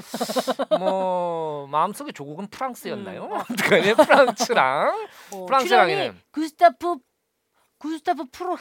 뭐 0.79 1.67
마음속에 1.67 2.11
조국은 2.11 2.47
프랑스였나요? 2.47 3.25
음. 3.25 3.33
아무튼간에 3.33 3.93
프랑츠랑 3.95 5.07
어, 5.33 5.45
프랑스랑이는. 5.45 6.01
출연이 6.03 6.19
구스타프 6.31 6.97
구스타프 7.79 8.25
프로 8.31 8.57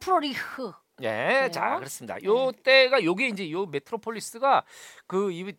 프로리흐. 0.00 0.72
예, 1.02 1.08
그래요? 1.08 1.50
자 1.50 1.76
그렇습니다. 1.76 2.22
요 2.24 2.52
때가 2.52 3.02
요게 3.02 3.28
이제 3.28 3.50
요 3.50 3.66
메트로폴리스가 3.66 4.64
그이 5.06 5.52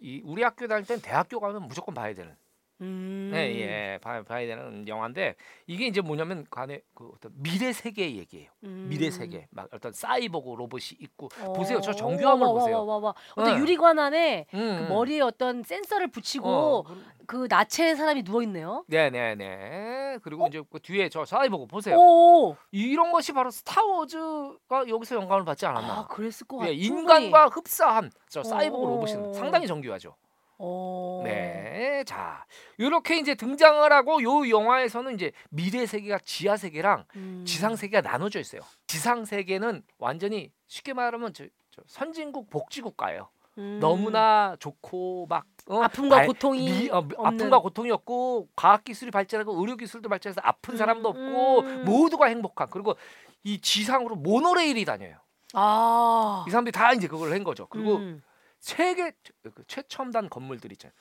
이 0.00 0.20
우리 0.24 0.42
학교 0.42 0.66
다닐 0.66 0.86
땐 0.86 1.00
대학교 1.00 1.38
가면 1.40 1.62
무조건 1.68 1.94
봐야 1.94 2.14
되는 2.14 2.34
음. 2.82 3.30
예, 3.34 3.38
예, 3.38 3.98
봐, 4.02 4.22
봐야 4.22 4.46
되는 4.46 4.86
영화인데 4.88 5.36
이게 5.66 5.86
이제 5.86 6.00
뭐냐면 6.00 6.44
간에 6.50 6.80
그 6.94 7.10
어떤 7.14 7.32
미래 7.36 7.72
세계 7.72 8.16
얘기예요. 8.16 8.50
음. 8.64 8.86
미래 8.90 9.10
세계 9.10 9.46
막 9.50 9.68
어떤 9.72 9.92
사이보그 9.92 10.54
로봇이 10.56 10.96
있고 11.00 11.28
어. 11.40 11.52
보세요. 11.52 11.80
저 11.80 11.92
정교함을 11.92 12.46
와, 12.46 12.52
와, 12.52 12.58
보세요. 12.60 12.76
와, 12.84 12.96
와, 12.96 12.98
와. 12.98 13.14
어떤 13.36 13.54
네. 13.54 13.60
유리관 13.60 13.98
안에 13.98 14.46
음, 14.54 14.58
그 14.58 14.82
음. 14.84 14.88
머리에 14.88 15.20
어떤 15.20 15.62
센서를 15.62 16.08
붙이고 16.08 16.48
어, 16.48 16.84
그 17.26 17.46
나체 17.48 17.94
사람이 17.94 18.24
누워 18.24 18.42
있네요. 18.42 18.84
네 18.88 19.10
네 19.10 19.34
네. 19.36 20.18
그리고 20.22 20.46
이제 20.48 20.62
그 20.70 20.80
뒤에 20.80 21.08
저 21.08 21.24
사이보그 21.24 21.66
보세요. 21.66 21.96
오. 21.96 22.56
이런 22.70 23.12
것이 23.12 23.32
바로 23.32 23.50
스타워즈가 23.50 24.88
여기서 24.88 25.16
영감을 25.16 25.44
받지 25.44 25.66
않았나. 25.66 25.92
아, 26.00 26.06
그랬을 26.08 26.46
것 26.46 26.58
같아. 26.58 26.70
예, 26.70 26.74
인간과 26.74 27.46
흡사한 27.46 28.10
저 28.28 28.40
어. 28.40 28.60
로봇이 28.70 29.34
상당히 29.34 29.66
정교하죠. 29.66 30.14
어. 30.58 31.22
네, 31.24 32.04
자 32.06 32.44
이렇게 32.78 33.18
이제 33.18 33.34
등장을 33.34 33.90
하고 33.92 34.22
요 34.22 34.48
영화에서는 34.48 35.14
이제 35.14 35.32
미래 35.50 35.86
세계가 35.86 36.18
지하 36.24 36.56
세계랑 36.56 37.04
음. 37.16 37.44
지상 37.46 37.76
세계가 37.76 38.08
나눠져 38.08 38.40
있어요. 38.40 38.60
지상 38.86 39.24
세계는 39.24 39.82
완전히 39.98 40.50
쉽게 40.66 40.92
말하면 40.92 41.32
저, 41.34 41.44
저 41.70 41.82
선진국 41.86 42.50
복지국가예요. 42.50 43.28
음. 43.58 43.78
너무나 43.80 44.56
좋고 44.60 45.26
막 45.28 45.44
어, 45.68 45.82
아픔과 45.82 46.16
발- 46.16 46.26
고통이 46.26 46.70
미- 46.84 46.90
어. 46.90 47.06
아픔과 47.18 47.58
고통이 47.60 47.90
없고 47.90 48.48
과학 48.56 48.84
기술이 48.84 49.10
발전하고 49.10 49.52
의료 49.60 49.76
기술도 49.76 50.08
발전해서 50.08 50.40
아픈 50.42 50.76
사람도 50.76 51.10
음, 51.10 51.16
없고 51.16 51.60
음. 51.60 51.84
모두가 51.84 52.26
행복한 52.26 52.68
그리고 52.70 52.96
이 53.44 53.60
지상으로 53.60 54.16
모노레일이 54.16 54.84
다녀요. 54.84 55.16
아. 55.54 56.44
이 56.46 56.50
사람들이 56.50 56.72
다 56.72 56.92
이제 56.94 57.06
그걸 57.08 57.32
한 57.32 57.44
거죠. 57.44 57.66
그리고 57.66 57.96
음. 57.96 58.22
세계 58.62 59.12
그 59.42 59.64
최첨단 59.66 60.30
건물들 60.30 60.72
있잖아요. 60.72 60.94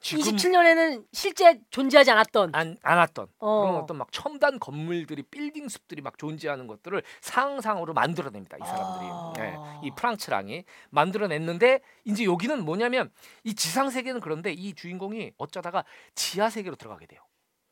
지금 0.00 0.22
27년에는 0.22 1.06
실제 1.12 1.60
존재하지 1.70 2.10
않았던 2.10 2.54
안, 2.54 2.76
안 2.82 2.98
왔던 2.98 3.26
어. 3.38 3.60
그런 3.60 3.76
어떤 3.76 3.96
막 3.98 4.10
첨단 4.12 4.58
건물들이 4.58 5.22
빌딩 5.22 5.68
숲들이 5.68 6.00
막 6.00 6.16
존재하는 6.16 6.66
것들을 6.66 7.02
상상으로 7.20 7.92
만들어냅니다. 7.92 8.56
이 8.56 8.60
사람들이 8.60 9.10
아. 9.10 9.32
예, 9.38 9.86
이 9.86 9.90
프랑츠랑이 9.94 10.64
만들어냈는데 10.90 11.80
이제 12.04 12.24
여기는 12.24 12.64
뭐냐면 12.64 13.10
이 13.44 13.54
지상 13.54 13.90
세계는 13.90 14.20
그런데 14.20 14.52
이 14.52 14.74
주인공이 14.74 15.32
어쩌다가 15.36 15.84
지하 16.14 16.48
세계로 16.48 16.76
들어가게 16.76 17.06
돼요. 17.06 17.20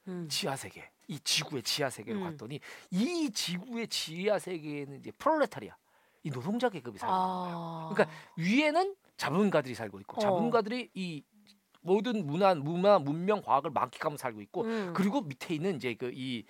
음. 0.08 0.28
지하 0.28 0.56
세계 0.56 0.90
이 1.08 1.18
지구의 1.20 1.62
지하 1.62 1.88
세계로 1.88 2.18
음. 2.18 2.24
갔더니 2.24 2.60
이 2.90 3.30
지구의 3.30 3.88
지하 3.88 4.38
세계에는 4.38 4.98
이제 4.98 5.12
프롤레타리아 5.12 5.74
이 6.24 6.30
노동자 6.30 6.68
계급이 6.68 6.98
살고 6.98 7.14
있는 7.14 7.28
거예요. 7.28 7.56
아. 7.56 7.90
그러니까 7.92 8.16
위에는 8.36 8.94
자본가들이 9.16 9.74
살고 9.74 10.00
있고 10.00 10.16
어. 10.16 10.20
자본가들이 10.20 10.90
이 10.94 11.22
모든 11.80 12.26
문화, 12.26 12.54
문화, 12.54 12.98
문명, 12.98 13.42
과학을 13.42 13.70
만끽하면서 13.70 14.20
살고 14.20 14.40
있고 14.42 14.62
음. 14.62 14.92
그리고 14.94 15.20
밑에 15.20 15.54
있는 15.54 15.76
이제 15.76 15.94
그이 15.94 16.44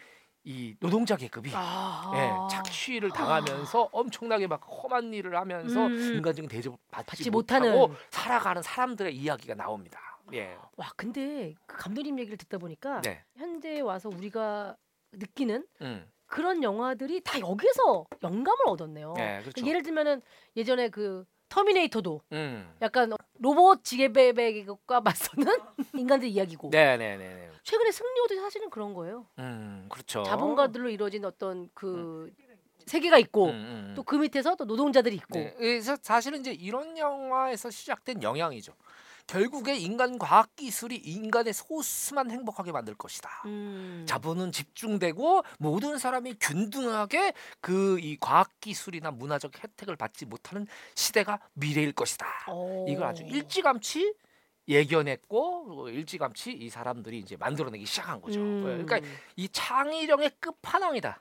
이 0.47 0.77
노동자 0.79 1.17
계급이 1.17 1.51
아. 1.55 2.13
예, 2.15 2.55
착취를 2.55 3.11
당하면서 3.11 3.89
엄청나게 3.93 4.47
막 4.47 4.61
험한 4.63 5.15
일을 5.15 5.37
하면서 5.37 5.87
음. 5.87 6.15
인간적인 6.17 6.49
대접을 6.49 6.77
받지, 6.91 7.31
못하고. 7.31 7.95
살아가는 8.11 8.61
사람들의 8.61 9.17
이야기가 9.17 9.55
나옵니다. 9.55 9.99
예. 10.35 10.57
와, 10.77 10.91
근데 10.97 11.55
그 11.67 11.77
감독님 11.79 12.19
얘기를 12.19 12.37
듣다 12.37 12.59
보니까 12.59 13.01
네. 13.01 13.25
현대에 13.37 13.81
와서 13.81 14.11
우리가 14.11 14.77
느끼는 15.13 15.67
음. 15.81 16.07
그런 16.27 16.63
영화들이 16.63 17.23
다 17.23 17.41
여기서 17.41 18.07
영감을 18.23 18.69
얻었네요. 18.69 19.15
예, 19.19 19.41
그렇죠. 19.41 19.61
그 19.61 19.67
예를 19.67 19.83
들면은 19.83 20.21
예전에 20.57 20.89
그 20.89 21.25
터미네이터도 21.55 22.21
음. 22.33 22.75
약간 22.83 23.13
로봇 23.39 23.85
지배백과 23.85 25.01
맞서는 25.01 25.47
인간들 25.95 26.27
이야기고 26.29 26.71
네, 26.71 26.97
네, 26.97 27.17
네, 27.17 27.29
네. 27.33 27.51
최근에 27.63 27.93
승리호도 27.93 28.35
사실은 28.41 28.71
그런 28.71 28.93
거예요. 28.93 29.27
음, 29.39 29.87
그렇죠. 29.89 30.25
자본가들로 30.25 30.89
이루어진 30.89 31.25
어떤 31.25 31.71
그 31.73 32.29
세계가 32.87 33.19
있고 33.19 33.47
음, 33.47 33.51
음, 33.51 33.87
음. 33.91 33.95
또그 33.95 34.17
밑에서 34.17 34.57
또 34.57 34.65
노동자들이 34.65 35.15
있고 35.15 35.39
네, 35.39 35.55
그래서 35.57 35.97
사실은 36.03 36.41
이제 36.41 36.53
이런 36.53 36.99
영화에서 36.99 37.71
시작된 37.71 38.23
영향이죠. 38.25 38.73
결국에 39.27 39.77
인간 39.77 40.19
과학 40.19 40.55
기술이 40.57 40.97
인간의 40.97 41.53
소수만 41.55 42.31
행복하게 42.31 42.73
만들 42.73 42.95
것이다. 42.95 43.31
음. 43.47 44.05
자본은 44.07 44.53
집중되고 44.53 45.43
모든 45.59 45.99
사람이 45.99 46.37
균등하게 46.41 47.33
그 47.61 47.99
이 48.01 48.17
과학 48.21 48.51
기술이나 48.61 49.11
문화적 49.11 49.53
혜택을 49.63 49.97
받지 49.97 50.27
못하는 50.27 50.67
시대가 50.95 51.39
미래일 51.55 51.93
것이다. 51.93 52.27
어. 52.49 52.85
이걸 52.89 53.05
아주 53.07 53.23
일찌감치 53.23 54.15
예견했고 54.69 55.65
그리고 55.65 55.89
일찌감치 55.89 56.53
이 56.53 56.71
사람들이 56.71 57.19
이제 57.19 57.37
만들어내기 57.37 57.85
시작한 57.87 58.21
거죠. 58.21 58.41
음. 58.41 58.63
그러니까 58.63 59.01
이 59.37 59.49
창의력의 59.49 60.33
끝판왕이다. 60.41 61.21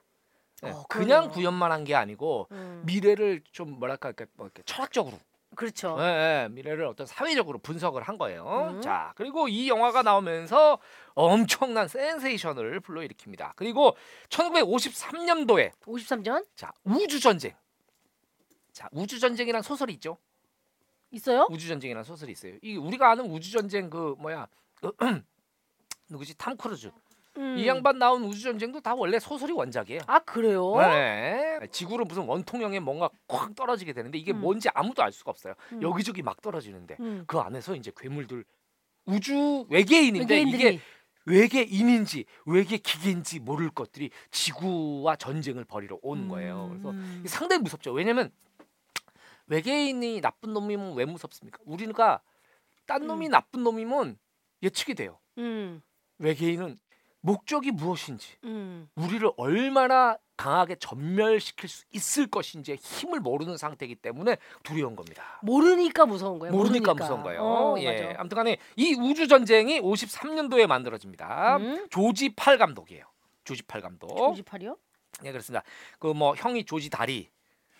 네, 0.61 0.71
어, 0.71 0.83
그냥. 0.89 1.29
구현만 1.29 1.71
한 1.71 1.83
게 1.83 1.93
아니고 1.95 2.47
음. 2.51 2.81
미래를 2.85 3.41
좀 3.51 3.79
뭐랄까 3.79 4.09
이렇게 4.09 4.25
뭐 4.35 4.45
이렇게 4.47 4.63
철학적으로 4.65 5.19
그렇죠. 5.55 5.95
예, 5.99 6.03
예, 6.03 6.47
미래를 6.51 6.85
어떤 6.85 7.05
사회적으로 7.05 7.59
분석을 7.59 8.03
한 8.03 8.17
거예요. 8.17 8.71
음. 8.75 8.81
자, 8.81 9.13
그리고 9.15 9.47
이 9.47 9.69
영화가 9.69 10.03
나오면서 10.03 10.79
엄청난 11.13 11.87
센세이션을 11.87 12.81
불러일으킵니다. 12.81 13.53
그리고 13.55 13.95
1953년도에 14.29 15.71
53년 15.85 16.45
자 16.55 16.71
우주 16.83 17.19
전쟁. 17.19 17.53
자 18.71 18.89
우주 18.91 19.19
전쟁이란 19.19 19.61
소설이 19.61 19.93
있죠. 19.93 20.17
있어요? 21.11 21.47
우주 21.51 21.67
전쟁이란 21.67 22.03
소설이 22.03 22.31
있어요. 22.31 22.57
이 22.61 22.75
우리가 22.75 23.11
아는 23.11 23.25
우주 23.25 23.51
전쟁 23.51 23.89
그 23.89 24.15
뭐야 24.17 24.47
누구지 26.09 26.35
탐 26.37 26.57
크루즈 26.57 26.91
음. 27.37 27.57
이 27.57 27.67
양반 27.67 27.97
나온 27.97 28.23
우주 28.23 28.41
전쟁도 28.41 28.81
다 28.81 28.93
원래 28.93 29.19
소설이 29.19 29.51
원작이에요. 29.51 30.01
아 30.07 30.19
그래요? 30.19 30.75
네. 30.77 31.59
지구로 31.71 32.05
무슨 32.05 32.23
원통형에 32.23 32.79
뭔가 32.79 33.09
콱 33.27 33.55
떨어지게 33.55 33.93
되는데 33.93 34.17
이게 34.17 34.31
음. 34.31 34.41
뭔지 34.41 34.69
아무도 34.73 35.03
알 35.03 35.11
수가 35.11 35.31
없어요. 35.31 35.55
음. 35.71 35.81
여기저기 35.81 36.21
막 36.21 36.41
떨어지는데 36.41 36.97
음. 36.99 37.23
그 37.27 37.39
안에서 37.39 37.75
이제 37.75 37.91
괴물들 37.95 38.45
우주 39.05 39.65
외계인인데 39.69 40.33
외계인들이 40.33 40.75
이게 40.75 40.81
외계인인지 41.25 42.25
외계 42.45 42.77
기계인지 42.77 43.39
모를 43.39 43.69
것들이 43.69 44.11
지구와 44.31 45.15
전쟁을 45.15 45.65
벌이러 45.65 45.97
온 46.01 46.27
거예요. 46.27 46.67
그래서 46.69 46.89
음. 46.91 47.23
상당히 47.25 47.63
무섭죠. 47.63 47.91
왜냐면 47.91 48.31
외계인이 49.47 50.21
나쁜 50.21 50.53
놈이면 50.53 50.95
왜 50.95 51.05
무섭습니까? 51.05 51.59
우리가 51.65 52.21
딴 52.85 53.07
놈이 53.07 53.27
음. 53.27 53.31
나쁜 53.31 53.63
놈이면 53.63 54.17
예측이 54.61 54.95
돼요. 54.95 55.19
음. 55.37 55.81
외계인은 56.19 56.79
목적이 57.27 57.71
무엇인지 57.71 58.35
음. 58.43 58.89
우리를 58.95 59.31
얼마나 59.37 60.17
강하게 60.35 60.75
전멸시킬 60.75 61.69
수 61.69 61.85
있을 61.93 62.27
것인지의 62.27 62.77
힘을 62.81 63.21
모르는 63.21 63.55
상태이기 63.55 63.95
때문에 63.95 64.35
두려운 64.63 64.95
겁니다. 64.97 65.39
모르니까 65.41 66.05
무서운 66.05 66.37
거예요. 66.37 66.53
모르니까 66.53 66.93
무서운 66.93 67.23
거예요. 67.23 67.41
어, 67.41 67.75
예. 67.79 68.07
맞아. 68.07 68.19
아무튼 68.19 68.35
간에 68.35 68.57
이 68.75 68.93
우주 68.99 69.29
전쟁이 69.29 69.79
53년도에 69.79 70.67
만들어집니다. 70.67 71.57
음? 71.57 71.87
조지 71.89 72.35
팔 72.35 72.57
감독이에요. 72.57 73.05
조지 73.45 73.63
팔 73.63 73.79
감독. 73.81 74.09
조지 74.17 74.41
팔이요? 74.41 74.75
예, 75.23 75.31
그렇습니다. 75.31 75.63
그 75.99 76.13
뭐 76.13 76.35
형이 76.35 76.65
조지 76.65 76.89
다리, 76.89 77.29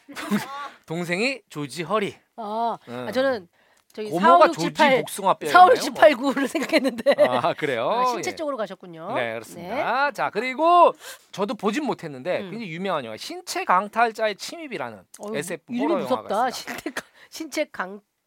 동생이 0.86 1.42
조지 1.50 1.84
허리. 1.84 2.16
아, 2.38 2.78
음. 2.88 3.06
아 3.10 3.12
저는 3.12 3.50
저희 3.94 4.10
고모가 4.10 4.38
4, 4.40 4.44
5, 4.46 4.48
6, 4.48 4.54
7, 4.54 4.64
조지 4.70 4.74
8, 4.74 4.98
복숭아 5.02 5.34
뼈 5.36 5.48
4, 5.48 5.66
5, 5.66 5.70
6, 5.72 5.76
7, 5.82 5.94
8, 5.94 6.12
9를 6.14 6.48
생각했는데 6.48 7.16
아 7.30 7.54
그래요 7.54 7.90
아, 7.90 8.06
신체 8.08 8.32
예. 8.32 8.36
쪽으로 8.36 8.58
가셨군요. 8.58 9.14
네 9.14 9.34
그렇습니다. 9.34 10.12
자 10.12 10.30
그리고 10.32 10.94
저도 11.32 11.54
보진 11.54 11.86
못했는데 11.86 12.40
음. 12.42 12.52
굉장히 12.52 12.72
유명한 12.72 13.06
영화 13.06 13.16
신체 13.18 13.64
강탈자의 13.64 14.36
침입이라는 14.36 15.04
어휴, 15.20 15.38
SF 15.38 15.64
이름이 15.70 15.86
호러 15.86 15.98
무섭다. 16.04 16.30
영화가 16.34 16.50
있습니다. 16.50 16.82
신체, 16.82 16.90
강- 16.92 17.10
신체 17.30 17.66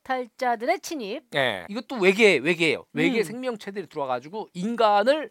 강탈자들의 0.05 0.81
침입. 0.81 1.25
예, 1.35 1.67
이것도 1.69 1.97
외계 1.97 2.37
외계예요. 2.39 2.85
외계 2.93 3.19
음. 3.19 3.25
생명체들이 3.25 3.89
들어와가지고 3.89 4.49
인간을 4.55 5.31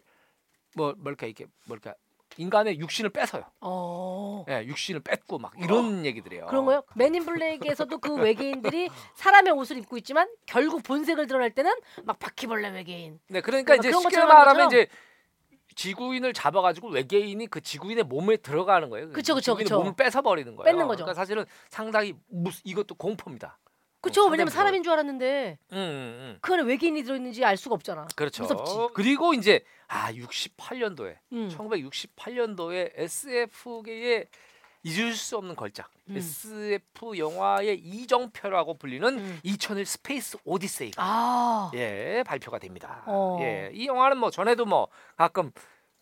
뭐 0.74 0.94
뭘까 0.98 1.26
이게 1.26 1.46
뭘까 1.66 1.94
인간의 2.36 2.78
육신을 2.78 3.10
뺏어요. 3.10 3.44
어. 3.60 4.44
예, 4.48 4.64
육신을 4.64 5.00
뺏고 5.00 5.38
막 5.38 5.52
이런 5.58 6.04
얘기들이에요. 6.04 6.46
그런 6.46 6.64
거요? 6.64 6.82
맨인 6.94 7.24
블랙에서도 7.24 7.98
그 7.98 8.14
외계인들이 8.14 8.88
사람의 9.14 9.52
옷을 9.52 9.78
입고 9.78 9.96
있지만 9.98 10.28
결국 10.46 10.82
본색을 10.82 11.26
드러낼 11.26 11.54
때는 11.54 11.72
막 12.04 12.18
바퀴벌레 12.18 12.70
외계인. 12.70 13.18
네, 13.28 13.40
그러니까 13.40 13.66
그러니까 13.66 13.74
이제 13.76 13.88
그런 13.88 14.02
쉽게 14.02 14.16
것처럼 14.16 14.28
말하면 14.28 14.66
이제 14.68 14.86
지구인을 15.74 16.32
잡아가지고 16.32 16.88
외계인이 16.88 17.46
그 17.48 17.60
지구인의 17.60 18.04
몸에 18.04 18.36
들어가는 18.38 18.88
거예요. 18.88 19.10
그쵸, 19.10 19.34
그쵸, 19.34 19.52
지구인의 19.52 19.64
그쵸. 19.64 19.78
몸을 19.78 19.94
뺏어 19.94 20.22
버리는 20.22 20.56
거예요. 20.56 20.64
뺏는 20.64 20.86
거죠. 20.86 21.04
그러니까 21.04 21.20
사실은 21.20 21.44
상당히 21.68 22.14
무스 22.28 22.62
이것도 22.64 22.94
공포입니다. 22.94 23.58
그쵸? 24.06 24.22
상당히 24.22 24.32
왜냐면. 24.32 24.50
사람인 24.52 24.82
줄 24.82 24.92
알았는데 24.92 25.58
음, 25.72 25.76
음, 25.76 25.78
음. 25.78 26.38
그 26.40 26.54
안에 26.54 26.62
외계인이 26.62 27.02
들어있는지 27.02 27.44
알 27.44 27.56
수가 27.56 27.74
없잖아. 27.74 28.06
그렇죠. 28.16 28.42
무섭지. 28.42 28.72
그리고 28.94 29.34
이제 29.34 29.64
아 29.88 30.12
68년도에 30.12 31.16
음. 31.32 31.48
1968년도에 31.48 32.92
SF계의 32.94 34.26
잊을 34.82 35.14
수 35.14 35.36
없는 35.36 35.56
걸작 35.56 35.90
음. 36.10 36.16
SF 36.16 37.18
영화의 37.18 37.78
이정표라고 37.80 38.78
불리는 38.78 39.18
음. 39.18 39.40
2001 39.42 39.84
스페이스 39.84 40.38
오디세이가 40.44 41.02
아. 41.02 41.70
예 41.74 42.22
발표가 42.24 42.58
됩니다. 42.60 43.02
어. 43.06 43.38
예, 43.40 43.70
이 43.74 43.86
영화는 43.86 44.18
뭐 44.18 44.30
전에도 44.30 44.64
뭐 44.64 44.88
가끔 45.16 45.50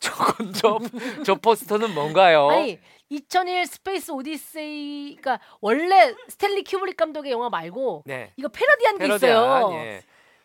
저건 0.04 0.52
저, 0.52 0.78
저 1.24 1.34
포스터는 1.34 1.94
뭔가요? 1.94 2.48
아니 2.50 2.78
2001 3.08 3.66
스페이스 3.66 4.10
오디세이가 4.10 5.40
원래 5.60 6.14
스탠리 6.28 6.62
큐브릭 6.64 6.96
감독의 6.96 7.32
영화 7.32 7.48
말고 7.48 8.02
네. 8.06 8.32
이거 8.36 8.48
패러디한 8.48 8.98
게 8.98 9.04
패러디한, 9.04 9.32
있어요. 9.32 9.70
예. 9.74 10.02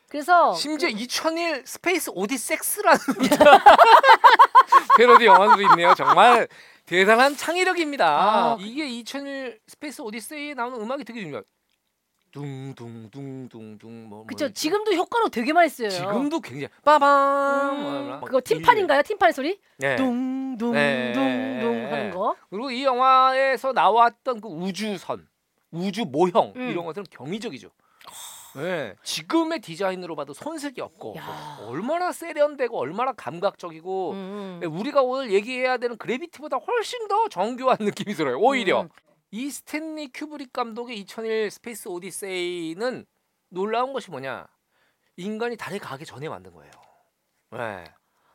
그래서 0.07 0.53
심지어 0.53 0.89
2001 0.89 1.64
스페이스 1.66 2.12
오디섹스라는 2.14 2.99
패러디 4.97 5.26
영화도 5.26 5.62
있네요. 5.62 5.93
정말 5.93 6.47
대단한 6.86 7.36
창의력입니다. 7.38 8.05
아, 8.07 8.57
이게 8.60 8.88
2001 8.88 9.60
스페이스 9.68 10.01
오디세이에 10.01 10.55
나오는 10.55 10.82
음악이 10.82 11.03
되게 11.03 11.22
중요해요. 11.22 11.43
둥둥둥둥둥 12.32 14.09
뭐, 14.09 14.19
뭐 14.19 14.25
그쵸 14.25 14.45
이렇게. 14.45 14.53
지금도 14.53 14.93
효과로 14.93 15.30
되게 15.30 15.53
많이 15.53 15.69
쓰여요. 15.69 15.89
지금도 15.89 16.39
굉장히 16.41 16.69
빠밤 16.84 17.75
음, 17.77 17.82
뭐, 17.82 18.01
막 18.03 18.21
그거 18.25 18.41
들려요. 18.41 18.61
팀파닌가요? 18.61 19.01
팀파니 19.03 19.32
소리? 19.32 19.59
네. 19.77 19.95
둥둥둥둥 19.95 20.73
네. 20.73 21.86
하는 21.89 22.11
거. 22.11 22.36
그리고 22.49 22.71
이 22.71 22.84
영화에서 22.84 23.71
나왔던 23.73 24.41
그 24.41 24.47
우주선, 24.47 25.27
우주 25.71 26.05
모형 26.05 26.53
음. 26.55 26.69
이런 26.69 26.86
것들은 26.86 27.05
경이적이죠. 27.09 27.69
네. 28.55 28.95
지금의 29.03 29.61
디자인으로 29.61 30.15
봐도 30.15 30.34
손색이 30.34 30.82
없고 30.82 31.15
야. 31.17 31.59
얼마나 31.67 32.11
세련되고 32.11 32.80
얼마나 32.80 33.11
감각적이고 33.13 34.11
음. 34.13 34.57
네, 34.59 34.65
우리가 34.67 35.03
오늘 35.03 35.32
얘기해야 35.32 35.77
되는 35.77 35.95
그래비티보다 35.97 36.57
훨씬 36.57 37.07
더 37.07 37.27
정교한 37.30 37.77
느낌이 37.82 38.15
들어요. 38.15 38.39
오히려 38.39 38.82
음. 38.82 38.89
이 39.32 39.51
스탠리 39.51 40.09
큐브릭 40.11 40.51
감독의 40.51 40.97
2001 40.99 41.51
스페이스 41.51 41.88
오디세이는 41.88 43.05
놀라운 43.49 43.93
것이 43.93 44.09
뭐냐? 44.09 44.47
인간이 45.17 45.55
달에 45.55 45.77
가기 45.77 46.05
전에 46.05 46.27
만든 46.30 46.51
거예요. 46.53 46.71
네. 47.51 47.84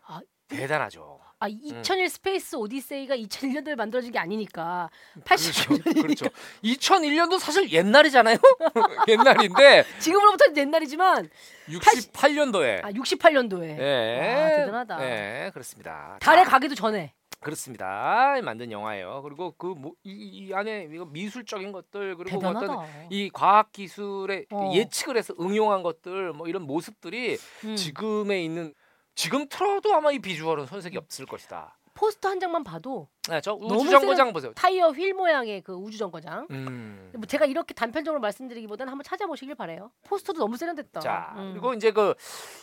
아, 0.07 0.21
대단하죠. 0.49 1.21
아 1.41 1.49
2001 1.49 2.09
스페이스 2.09 2.57
오디세이가 2.57 3.17
2001년도에 3.17 3.75
만들어진 3.75 4.13
게 4.13 4.19
아니니까 4.19 4.89
80년 5.25 5.83
그렇죠. 5.83 6.03
그렇죠. 6.03 6.27
2001년도 6.63 7.39
사실 7.39 7.71
옛날이잖아요. 7.71 8.37
옛날인데 9.09 9.85
지금으로부터 9.99 10.45
옛날이지만 10.57 11.29
68년도에 11.69 12.85
아 12.85 12.91
68년도에 12.93 13.79
예. 13.79 14.35
와, 14.35 14.49
대단하다. 14.57 15.05
예, 15.05 15.51
그렇습니다. 15.53 16.19
달에 16.21 16.45
자, 16.45 16.51
가기도 16.51 16.75
전에 16.75 17.13
그렇습니다. 17.45 18.35
만든 18.43 18.73
영화예요. 18.73 19.23
그리고 19.23 19.53
그이이 19.53 20.53
안에 20.53 20.89
이거 20.93 21.05
미술적인 21.05 21.71
것들 21.71 22.17
그리고 22.17 22.41
뭐. 22.41 22.51
어떤 22.51 22.87
이 23.11 23.31
과학 23.33 23.71
기술에 23.71 24.47
어. 24.51 24.73
예측을 24.75 25.17
해서 25.17 25.35
응용한 25.39 25.83
것들 25.83 26.33
뭐 26.33 26.49
이런 26.49 26.63
모습들이 26.63 27.39
음. 27.65 27.77
지금에 27.77 28.43
있는 28.43 28.75
지금 29.15 29.47
틀어도 29.49 29.95
아마 29.95 30.11
이 30.11 30.19
비주얼은 30.19 30.67
손색이 30.67 30.97
없을 30.99 31.27
것이다. 31.27 31.77
포스터 32.05 32.29
한 32.29 32.39
장만 32.39 32.65
봐도 32.65 33.09
네, 33.31 33.41
저 33.41 33.53
너무 33.53 33.77
우주정거장 33.77 34.35
보세요. 34.35 34.53
타이어 34.55 34.91
휠 34.91 35.17
모양의 35.17 35.63
그 35.63 35.73
우주 35.73 35.97
정거장. 35.97 36.47
음. 36.51 37.11
뭐 37.15 37.25
제가 37.25 37.47
이렇게 37.47 37.73
단편적으로 37.73 38.21
말씀드리기보다는 38.21 38.91
한번 38.91 39.05
찾아보시길 39.05 39.55
바래요. 39.55 39.91
포스터도 40.05 40.39
너무 40.39 40.59
세련됐다. 40.59 41.01
자 41.01 41.35
음. 41.39 41.53
그리고 41.53 41.73
이제 41.73 41.91
그 41.93 42.15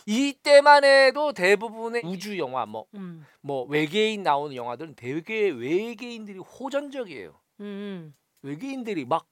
이때만 0.06 0.84
해도 0.84 1.32
대부분의 1.32 2.02
우주 2.04 2.38
영화 2.38 2.66
뭐뭐 2.66 2.86
음. 2.94 3.26
외계인 3.68 4.22
나오는 4.22 4.54
영화들은 4.54 4.94
되게 4.94 5.50
외계인들이 5.50 6.38
호전적이에요. 6.38 7.34
음. 7.60 8.14
외계인들이 8.42 9.04
막 9.04 9.26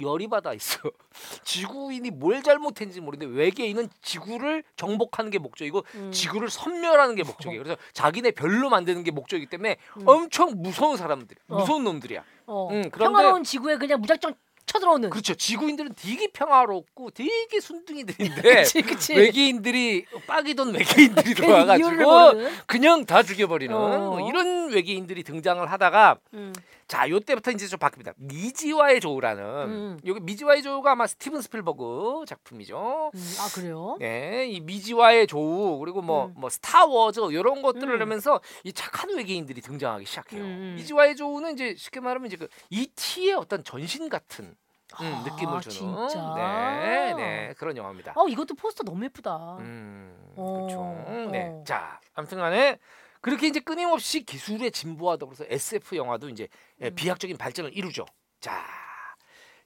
열이 0.00 0.28
받아 0.28 0.52
있어. 0.52 0.78
지구인이 1.44 2.10
뭘 2.10 2.42
잘못했는지 2.42 3.00
모르는데 3.00 3.34
외계인은 3.38 3.88
지구를 4.02 4.62
정복하는 4.76 5.30
게 5.30 5.38
목적이고 5.38 5.84
음. 5.94 6.12
지구를 6.12 6.50
섬멸하는 6.50 7.14
게 7.14 7.22
목적이에요. 7.22 7.62
그래서 7.62 7.78
자기네 7.92 8.32
별로 8.32 8.68
만드는 8.68 9.02
게 9.04 9.10
목적이기 9.10 9.48
때문에 9.48 9.76
음. 9.98 10.02
엄청 10.06 10.50
무서운 10.56 10.96
사람들, 10.96 11.36
어. 11.48 11.56
무서운 11.60 11.84
놈들이야. 11.84 12.22
어. 12.46 12.68
음, 12.70 12.90
그런데- 12.90 12.98
평화로운 12.98 13.44
지구에 13.44 13.76
그냥 13.78 14.00
무작정 14.00 14.34
쳐들어오는. 14.66 15.10
그렇죠. 15.10 15.34
지구인들은 15.36 15.94
되게 15.94 16.26
평화롭고 16.26 17.10
되게 17.12 17.60
순둥이들인데 17.60 18.42
그치 18.64 18.82
그치. 18.82 19.14
외계인들이 19.14 20.06
빠기돈 20.26 20.74
외계인들이 20.74 21.34
들어와가지고. 21.34 22.32
그냥 22.66 23.06
다 23.06 23.22
죽여버리는 23.22 23.74
어. 23.74 24.10
뭐 24.10 24.28
이런 24.28 24.70
외계인들이 24.70 25.22
등장을 25.22 25.64
하다가 25.70 26.16
음. 26.34 26.52
자 26.88 27.10
요때부터 27.10 27.50
이제 27.50 27.66
좀 27.66 27.80
바뀝니다. 27.80 28.14
미지와의 28.16 29.00
조우라는 29.00 29.42
음. 29.42 30.00
여기 30.06 30.20
미지와의 30.20 30.62
조우가 30.62 30.92
아마 30.92 31.06
스티븐 31.06 31.42
스필버그 31.42 32.24
작품이죠. 32.28 33.10
음. 33.12 33.34
아 33.40 33.48
그래요? 33.52 33.96
네, 33.98 34.46
이 34.46 34.60
미지와의 34.60 35.26
조우 35.26 35.80
그리고 35.80 36.00
뭐 36.00 36.26
음. 36.26 36.34
뭐 36.36 36.48
스타워즈 36.48 37.20
이런 37.32 37.62
것들을 37.62 37.92
음. 37.92 38.00
하면서 38.00 38.40
이 38.62 38.72
착한 38.72 39.10
외계인들이 39.16 39.60
등장하기 39.62 40.06
시작해요. 40.06 40.42
음, 40.42 40.46
음. 40.46 40.74
미지와의 40.76 41.16
조우는 41.16 41.54
이제 41.54 41.74
쉽게 41.76 41.98
말하면 41.98 42.28
이제 42.28 42.36
그 42.36 42.46
ET의 42.70 43.34
어떤 43.34 43.64
전신 43.64 44.08
같은 44.08 44.44
음, 44.44 44.54
아, 44.94 45.24
느낌을 45.26 45.60
주는 45.62 46.08
진짜? 46.08 46.34
네, 46.36 47.14
네 47.14 47.54
그런 47.58 47.76
영화입니다. 47.76 48.12
어 48.14 48.28
이것도 48.28 48.54
포스터 48.54 48.84
너무 48.84 49.04
예쁘다. 49.04 49.56
음, 49.58 50.16
어, 50.36 50.52
그렇죠. 50.52 51.30
네, 51.32 51.48
어. 51.50 51.64
자, 51.66 51.98
아무튼간에 52.14 52.78
그렇게 53.20 53.46
이제 53.48 53.60
끊임없이 53.60 54.24
기술의 54.24 54.70
진보와 54.70 55.16
더불어서 55.16 55.44
SF 55.48 55.96
영화도 55.96 56.28
이제 56.28 56.48
예, 56.80 56.88
음. 56.88 56.94
비약적인 56.94 57.36
발전을 57.36 57.76
이루죠. 57.76 58.06
자, 58.40 58.64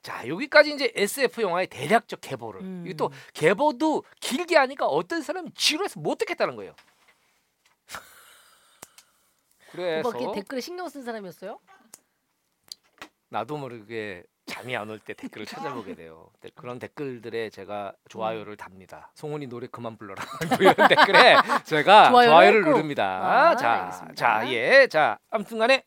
자 0.02 0.26
여기까지 0.26 0.74
이제 0.74 0.92
SF 0.94 1.42
영화의 1.42 1.66
대략적 1.66 2.20
계보를 2.20 2.60
음. 2.62 2.82
이게 2.86 2.94
또 2.94 3.10
계보도 3.34 4.04
길게 4.20 4.56
하니까 4.56 4.86
어떤 4.86 5.22
사람이 5.22 5.50
지루해서 5.54 6.00
못 6.00 6.18
듣겠다는 6.18 6.56
거예요. 6.56 6.74
그래서 9.72 10.32
댓글에 10.32 10.60
신경 10.60 10.88
쓴 10.88 11.02
사람이었어요? 11.02 11.60
나도 13.28 13.56
모르게 13.56 14.24
잠이 14.50 14.76
안 14.76 14.90
올 14.90 14.98
때 14.98 15.14
댓글을 15.14 15.46
찾아보게 15.46 15.94
돼요. 15.94 16.28
네, 16.40 16.50
그런 16.54 16.78
댓글들에 16.78 17.50
제가 17.50 17.92
좋아요를 18.08 18.56
답니다. 18.56 19.10
송은이 19.14 19.46
노래 19.46 19.66
그만 19.68 19.96
불러라 19.96 20.22
뭐 20.60 20.70
이런 20.72 20.88
댓글에 20.88 21.36
제가 21.64 22.10
좋아요를 22.10 22.30
좋아요를 22.30 22.62
꼭. 22.64 22.70
누릅니다. 22.70 23.04
아, 23.04 23.56
자, 23.56 23.72
알겠습니다. 23.72 24.14
자, 24.14 24.52
예, 24.52 24.86
자, 24.88 25.18
아무튼간에 25.30 25.84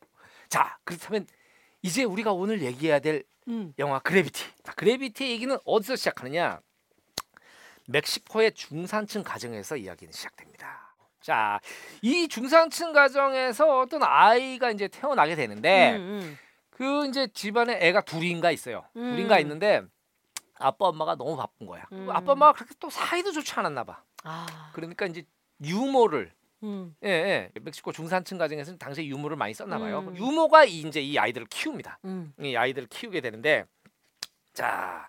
자 0.49 0.77
그렇다면 0.83 1.27
이제 1.81 2.03
우리가 2.03 2.31
오늘 2.31 2.61
얘기해야 2.61 2.99
될 2.99 3.23
음. 3.47 3.73
영화 3.79 3.99
그래비티. 3.99 4.45
자, 4.63 4.73
그래비티 4.73 5.29
얘기는 5.29 5.57
어디서 5.65 5.95
시작하느냐? 5.97 6.59
멕시코의 7.87 8.53
중산층 8.53 9.23
가정에서 9.23 9.75
이야기는 9.75 10.11
시작됩니다. 10.13 10.95
자, 11.19 11.59
이 12.01 12.27
중산층 12.27 12.93
가정에서 12.93 13.79
어떤 13.79 14.03
아이가 14.03 14.71
이제 14.71 14.87
태어나게 14.87 15.35
되는데 15.35 15.95
음, 15.97 16.37
그 16.77 17.05
이제 17.07 17.27
집안에 17.27 17.77
애가 17.81 18.01
둘인가 18.01 18.49
있어요. 18.51 18.83
음. 18.95 19.11
둘인가 19.11 19.39
있는데 19.39 19.83
아빠 20.57 20.85
엄마가 20.87 21.15
너무 21.15 21.35
바쁜 21.37 21.67
거야. 21.67 21.85
음. 21.91 22.09
아빠 22.09 22.31
엄마가 22.33 22.53
그렇게 22.53 22.73
또 22.79 22.89
사이도 22.89 23.31
좋지 23.31 23.53
않았나 23.53 23.83
봐. 23.83 24.01
아. 24.23 24.71
그러니까 24.73 25.05
이제 25.05 25.23
유모를 25.63 26.31
음. 26.63 26.95
예, 27.03 27.09
예. 27.09 27.51
멕시코 27.61 27.91
중산층 27.91 28.37
가정에서는 28.37 28.79
당시에 28.79 29.05
유모를 29.05 29.37
많이 29.37 29.53
썼나 29.53 29.77
봐요. 29.77 29.99
음. 29.99 30.15
유모가 30.17 30.65
이- 30.65 30.79
이제 30.81 30.99
이 31.01 31.17
아이들을 31.17 31.47
키웁니다. 31.47 31.99
음. 32.05 32.33
이 32.39 32.55
아이들을 32.55 32.87
키우게 32.87 33.21
되는데 33.21 33.65
자 34.53 35.07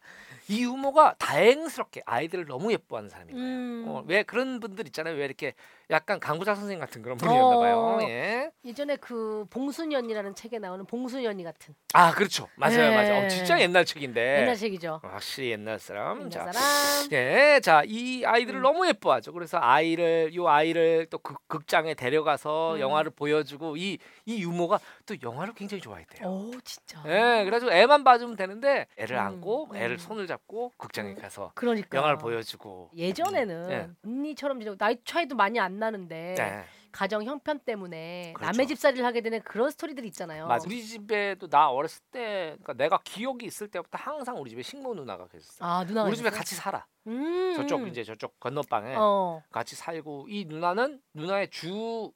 이 0.48 0.62
유모가 0.64 1.14
다행스럽게 1.18 2.02
아이들을 2.04 2.46
너무 2.46 2.72
예뻐하는 2.72 3.08
사람인 3.08 3.34
거예요. 3.34 3.48
음. 3.48 3.84
어, 3.88 4.04
왜 4.06 4.22
그런 4.22 4.60
분들 4.60 4.86
있잖아요. 4.88 5.16
왜 5.16 5.24
이렇게 5.24 5.54
약간 5.90 6.20
강구자 6.20 6.54
선생 6.54 6.78
같은 6.78 7.02
그런 7.02 7.16
분이었나 7.16 7.58
봐요. 7.58 7.78
어. 7.78 7.98
예. 8.02 8.50
예전에 8.64 8.96
그 8.96 9.46
봉순연이라는 9.50 10.34
책에 10.34 10.58
나오는 10.58 10.84
봉순연이 10.86 11.44
같은 11.44 11.74
아 11.92 12.12
그렇죠. 12.12 12.48
맞아요, 12.56 12.76
네. 12.90 12.94
맞아요. 12.94 13.24
어, 13.24 13.28
진짜 13.28 13.60
옛날 13.60 13.84
책인데. 13.84 14.40
옛날 14.42 14.56
책이죠. 14.56 15.00
확실히 15.02 15.50
옛날 15.50 15.78
사람. 15.78 16.18
옛날 16.18 16.30
자, 16.30 16.52
사람. 16.52 17.12
예, 17.12 17.60
자, 17.62 17.82
이 17.86 18.24
아이들을 18.24 18.60
음. 18.60 18.62
너무 18.62 18.86
예뻐하죠. 18.88 19.32
그래서 19.32 19.58
아이를, 19.60 20.34
요 20.34 20.48
아이를 20.48 21.06
또 21.10 21.18
극, 21.18 21.46
극장에 21.48 21.94
데려가서 21.94 22.74
음. 22.74 22.80
영화를 22.80 23.10
보여주고 23.10 23.76
이, 23.76 23.98
이 24.26 24.42
유모가 24.42 24.78
또 25.06 25.14
영화를 25.22 25.54
굉장히 25.54 25.80
좋아했대요. 25.82 26.26
오 26.28 26.50
진짜. 26.64 27.02
예, 27.06 27.44
그래가지고 27.44 27.72
애만 27.72 28.04
봐주면 28.04 28.36
되는데 28.36 28.86
애를 28.96 29.16
음, 29.16 29.20
안고 29.22 29.68
음. 29.70 29.76
애를 29.76 29.98
손을 29.98 30.26
잡고 30.26 30.72
극장에 30.78 31.10
음. 31.10 31.16
가서 31.16 31.52
그러니까 31.54 31.98
영화를 31.98 32.18
보여주고. 32.18 32.90
예전에는 32.96 33.68
네. 33.68 33.90
언니처럼 34.04 34.60
나이 34.78 34.96
차이도 35.04 35.36
많이 35.36 35.60
안 35.60 35.78
나는데 35.78 36.34
네, 36.38 36.64
가정 36.90 37.22
형편 37.24 37.58
때문에 37.60 38.32
그렇죠. 38.34 38.50
남의 38.52 38.66
집살이를 38.68 39.04
하게 39.04 39.20
되는 39.20 39.42
그런 39.42 39.70
스토리들 39.70 40.04
있잖아요. 40.06 40.46
맞아. 40.46 40.64
우리 40.66 40.82
집에도 40.82 41.48
나 41.48 41.68
어렸을 41.70 42.02
때, 42.10 42.56
그러니까 42.62 42.72
내가 42.74 42.98
기억이 43.04 43.44
있을 43.46 43.68
때부터 43.68 43.98
항상 43.98 44.40
우리 44.40 44.50
집에 44.50 44.62
식모 44.62 44.94
누나가 44.94 45.26
계셨어. 45.28 45.64
요아 45.64 45.84
누나가 45.84 46.08
우리 46.08 46.16
집에? 46.16 46.30
같이 46.30 46.54
살아. 46.54 46.86
음, 47.08 47.52
저쪽 47.56 47.82
음. 47.82 47.88
이제 47.88 48.02
저쪽 48.04 48.38
건너방에 48.40 48.94
어. 48.96 49.42
같이 49.50 49.76
살고 49.76 50.28
이 50.30 50.46
누나는 50.46 51.00
누나의 51.12 51.50
주 51.50 52.12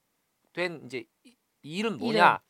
된 0.55 0.81
이제 0.87 1.05
이- 1.25 1.37
이 1.63 1.77
일은 1.79 1.99
뭐냐? 1.99 2.41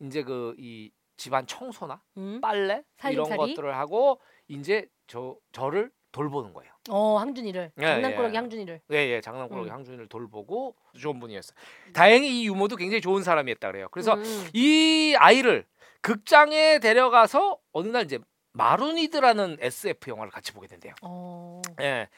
이제 0.00 0.22
그 0.22 0.54
이 0.58 0.90
집안 1.16 1.46
청소나 1.46 2.00
음. 2.16 2.40
빨래 2.40 2.82
이런 3.10 3.26
살림살이? 3.26 3.36
것들을 3.54 3.74
하고 3.76 4.20
이제 4.48 4.86
저 5.06 5.36
저를 5.52 5.90
돌보는 6.12 6.54
거예요. 6.54 6.72
어 6.88 7.18
항준이를 7.18 7.72
예, 7.78 7.82
장난꾸러기 7.82 8.34
예. 8.34 8.38
항준이를. 8.38 8.80
예, 8.92 8.96
예, 8.96 9.20
장난꾸러기 9.20 9.68
음. 9.68 9.74
항준이를 9.74 10.08
돌보고 10.08 10.74
좋은 10.98 11.20
분이었어요. 11.20 11.54
다행히 11.92 12.40
이 12.40 12.46
유모도 12.46 12.76
굉장히 12.76 13.00
좋은 13.02 13.22
사람이었다 13.22 13.70
그래요. 13.70 13.88
그래서 13.90 14.14
음. 14.14 14.48
이 14.54 15.14
아이를 15.18 15.66
극장에 16.00 16.78
데려가서 16.78 17.58
어느 17.72 17.88
날 17.88 18.04
이제 18.06 18.18
마루니드라는 18.52 19.58
SF 19.60 20.10
영화를 20.10 20.30
같이 20.32 20.52
보게 20.52 20.66
된대요. 20.66 20.94
어. 21.02 21.60
예. 21.80 22.08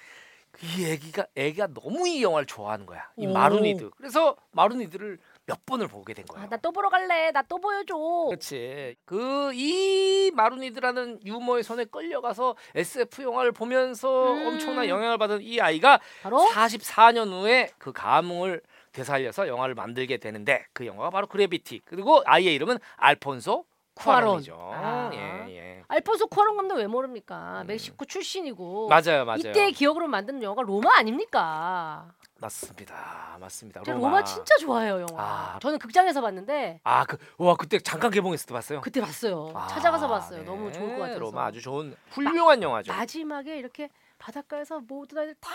이 0.78 0.84
애기가 0.84 1.26
애기가 1.34 1.68
너무 1.68 2.06
이 2.08 2.22
영화를 2.22 2.46
좋아하는 2.46 2.86
거야. 2.86 3.10
이 3.16 3.26
오. 3.26 3.32
마루니드. 3.32 3.90
그래서 3.96 4.36
마루니드를 4.52 5.18
몇 5.46 5.66
번을 5.66 5.88
보게 5.88 6.14
된 6.14 6.24
거예요. 6.26 6.44
아, 6.46 6.48
나 6.48 6.56
또 6.58 6.70
보러 6.72 6.88
갈래. 6.88 7.30
나 7.32 7.42
또 7.42 7.58
보여줘. 7.58 7.94
그렇지. 8.28 8.96
그 9.04 9.50
이 9.54 10.30
마루니드라는 10.34 11.20
유모의 11.24 11.62
손에 11.64 11.84
끌려가서 11.86 12.54
SF 12.74 13.22
영화를 13.22 13.52
보면서 13.52 14.32
음. 14.32 14.46
엄청난 14.46 14.88
영향을 14.88 15.18
받은 15.18 15.42
이 15.42 15.60
아이가 15.60 16.00
바로 16.22 16.38
44년 16.52 17.30
후에 17.32 17.70
그 17.78 17.92
감흥을 17.92 18.62
되살려서 18.92 19.48
영화를 19.48 19.74
만들게 19.74 20.18
되는데 20.18 20.64
그 20.72 20.86
영화가 20.86 21.10
바로 21.10 21.26
그래비티. 21.26 21.82
그리고 21.84 22.22
아이의 22.24 22.54
이름은 22.54 22.78
알폰소 22.96 23.64
쿠아론. 23.94 24.42
쿠아론이죠. 24.42 24.56
아. 24.74 25.10
예, 25.12 25.54
예. 25.56 25.82
알폰소 25.88 26.28
쿠아론 26.28 26.56
감독 26.56 26.76
왜 26.76 26.86
모릅니까? 26.86 27.62
음. 27.62 27.66
멕시코 27.66 28.04
출신이고. 28.04 28.88
맞아요, 28.88 29.24
맞아요. 29.26 29.38
이때의 29.40 29.72
기억으로 29.72 30.06
만든 30.08 30.42
영화가 30.42 30.62
로마 30.62 30.96
아닙니까? 30.96 32.12
맞습니다. 32.42 33.36
맞습니다. 33.40 33.82
제가 33.84 33.96
로마. 33.98 34.22
진짜 34.24 34.56
좋아해요 34.58 35.06
영화. 35.08 35.22
아. 35.22 35.58
저는 35.60 35.78
극장에서 35.78 36.20
봤는데 36.20 36.80
아, 36.82 37.04
그, 37.04 37.16
와, 37.38 37.54
그때 37.56 37.78
잠깐 37.78 38.10
개봉했을 38.10 38.46
때 38.46 38.52
봤어요? 38.54 38.80
그때 38.80 39.00
봤어요. 39.00 39.52
아, 39.54 39.68
찾아가서 39.68 40.08
봤어요. 40.08 40.40
네. 40.40 40.44
너무 40.44 40.72
좋을 40.72 40.96
것 40.96 40.98
같아서. 41.02 41.18
로마 41.20 41.46
아주 41.46 41.60
좋은 41.62 41.94
훌륭한 42.10 42.60
영화죠. 42.62 42.92
마지막에 42.92 43.56
이렇게 43.56 43.88
바닷가에서 44.18 44.80
모든 44.80 45.18
아이들 45.18 45.34
다 45.40 45.50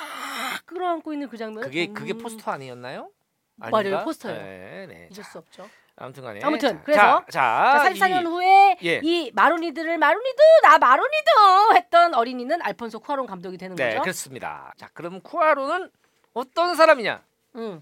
끌어안고 0.66 1.12
있는 1.14 1.28
그 1.30 1.38
장면. 1.38 1.64
그게 1.64 1.88
그게 1.88 2.14
포스터 2.14 2.52
아니었나요? 2.52 3.10
맞아요, 3.56 3.76
아닌가? 3.76 4.04
포스터예요. 4.04 4.42
네, 4.42 4.86
네. 4.88 4.96
잊을 5.12 5.24
자, 5.24 5.24
수 5.24 5.38
없죠. 5.40 5.70
아무튼간에 6.00 6.42
아무튼, 6.44 6.74
자, 6.78 6.84
그래서 6.84 7.02
자, 7.02 7.26
자, 7.32 7.80
자, 7.86 7.90
44년 7.90 8.22
이- 8.22 8.26
후에 8.26 8.78
예. 8.84 9.02
이 9.04 9.32
마루니드를 9.34 9.98
마루니드 9.98 10.42
나 10.62 10.78
마루니드 10.78 11.74
했던 11.76 12.14
어린이는 12.14 12.62
알폰소 12.62 13.00
쿠아론 13.00 13.26
감독이 13.26 13.58
되는 13.58 13.76
네, 13.76 13.90
거죠. 13.90 14.02
그렇습니다. 14.04 14.74
자, 14.78 14.90
그럼 14.94 15.22
쿠아로는 15.22 15.90
어떤 16.38 16.76
사람이냐? 16.76 17.24
응. 17.56 17.82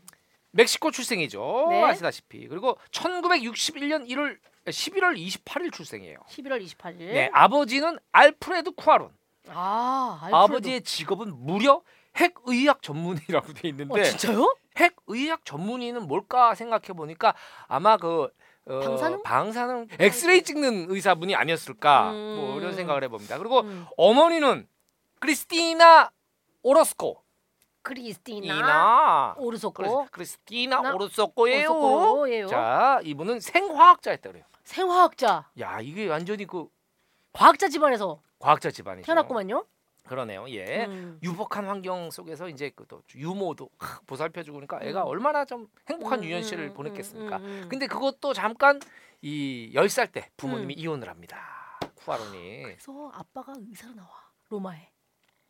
멕시코 0.52 0.90
출생이죠. 0.92 1.68
네. 1.70 1.84
아시다시피. 1.84 2.48
그리고 2.48 2.78
1961년 2.92 4.08
1월 4.10 4.38
11월 4.66 5.18
28일 5.18 5.74
출생이에요. 5.74 6.18
11월 6.30 6.66
28일. 6.66 6.98
네, 6.98 7.30
아버지는 7.34 7.98
알프레드 8.14 8.72
쿠아론. 8.72 9.12
아, 9.50 10.20
알프레도. 10.22 10.38
아버지의 10.38 10.82
직업은 10.84 11.46
무려 11.46 11.82
핵의학 12.16 12.82
전문의라고 12.82 13.54
돼 13.54 13.68
있는데 13.70 14.00
어, 14.00 14.04
진짜요? 14.04 14.56
핵의학 14.78 15.44
전문의는 15.44 16.08
뭘까 16.08 16.56
생각해 16.56 16.88
보니까 16.96 17.36
아마 17.68 17.98
그 17.98 18.30
어, 18.68 18.80
방사능? 18.80 19.24
방사능 19.24 19.88
엑스레이 20.00 20.42
찍는 20.42 20.88
의사분이 20.90 21.36
아니었을까 21.36 22.12
음. 22.12 22.36
뭐 22.38 22.60
이런 22.60 22.74
생각을 22.74 23.04
해봅니다. 23.04 23.38
그리고 23.38 23.62
음. 23.62 23.86
어머니는 23.98 24.68
크리스티나 25.20 26.12
오로스코 26.64 27.25
크리스티나 27.86 28.54
이나 28.56 29.36
오르소코 29.38 30.08
크리스, 30.12 30.40
티나 30.40 30.82
나- 30.82 30.94
오로스코예요. 30.96 31.70
오르소코예요. 31.72 32.48
자 32.48 33.00
이분은 33.04 33.40
생화학자였다 33.40 34.30
그래요. 34.32 34.44
생화학자, 34.64 35.48
야 35.60 35.80
이게 35.80 36.08
완전히 36.10 36.46
그 36.48 36.68
과학자 37.32 37.70
집안에서 37.70 38.20
과학자 38.40 38.72
집안이죠. 38.72 39.06
태어났구만요. 39.06 39.66
그러네요. 40.08 40.48
예. 40.50 40.86
음. 40.86 41.20
유복한 41.24 41.66
환경 41.68 42.10
속에서 42.12 42.48
이제 42.50 42.70
그또 42.76 43.02
유모도 43.16 43.70
하, 43.80 44.00
보살펴주고 44.08 44.56
그러니까 44.60 44.80
애가 44.82 45.04
음. 45.04 45.08
얼마나 45.08 45.46
좀 45.46 45.68
행복한 45.90 46.20
음, 46.20 46.24
유년시를 46.26 46.66
음, 46.70 46.74
보냈겠습니까? 46.74 47.38
음, 47.38 47.44
음, 47.44 47.62
음. 47.64 47.70
근데 47.70 47.88
그것도 47.88 48.34
잠깐 48.34 48.80
이 49.22 49.72
10살 49.76 50.12
때 50.12 50.30
부모님이 50.38 50.76
음. 50.76 50.80
이혼을 50.80 51.10
합니다. 51.10 51.80
쿠아론이. 51.96 52.64
그래서 52.64 53.12
아빠가 53.14 53.54
의사로 53.58 53.94
나와 53.96 54.10
로마에. 54.50 54.92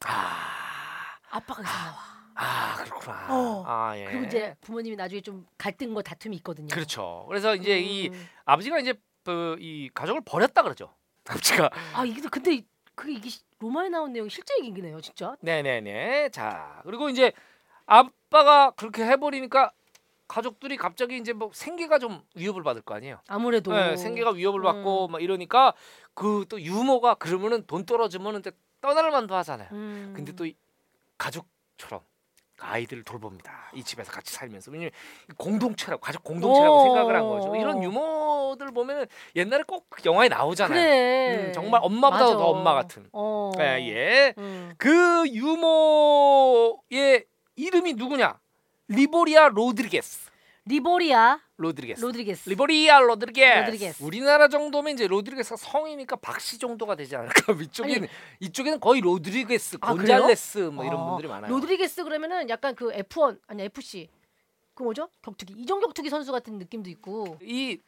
아, 0.06 1.18
아빠가 1.32 1.62
의사 1.62 1.84
나와. 1.86 2.15
아 2.36 2.76
그렇구나. 2.84 3.28
어. 3.30 3.64
아 3.66 3.98
예. 3.98 4.06
그리고 4.06 4.26
이제 4.26 4.56
부모님이 4.62 4.96
나중에 4.96 5.22
좀 5.22 5.46
갈등과 5.58 6.02
다툼이 6.02 6.36
있거든요. 6.38 6.68
그렇죠. 6.68 7.26
그래서 7.28 7.56
이제 7.56 7.80
이 7.80 8.10
음. 8.10 8.28
아버지가 8.46 8.80
이제 8.80 8.94
그 9.24 9.56
이 9.60 9.90
가족을 9.94 10.22
버렸다 10.24 10.62
그러죠. 10.62 10.94
아버지가. 11.28 11.70
아 11.94 12.06
이게 12.06 12.22
근데 12.30 12.62
그 12.94 13.10
이게 13.10 13.30
시- 13.30 13.42
로마에 13.60 13.90
나온 13.90 14.14
내용이 14.14 14.30
실제 14.30 14.54
얘기네요, 14.64 15.02
진짜. 15.02 15.36
네네네. 15.42 16.30
자 16.30 16.82
그리고 16.86 17.10
이제 17.10 17.32
아빠가 17.86 18.72
그렇게 18.72 19.04
해버리니까 19.04 19.72
가족들이 20.28 20.76
갑자기 20.78 21.18
이제 21.18 21.34
뭐 21.34 21.52
생계가 21.54 22.00
좀 22.00 22.22
위협을 22.36 22.64
받을 22.64 22.82
거 22.82 22.96
아니에요. 22.96 23.20
아무래도 23.28 23.72
네, 23.74 23.96
생계가 23.96 24.32
위협을 24.32 24.62
음. 24.62 24.64
받고 24.64 25.08
막 25.08 25.22
이러니까 25.22 25.74
그 26.14 26.46
또 26.50 26.60
유모가 26.62 27.16
그러면은 27.16 27.66
돈 27.68 27.86
떨어지면은 27.86 28.40
이제 28.42 28.52
떠날 28.82 29.10
만도 29.12 29.36
하잖아요. 29.36 29.70
음. 29.72 30.14
근데 30.16 30.32
또 30.34 30.46
이 30.46 30.56
가족처럼 31.18 32.02
아이들을 32.60 33.04
돌봅니다. 33.04 33.72
이 33.74 33.84
집에서 33.84 34.12
같이 34.12 34.34
살면서 34.34 34.72
왜냐면 34.72 34.92
이 35.30 35.34
공동체라고 35.38 36.02
가족 36.02 36.24
공동체라고 36.24 36.78
오. 36.78 36.84
생각을 36.84 37.16
한 37.16 37.28
거죠. 37.28 37.56
이런 37.56 37.84
유머들 37.84 38.72
보면은 38.72 39.06
옛날에 39.36 39.64
꼭 39.68 39.88
영화에 40.06 40.30
나오잖아요. 40.30 40.80
그래. 40.80 41.48
음, 41.48 41.54
정말 41.54 41.82
엄마보다 41.84 42.24
맞아. 42.24 42.38
더 42.38 42.46
엄마 42.46 42.74
같은. 42.74 43.08
어. 43.12 43.52
예, 43.60 43.64
예. 43.88 44.34
음. 44.38 44.74
그 44.78 45.26
유모의 45.30 47.26
이름이 47.56 47.94
누구냐? 47.94 48.40
리보리아 48.88 49.50
로드리게스. 49.50 50.32
리보리아 50.68 51.40
로드리게스. 51.58 52.02
로드리게스. 52.02 52.50
리보리아 52.50 53.00
로드리게스. 53.00 53.60
로드리게스. 53.60 54.04
우리나라 54.04 54.48
정도면 54.48 54.94
이제 54.94 55.08
로드리게스가 55.08 55.58
성이니까 55.58 56.16
박씨 56.18 56.58
정도가 56.58 56.96
되지 56.96 57.16
않을까? 57.16 57.54
이쪽에는 57.62 58.08
이쪽에는 58.40 58.80
거의 58.80 59.02
로드리게스, 59.02 59.78
아, 59.82 59.94
곤잘레스 59.94 60.58
뭐 60.74 60.84
이런 60.84 61.00
아, 61.00 61.06
분들이 61.06 61.28
많아요. 61.28 61.52
로드리게스 61.54 62.04
그러면은 62.04 62.50
약간 62.50 62.74
그 62.76 62.92
F1 62.92 63.40
아니 63.48 63.64
FC 63.64 64.10
그 64.74 64.84
뭐죠? 64.84 65.08
격투기 65.22 65.54
이종 65.54 65.80
격투기 65.82 66.10
선수 66.10 66.32
같은 66.32 66.58
느낌도 66.58 66.90
있고. 66.90 67.38
이 67.44 67.80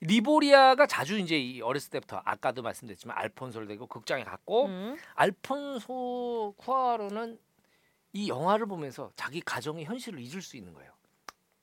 리보리아가 0.00 0.86
자주 0.86 1.18
이제 1.18 1.38
이 1.38 1.62
어렸을 1.62 1.90
때부터 1.90 2.20
아까도 2.24 2.60
말씀드렸지만 2.62 3.16
알폰소를 3.16 3.66
데리고 3.66 3.86
극장에 3.86 4.24
갔고 4.24 4.66
음. 4.66 4.96
알폰소 5.14 6.54
쿠아론은 6.58 7.38
이 8.12 8.28
영화를 8.28 8.66
보면서 8.66 9.10
자기 9.16 9.40
가정의 9.40 9.86
현실을 9.86 10.20
잊을 10.20 10.42
수 10.42 10.58
있는 10.58 10.74
거예요. 10.74 10.95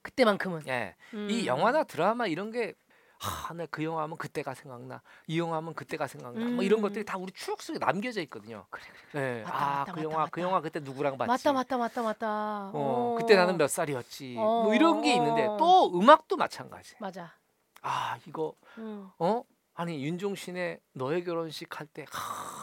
그때만큼은. 0.04 0.68
예. 0.68 0.96
음. 1.14 1.28
이 1.30 1.48
영화나 1.48 1.84
드라마 1.84 2.28
이런 2.28 2.52
게 2.52 2.76
하, 3.20 3.54
나그 3.54 3.84
영화 3.84 4.04
하면 4.04 4.18
그때가 4.18 4.54
생각나. 4.54 5.02
이 5.28 5.40
영화 5.40 5.58
하면 5.58 5.74
그때가 5.74 6.08
생각나. 6.08 6.46
뭐 6.52 6.64
이런 6.64 6.80
음. 6.80 6.82
것들이 6.84 7.06
다 7.06 7.18
우리 7.18 7.32
추억 7.32 7.62
속에 7.62 7.80
남겨져 7.80 8.22
있거든요. 8.24 8.66
그래 8.70 8.84
그래. 9.12 9.22
예. 9.40 9.44
아, 9.48 9.86
그 9.86 9.92
맞다, 9.92 10.04
영화 10.04 10.16
그 10.30 10.40
맞다. 10.40 10.42
영화 10.42 10.62
그때 10.62 10.80
누구랑 10.82 11.18
봤지? 11.18 11.30
맞다 11.30 11.54
맞다 11.54 11.78
맞다 11.78 12.02
맞다. 12.04 12.72
어, 12.74 13.16
그때 13.20 13.36
나는 13.36 13.58
몇 13.58 13.70
살이었지. 13.70 14.34
뭐 14.36 14.70
어. 14.70 14.74
이런 14.76 15.02
게 15.02 15.16
있는데 15.16 15.46
또 15.58 15.98
음악도 15.98 16.36
마찬가지. 16.36 16.96
맞아. 17.00 17.34
아, 17.82 18.18
이거 18.28 18.54
음. 18.78 19.10
어? 19.18 19.44
아니 19.76 20.04
윤종신의 20.06 20.80
너의 20.94 21.24
결혼식 21.24 21.80
할때 21.80 22.06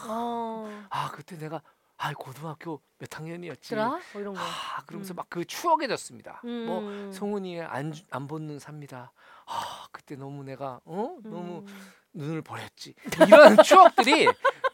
어. 0.07 0.85
아 0.89 1.11
그때 1.11 1.37
내가 1.37 1.61
아 2.03 2.11
고등학교 2.15 2.81
몇 2.97 3.15
학년이었지? 3.15 3.75
뭐 3.75 3.99
이런 4.15 4.33
거. 4.33 4.39
아 4.39 4.83
그러면서 4.87 5.13
음. 5.13 5.15
막그 5.17 5.45
추억해졌습니다 5.45 6.41
음. 6.45 6.65
뭐 6.65 7.11
송은이의 7.11 7.61
안, 7.61 7.91
주- 7.91 8.03
안 8.09 8.27
본 8.27 8.42
눈 8.42 8.57
삽니다 8.57 9.11
아 9.45 9.85
그때 9.91 10.15
너무 10.15 10.43
내가 10.43 10.79
어 10.85 11.17
너무 11.23 11.59
음. 11.67 11.91
눈을 12.13 12.41
버렸지 12.41 12.95
이런 13.27 13.55
추억들이 13.63 14.27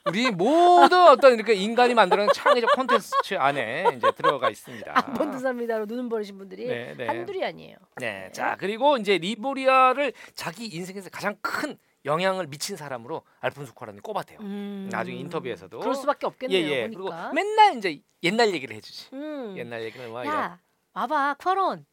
우리 0.05 0.31
모든 0.31 1.01
어떤 1.09 1.33
이렇게 1.33 1.53
인간이 1.53 1.93
만드는 1.93 2.29
창의적 2.33 2.71
콘텐츠 2.75 3.11
안에 3.37 3.83
이제 3.97 4.09
들어가 4.11 4.49
있습니다 4.49 4.93
안 4.95 5.13
본 5.13 5.25
눈 5.25 5.37
삽니다로 5.39 5.85
눈을 5.85 6.07
버리신 6.07 6.37
분들이 6.37 6.65
네, 6.65 6.93
네. 6.97 7.07
한둘이 7.07 7.43
아니에요. 7.43 7.75
네, 7.97 8.31
자 8.31 8.55
그리고 8.57 8.95
이제 8.95 9.17
리보리아를 9.17 10.13
자기 10.33 10.65
인생에서 10.67 11.09
가장 11.09 11.35
큰 11.41 11.77
영향을 12.07 12.47
미친 12.47 12.75
사람으로 12.75 13.21
알폰소 13.41 13.73
쿠아론이 13.75 13.99
꼽았대요. 14.01 14.39
음. 14.39 14.89
나중에 14.91 15.17
인터뷰에서도 15.17 15.79
그럴 15.79 15.93
수밖에 15.93 16.25
없겠네요. 16.25 16.57
예예. 16.67 16.89
보니까. 16.89 17.29
그리고 17.29 17.33
맨날 17.33 17.77
이제 17.77 18.01
옛날 18.23 18.51
얘기를 18.53 18.75
해주지. 18.75 19.09
음. 19.13 19.55
옛날 19.57 19.83
얘기를 19.83 20.09
막 20.09 20.23
이런. 20.23 20.35
야, 20.35 20.59
와봐, 20.93 21.35
쿠아론. 21.39 21.85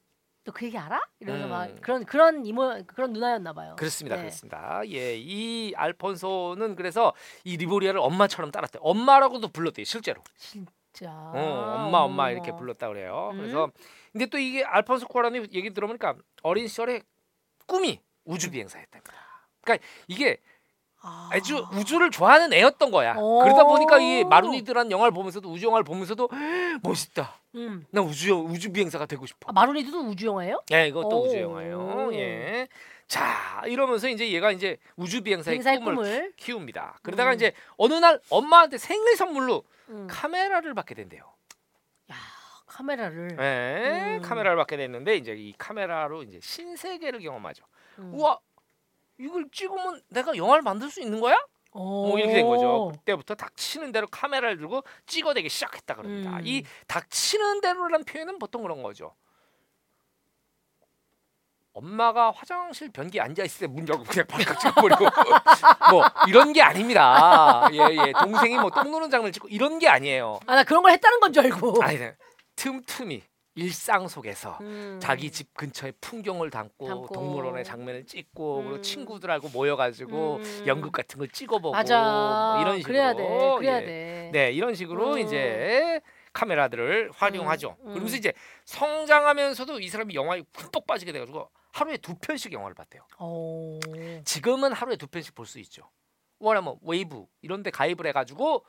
너 0.47 0.53
그 0.53 0.67
얘기 0.67 0.77
알아? 0.77 1.01
이러면서 1.21 1.47
음. 1.47 1.51
막 1.51 1.81
그런 1.81 2.05
그런 2.05 2.45
이모 2.45 2.83
그런 2.87 3.15
누나였나 3.15 3.55
봐요. 3.55 3.77
그렇습니다, 3.79 4.17
네. 4.17 4.23
그렇습니다. 4.23 4.83
예, 4.89 5.17
이 5.17 5.73
알폰소는 5.75 6.77
그래서 6.77 7.15
이 7.45 7.57
리보리아를 7.57 7.99
엄마처럼 7.99 8.51
따랐대. 8.51 8.77
요 8.77 8.81
엄마라고도 8.85 9.49
불렀대요, 9.49 9.85
실제로. 9.85 10.23
진짜. 10.37 11.11
어, 11.11 11.85
엄마, 11.87 11.99
엄마. 12.01 12.31
이렇게 12.31 12.53
불렀다 12.53 12.89
그래요. 12.89 13.31
음. 13.33 13.39
그래서 13.39 13.71
근데 14.13 14.27
또 14.27 14.37
이게 14.39 14.63
알폰소 14.63 15.09
쿠아론이 15.09 15.49
얘기 15.53 15.73
들어보니까 15.73 16.15
어린 16.43 16.69
시절에 16.69 17.01
꿈이 17.67 18.01
우주 18.27 18.51
비행사였답니다. 18.51 19.15
그러니까 19.65 19.87
이게 20.07 20.39
아. 21.01 21.29
아주 21.33 21.67
우주를 21.73 22.11
좋아하는 22.11 22.53
애였던 22.53 22.91
거야. 22.91 23.15
오. 23.19 23.41
그러다 23.41 23.65
보니까 23.65 23.99
이 23.99 24.25
Marooned란 24.25 24.91
영화를 24.91 25.13
보면서도 25.13 25.51
우주 25.51 25.67
영화를 25.67 25.85
보면서도 25.85 26.31
멋있다. 26.83 27.35
음. 27.57 27.85
나 27.91 28.01
우주 28.01 28.35
우주 28.35 28.73
비행사가 28.73 29.07
되고 29.07 29.27
싶어. 29.27 29.51
아, 29.51 29.53
Marooned도 29.53 30.01
우주 30.01 30.27
영화예요? 30.27 30.63
예, 30.73 30.89
이것도 30.89 31.09
오. 31.09 31.27
우주 31.27 31.39
영화예요. 31.41 32.11
예. 32.15 32.69
자, 33.07 33.63
이러면서 33.67 34.09
이제 34.09 34.31
얘가 34.33 34.51
이제 34.51 34.79
우주 34.97 35.23
비행사의 35.23 35.59
비행사의 35.59 35.79
꿈을, 35.81 35.95
꿈을. 35.95 36.33
키웁니다. 36.37 36.99
그러다가 37.03 37.33
음. 37.33 37.35
이제 37.35 37.53
어느 37.77 37.95
날 37.95 38.19
엄마한테 38.31 38.79
생일 38.79 39.15
선물로 39.17 39.63
음. 39.91 40.07
카메라를 40.11 40.73
받게 40.73 40.95
된대요. 40.95 41.23
야, 42.11 42.17
카메라를. 42.67 43.37
예, 43.39 44.17
음. 44.17 44.23
카메라를 44.23 44.57
받게 44.57 44.79
됐는데 44.79 45.17
이제 45.17 45.35
이 45.35 45.53
카메라로 45.59 46.23
이제 46.23 46.41
신세계를 46.43 47.21
경험하죠. 47.21 47.63
음. 47.99 48.11
우와, 48.15 48.39
이걸 49.19 49.47
찍으면 49.53 50.03
내가 50.09 50.37
영화를 50.37 50.63
만들 50.63 50.91
수 50.91 51.01
있는 51.01 51.21
거야? 51.21 51.37
오. 51.73 52.09
뭐 52.09 52.19
이렇게 52.19 52.35
된 52.35 52.47
거죠. 52.47 52.93
그때부터 52.93 53.35
닥치는 53.35 53.91
대로 53.93 54.07
카메라를 54.07 54.59
들고 54.59 54.83
찍어대기 55.07 55.49
시작했다 55.49 55.95
그럽니다. 55.97 56.31
음. 56.37 56.41
이 56.45 56.65
닥치는 56.87 57.61
대로라는 57.61 58.05
표현은 58.05 58.39
보통 58.39 58.63
그런 58.63 58.83
거죠. 58.83 59.15
엄마가 61.73 62.31
화장실 62.31 62.89
변기에 62.93 63.21
앉아 63.21 63.43
있을 63.43 63.67
때문 63.67 63.89
열고 63.89 64.05
그냥 64.05 64.27
발칵 64.29 64.61
찍어버리고 64.61 65.05
뭐 65.91 66.05
이런 66.29 66.53
게 66.53 66.63
아닙니다. 66.63 67.69
예예 67.73 68.13
동생이 68.13 68.57
뭐 68.59 68.71
똥 68.71 68.93
누는 68.93 69.11
장면을 69.11 69.33
찍고 69.33 69.49
이런 69.49 69.81
게 69.81 69.89
아니에요. 69.89 70.39
아, 70.47 70.55
나 70.55 70.63
그런 70.63 70.83
걸 70.85 70.93
했다는 70.93 71.19
건 71.19 71.33
줄 71.33 71.43
알고. 71.47 71.83
아니 71.83 71.99
네. 71.99 72.15
틈틈이 72.55 73.23
일상 73.57 74.09
속에서 74.09 74.59
음. 74.63 74.99
자기 75.01 75.31
집 75.31 75.55
근처에 75.55 75.93
풍경을 76.01 76.51
담고, 76.51 76.87
담고. 76.87 77.15
동물원의 77.15 77.65
장면을 77.65 78.05
찍고 78.05 78.57
그리고 78.63 78.77
음. 78.77 78.83
친구들하고 78.83 79.49
모여가지고 79.51 80.37
음. 80.37 80.65
연극 80.67 80.93
같은 80.93 81.19
걸 81.19 81.29
찍어보고. 81.29 81.71
뭐 81.73 82.61
이런 82.61 82.79
식으로 82.79 82.85
그래야 82.85 83.15
돼. 83.15 83.55
그래야 83.59 83.81
예. 83.83 83.87
돼. 83.87 84.31
네 84.33 84.53
이런 84.53 84.75
식으로 84.75 85.15
음. 85.15 85.19
이제 85.21 86.01
카메라들을 86.33 87.13
활용하죠. 87.15 87.77
음. 87.83 87.89
그러면서 87.91 88.17
이제 88.17 88.33
성장하면서도 88.65 89.79
이 89.81 89.89
사람이 89.89 90.15
영화에 90.15 90.43
흠뻑 90.53 90.87
빠지게 90.87 91.13
돼가지고 91.13 91.49
하루에 91.73 91.97
두 91.97 92.15
편씩 92.17 92.53
영화를 92.53 92.75
봤대요. 92.75 93.03
오. 93.21 93.79
지금은 94.25 94.73
하루에 94.73 94.97
두 94.97 95.07
편씩 95.07 95.35
볼 95.35 95.47
수 95.47 95.61
있죠. 95.61 95.89
왜냐면 96.41 96.77
웨이브 96.83 97.25
이런데 97.43 97.71
가입을 97.71 98.07
해가지고 98.09 98.65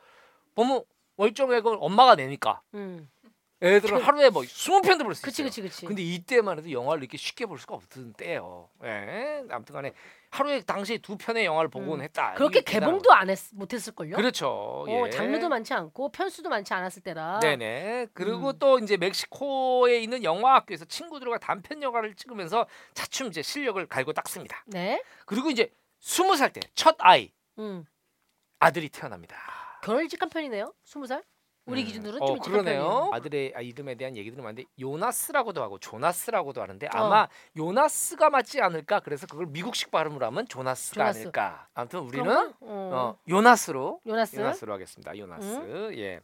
보면 0.53 0.83
월정액을 1.17 1.77
엄마가 1.79 2.15
내니까 2.15 2.61
음. 2.75 3.09
애들은 3.61 4.01
하루에 4.01 4.29
뭐 4.29 4.43
스무 4.45 4.81
편도 4.81 5.05
볼수 5.05 5.21
그치 5.21 5.41
있어요. 5.41 5.49
그치 5.49 5.61
그치. 5.61 5.85
근데 5.85 6.01
이때만 6.01 6.57
해도 6.59 6.69
영화를 6.71 7.03
이렇게 7.03 7.17
쉽게 7.17 7.45
볼 7.45 7.57
수가 7.57 7.75
없던 7.75 8.13
때예요. 8.13 8.69
예. 8.83 9.43
아무튼간에 9.49 9.93
하루에 10.31 10.61
당시에 10.61 10.97
두 10.97 11.17
편의 11.17 11.45
영화를 11.45 11.69
보곤 11.69 11.99
음. 11.99 12.03
했다. 12.03 12.33
그렇게 12.33 12.59
이게 12.59 12.65
대단한 12.73 12.95
개봉도 12.97 13.13
안 13.13 13.29
했, 13.29 13.39
못했을 13.53 13.93
걸요? 13.95 14.17
그렇죠. 14.17 14.49
어, 14.87 15.05
예. 15.05 15.09
장르도 15.09 15.47
많지 15.47 15.73
않고 15.73 16.11
편수도 16.11 16.49
많지 16.49 16.73
않았을 16.73 17.01
때라. 17.01 17.39
네네. 17.39 18.07
그리고 18.13 18.49
음. 18.49 18.59
또 18.59 18.77
이제 18.79 18.97
멕시코에 18.97 19.99
있는 19.99 20.23
영화 20.25 20.55
학교에서 20.55 20.83
친구들과 20.83 21.37
단편 21.37 21.81
영화를 21.81 22.13
찍으면서 22.15 22.67
차츰 22.93 23.27
이제 23.27 23.41
실력을 23.41 23.83
갈고 23.87 24.11
닦습니다. 24.11 24.65
네. 24.67 25.01
그리고 25.25 25.49
이제 25.49 25.71
스무 26.01 26.35
살 26.35 26.51
때 26.51 26.59
첫 26.75 26.95
아이 26.99 27.31
음. 27.57 27.85
아들이 28.59 28.89
태어납니다. 28.89 29.37
결혼 29.81 30.01
일찍한 30.03 30.29
편이네요. 30.29 30.73
스무 30.83 31.07
살. 31.07 31.23
우리 31.65 31.81
음. 31.81 31.85
기준으로는 31.87 32.21
어, 32.21 32.25
좀 32.27 32.39
그러네요. 32.39 32.81
편이에요. 32.83 33.09
아들의 33.13 33.53
아, 33.55 33.61
이름에 33.61 33.95
대한 33.95 34.15
얘기들은 34.15 34.43
많은데 34.43 34.65
요나스라고도 34.79 35.63
하고 35.63 35.79
조나스라고도 35.79 36.61
하는데 36.61 36.85
어. 36.87 36.89
아마 36.93 37.27
요나스가 37.57 38.29
맞지 38.29 38.61
않을까? 38.61 38.99
그래서 38.99 39.25
그걸 39.25 39.47
미국식 39.47 39.89
발음으로 39.89 40.25
하면 40.27 40.47
조나스가 40.47 40.95
조나스. 41.05 41.19
아닐까? 41.21 41.67
아무튼 41.73 41.99
우리는 42.01 42.23
그런가? 42.23 42.55
어. 42.61 42.91
어, 42.93 43.17
요나스로 43.27 44.01
요나스. 44.05 44.35
요나스로 44.35 44.73
하겠습니다. 44.73 45.17
요나스. 45.17 45.93
예. 45.97 46.19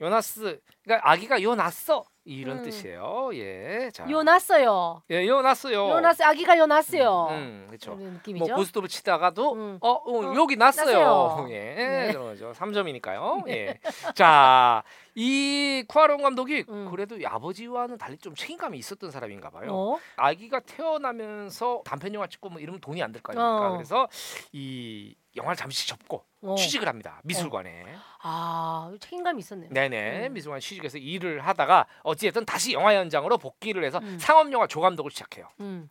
요나스. 0.00 0.60
그러니까 0.84 1.10
아기가 1.10 1.42
요났어. 1.42 2.04
이런 2.26 2.58
음. 2.58 2.62
뜻이에요. 2.64 3.30
예. 3.34 3.88
자. 3.94 4.08
요 4.10 4.22
났어요. 4.24 5.00
예, 5.10 5.26
요 5.28 5.42
났어요. 5.42 5.88
요나스 5.90 6.24
아기가 6.24 6.58
요 6.58 6.66
났어요. 6.66 7.28
음, 7.30 7.66
그렇죠. 7.68 7.92
이런 7.92 7.98
뭐 8.02 8.10
느낌이죠. 8.14 8.54
고스톱을 8.56 8.88
치다가도 8.88 9.54
음. 9.54 9.78
어, 9.80 9.90
어, 9.90 10.18
어, 10.18 10.34
여기 10.34 10.56
났어요. 10.56 10.86
났어요. 10.86 11.46
예, 11.50 11.74
네. 11.74 12.12
그런 12.12 12.24
거죠. 12.24 12.52
3점이니까요. 12.52 13.46
예. 13.48 13.78
자, 14.16 14.82
이 15.14 15.84
쿠아론 15.86 16.20
감독이 16.20 16.64
음. 16.68 16.88
그래도 16.90 17.16
이 17.16 17.24
아버지와는 17.24 17.96
달리 17.96 18.18
좀 18.18 18.34
책임감이 18.34 18.76
있었던 18.78 19.12
사람인가 19.12 19.50
봐요. 19.50 19.68
어? 19.70 19.98
아기가 20.16 20.60
태어나면서 20.60 21.82
단편 21.84 22.12
영화 22.12 22.26
찍고 22.26 22.48
뭐 22.48 22.60
이러면 22.60 22.80
돈이 22.80 23.02
안 23.04 23.12
들거 23.12 23.32
아닙니까? 23.32 23.68
어. 23.68 23.72
그래서 23.72 24.08
이 24.52 25.14
영화를 25.36 25.56
잠시 25.56 25.86
접고 25.86 26.24
어. 26.48 26.54
취직을 26.54 26.88
합니다. 26.88 27.20
미술관에. 27.24 27.84
아 28.22 28.92
책임감이 29.00 29.38
있었네요. 29.40 29.70
네네. 29.70 30.28
음. 30.28 30.32
미술관 30.34 30.60
취직해서 30.60 30.98
일을 30.98 31.46
하다가 31.46 31.86
어찌됐든 32.02 32.44
다시 32.44 32.72
영화 32.72 32.94
현장으로 32.94 33.38
복귀를 33.38 33.84
해서 33.84 33.98
음. 33.98 34.18
상업 34.18 34.50
영화 34.52 34.66
조감독을 34.66 35.10
시작해요. 35.10 35.48
음, 35.60 35.88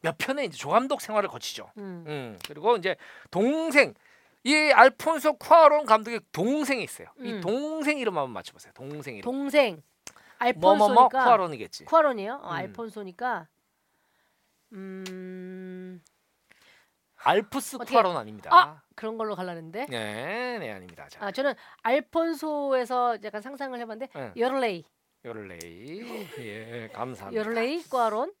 몇 0.00 0.16
편의 0.18 0.46
이제 0.46 0.56
조감독 0.56 1.00
생활을 1.00 1.28
거치죠. 1.28 1.70
음. 1.78 2.04
음, 2.06 2.38
그리고 2.46 2.76
이제 2.76 2.96
동생 3.30 3.94
이 4.44 4.54
알폰소 4.54 5.34
쿠아론 5.34 5.86
감독의 5.86 6.20
동생이 6.32 6.82
있어요. 6.84 7.08
이 7.20 7.32
음. 7.32 7.40
동생 7.40 7.98
이름 7.98 8.16
한번 8.18 8.32
맞춰보세요. 8.32 8.72
동생 8.74 9.16
이름. 9.16 9.22
동생 9.24 9.82
뭐뭐뭐 10.56 10.84
알폰소니까 10.86 11.24
쿠아론이겠지. 11.24 11.84
쿠아론이에요. 11.86 12.34
어, 12.42 12.48
음. 12.48 12.52
알폰소니까 12.52 13.46
음 14.72 16.00
알프스 17.24 17.76
어떻게- 17.76 17.92
쿠아론 17.92 18.16
아닙니다. 18.16 18.50
아! 18.52 18.82
그런 18.96 19.16
걸로 19.18 19.34
갈라는데. 19.34 19.86
네, 19.88 20.58
네 20.58 20.72
아닙니다. 20.72 21.06
자, 21.08 21.26
아 21.26 21.32
저는 21.32 21.54
알폰소에서 21.82 23.18
약간 23.24 23.40
상상을 23.42 23.78
해봤는데 23.80 24.12
응. 24.16 24.32
여를레이 24.36 24.84
요를레이. 25.24 26.28
예, 26.38 26.88
감사합니다. 26.92 27.40
여를레이 27.40 27.82
쿠아론 27.84 28.32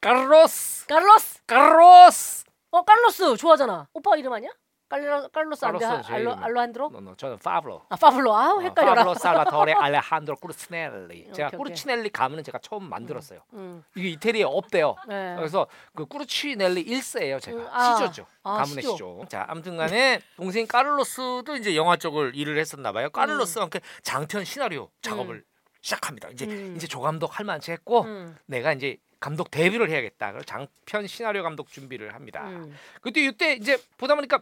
카르로스, 0.00 0.86
칼로스 0.86 1.44
카르로스. 1.46 2.44
어 2.72 2.84
칼로스 2.84 3.36
좋아하잖아. 3.36 3.88
오빠 3.94 4.16
이름 4.16 4.32
아니야? 4.32 4.50
칼로 4.88 5.28
칼로스 5.28 5.64
안데 5.64 5.78
칼로스는 5.84 6.02
제 6.04 6.12
알로. 6.14 6.34
알로한드로? 6.36 6.88
no 6.90 7.00
no, 7.00 7.16
저는 7.16 7.38
파블로. 7.38 7.82
아 7.88 7.96
파블로 7.96 8.36
아우 8.36 8.62
헷갈려라. 8.62 8.94
파블로 9.02 9.14
살바토레 9.14 9.72
알레한드로 9.74 10.36
쿠르치넬리. 10.36 11.32
제가. 11.32 11.50
쿠르치넬리 11.50 12.10
가문은 12.10 12.44
제가 12.44 12.58
처음 12.58 12.88
만들었어요. 12.88 13.40
음. 13.54 13.82
이게 13.96 14.10
이태리에 14.10 14.44
없대요. 14.44 14.94
네. 15.08 15.34
그래서 15.36 15.66
그 15.94 16.06
꾸르치넬리 16.06 16.84
1세예요 16.86 17.40
제가 17.40 17.58
음, 17.58 17.68
아. 17.72 17.96
시조죠 17.96 18.26
아, 18.44 18.58
가문의 18.58 18.82
시조. 18.82 18.92
시조. 18.92 19.24
자 19.28 19.44
아무튼간에 19.48 20.20
동생 20.36 20.66
까를로스도 20.66 21.56
이제 21.56 21.74
영화 21.74 21.96
쪽을 21.96 22.36
일을 22.36 22.56
했었나 22.58 22.92
봐요 22.92 23.10
까를로스와 23.10 23.64
함께 23.64 23.80
장편 24.02 24.44
시나리오 24.44 24.88
작업을 25.02 25.42
시작합니다 25.80 26.28
이제 26.28 26.44
음. 26.46 26.74
이제 26.76 26.86
조감독 26.86 27.38
할 27.38 27.44
만치 27.44 27.72
했고 27.72 28.02
음. 28.02 28.36
내가 28.46 28.72
이제 28.72 28.96
감독 29.18 29.50
데뷔를 29.50 29.90
해야겠다 29.90 30.32
그래서 30.32 30.44
장편 30.44 31.06
시나리오 31.06 31.42
감독 31.42 31.70
준비를 31.70 32.14
합니다 32.14 32.42
음. 32.46 32.76
그때 33.00 33.20
이때 33.22 33.54
이제 33.54 33.78
보다 33.96 34.14
보니까 34.14 34.40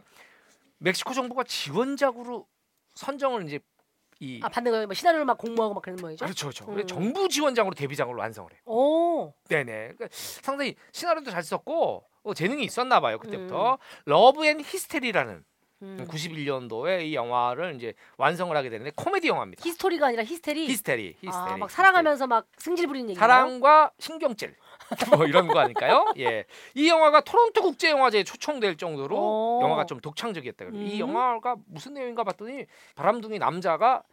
멕시코 0.79 1.13
정부가 1.13 1.43
지원작으로 1.43 2.47
선정을 2.95 3.45
이제 3.45 3.59
이 4.21 4.39
아 4.41 4.47
받는 4.47 4.71
거예요. 4.71 4.85
뭐 4.87 4.93
시나리오를 4.93 5.25
막 5.25 5.37
공모하고 5.37 5.73
막 5.73 5.83
그런 5.83 5.97
모양이죠? 5.97 6.23
그렇죠 6.23 6.47
그렇죠 6.47 6.65
음. 6.65 6.73
그래서 6.73 6.87
정부 6.87 7.27
지원장으로 7.27 7.75
데뷔작을 7.75 8.15
완성을 8.15 8.49
해요 8.49 8.61
오. 8.65 9.33
네네. 9.49 9.73
그러니까 9.73 10.07
상당히 10.11 10.75
시나리오도 10.93 11.31
잘 11.31 11.43
썼고 11.43 12.05
어, 12.23 12.33
재능이 12.33 12.63
있었나 12.63 13.01
봐요 13.01 13.19
그때부터 13.19 13.77
Love 14.05 14.45
and 14.45 14.61
히스테리라는 14.61 15.43
음. 15.81 16.07
91년도에 16.09 17.05
이 17.07 17.13
영화를 17.13 17.75
이제 17.75 17.93
완성을 18.17 18.55
하게 18.55 18.69
되는데 18.69 18.91
코미디 18.95 19.27
영화입니다. 19.27 19.61
히스토리가 19.65 20.07
아니라 20.07 20.23
히스테리. 20.23 20.65
히스테리, 20.69 21.17
히스테리. 21.19 21.31
아, 21.33 21.57
막 21.57 21.69
사랑하면서 21.69 22.27
막 22.27 22.47
승질 22.57 22.87
부리는 22.87 23.09
얘기. 23.09 23.19
사랑과 23.19 23.91
신경질 23.99 24.55
뭐 25.17 25.25
이런 25.25 25.47
거 25.47 25.59
아닐까요? 25.59 26.05
예, 26.17 26.45
이 26.73 26.89
영화가 26.89 27.21
토론토 27.21 27.61
국제 27.61 27.89
영화제에 27.89 28.23
초청될 28.23 28.77
정도로 28.77 29.17
오. 29.17 29.59
영화가 29.63 29.85
좀 29.85 29.99
독창적이었다. 29.99 30.65
그래요. 30.65 30.81
이 30.81 30.95
음. 30.95 30.99
영화가 30.99 31.55
무슨 31.67 31.93
내용인가 31.93 32.23
봤더니 32.23 32.65
바람둥이 32.95 33.39
남자가 33.39 34.03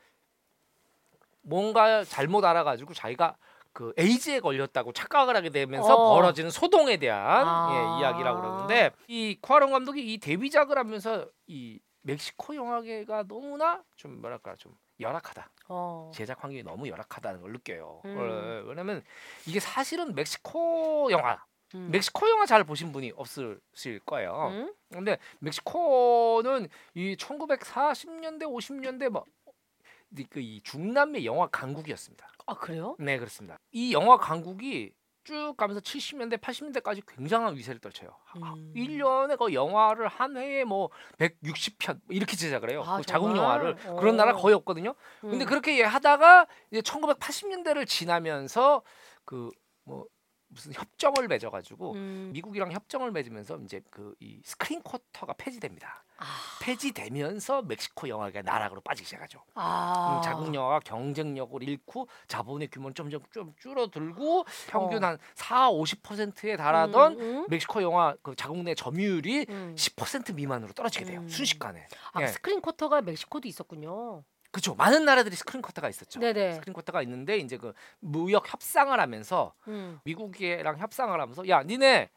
뭔가 1.42 2.04
잘못 2.04 2.44
알아가지고 2.44 2.94
자기가 2.94 3.36
그 3.72 3.92
에이즈에 3.96 4.40
걸렸다고 4.40 4.92
착각을 4.92 5.34
하게 5.34 5.50
되면서 5.50 5.94
어. 5.94 6.14
벌어지는 6.14 6.50
소동에 6.50 6.98
대한 6.98 7.46
아. 7.46 7.68
예, 7.70 8.00
이야기라고 8.00 8.40
그러는데 8.40 8.90
이 9.08 9.38
쿠아론 9.40 9.70
감독이 9.72 10.12
이 10.12 10.18
데뷔작을 10.18 10.78
하면서 10.78 11.26
이 11.46 11.80
멕시코 12.02 12.54
영화계가 12.54 13.24
너무나 13.28 13.82
좀 13.96 14.20
뭐랄까 14.20 14.54
좀 14.56 14.74
열악하다. 15.00 15.48
어. 15.72 16.10
제작 16.14 16.44
환경이 16.44 16.62
너무 16.62 16.88
열악하다는 16.88 17.40
걸 17.40 17.52
느껴요. 17.52 18.02
음. 18.04 18.16
어, 18.18 18.68
왜냐면 18.68 19.02
이게 19.46 19.58
사실은 19.58 20.14
멕시코 20.14 21.10
영화, 21.10 21.42
음. 21.74 21.90
멕시코 21.90 22.28
영화 22.28 22.44
잘 22.46 22.62
보신 22.64 22.92
분이 22.92 23.12
없으실 23.16 24.00
거예요. 24.04 24.48
음? 24.52 24.74
근데 24.90 25.18
멕시코는 25.40 26.68
이 26.94 27.16
1940년대, 27.16 28.42
50년대 28.42 29.08
뭐그이 29.08 30.60
중남미 30.62 31.24
영화 31.24 31.46
강국이었습니다. 31.46 32.28
아 32.46 32.54
그래요? 32.54 32.96
네, 32.98 33.18
그렇습니다. 33.18 33.58
이 33.70 33.94
영화 33.94 34.18
강국이 34.18 34.92
쭉 35.24 35.54
가면서 35.56 35.80
70년대, 35.80 36.38
80년대까지 36.38 37.02
굉장한 37.06 37.56
위세를 37.56 37.80
떨쳐요. 37.80 38.10
음. 38.36 38.72
1년에 38.74 39.38
그 39.38 39.54
영화를 39.54 40.08
한 40.08 40.36
해에 40.36 40.64
뭐 40.64 40.90
160편 41.18 42.00
이렇게 42.10 42.36
제작을 42.36 42.70
해요. 42.70 42.82
아, 42.86 42.96
그 42.98 43.02
자국? 43.04 43.36
영화를 43.36 43.76
어. 43.86 43.96
그런 43.96 44.16
나라 44.16 44.32
거의 44.32 44.54
없거든요. 44.56 44.94
근데 45.20 45.44
음. 45.44 45.46
그렇게 45.46 45.82
하다가 45.82 46.46
이제 46.70 46.80
1980년대를 46.80 47.86
지나면서 47.86 48.82
그 49.24 49.50
뭐 49.84 50.06
무슨 50.48 50.72
협정을 50.74 51.28
맺어 51.28 51.50
가지고 51.50 51.94
음. 51.94 52.30
미국이랑 52.32 52.72
협정을 52.72 53.10
맺으면서 53.10 53.58
이제 53.64 53.80
그 53.90 54.14
이 54.20 54.40
스크린 54.44 54.82
쿼터가 54.82 55.32
폐지됩니다. 55.38 56.04
아. 56.22 56.26
폐지되면서 56.60 57.62
멕시코 57.62 58.08
영화가 58.08 58.42
나락으로 58.42 58.80
빠지기 58.80 59.06
시작하죠. 59.06 59.42
아. 59.54 60.16
음, 60.16 60.22
자국 60.22 60.54
영화가 60.54 60.80
경쟁력을 60.80 61.60
잃고 61.62 62.08
자본의 62.28 62.68
규모는 62.68 62.94
점점 62.94 63.20
좀 63.32 63.52
줄어들고 63.58 64.44
평균 64.68 65.02
어. 65.02 65.08
한 65.08 65.18
4, 65.34 65.70
50%에 65.70 66.56
달하던 66.56 67.14
음, 67.14 67.20
음. 67.20 67.46
멕시코 67.48 67.82
영화 67.82 68.14
그 68.22 68.36
자국 68.36 68.62
내 68.62 68.74
점유율이 68.74 69.46
음. 69.48 69.74
10% 69.76 70.34
미만으로 70.34 70.72
떨어지게 70.72 71.04
돼요. 71.04 71.20
음. 71.20 71.28
순식간에. 71.28 71.88
아 72.12 72.22
예. 72.22 72.28
스크린 72.28 72.60
쿼터가 72.60 73.02
멕시코도 73.02 73.48
있었군요. 73.48 74.22
그렇죠. 74.52 74.74
많은 74.74 75.04
나라들이 75.04 75.34
스크린 75.34 75.62
쿼터가 75.62 75.88
있었죠. 75.88 76.20
네네. 76.20 76.52
스크린 76.52 76.74
쿼터가 76.74 77.02
있는데 77.02 77.38
이제 77.38 77.56
그 77.56 77.72
무역 77.98 78.52
협상을 78.52 78.98
하면서 78.98 79.54
음. 79.66 79.98
미국이랑 80.04 80.78
협상을 80.78 81.18
하면서 81.18 81.48
야, 81.48 81.62
니네 81.62 82.10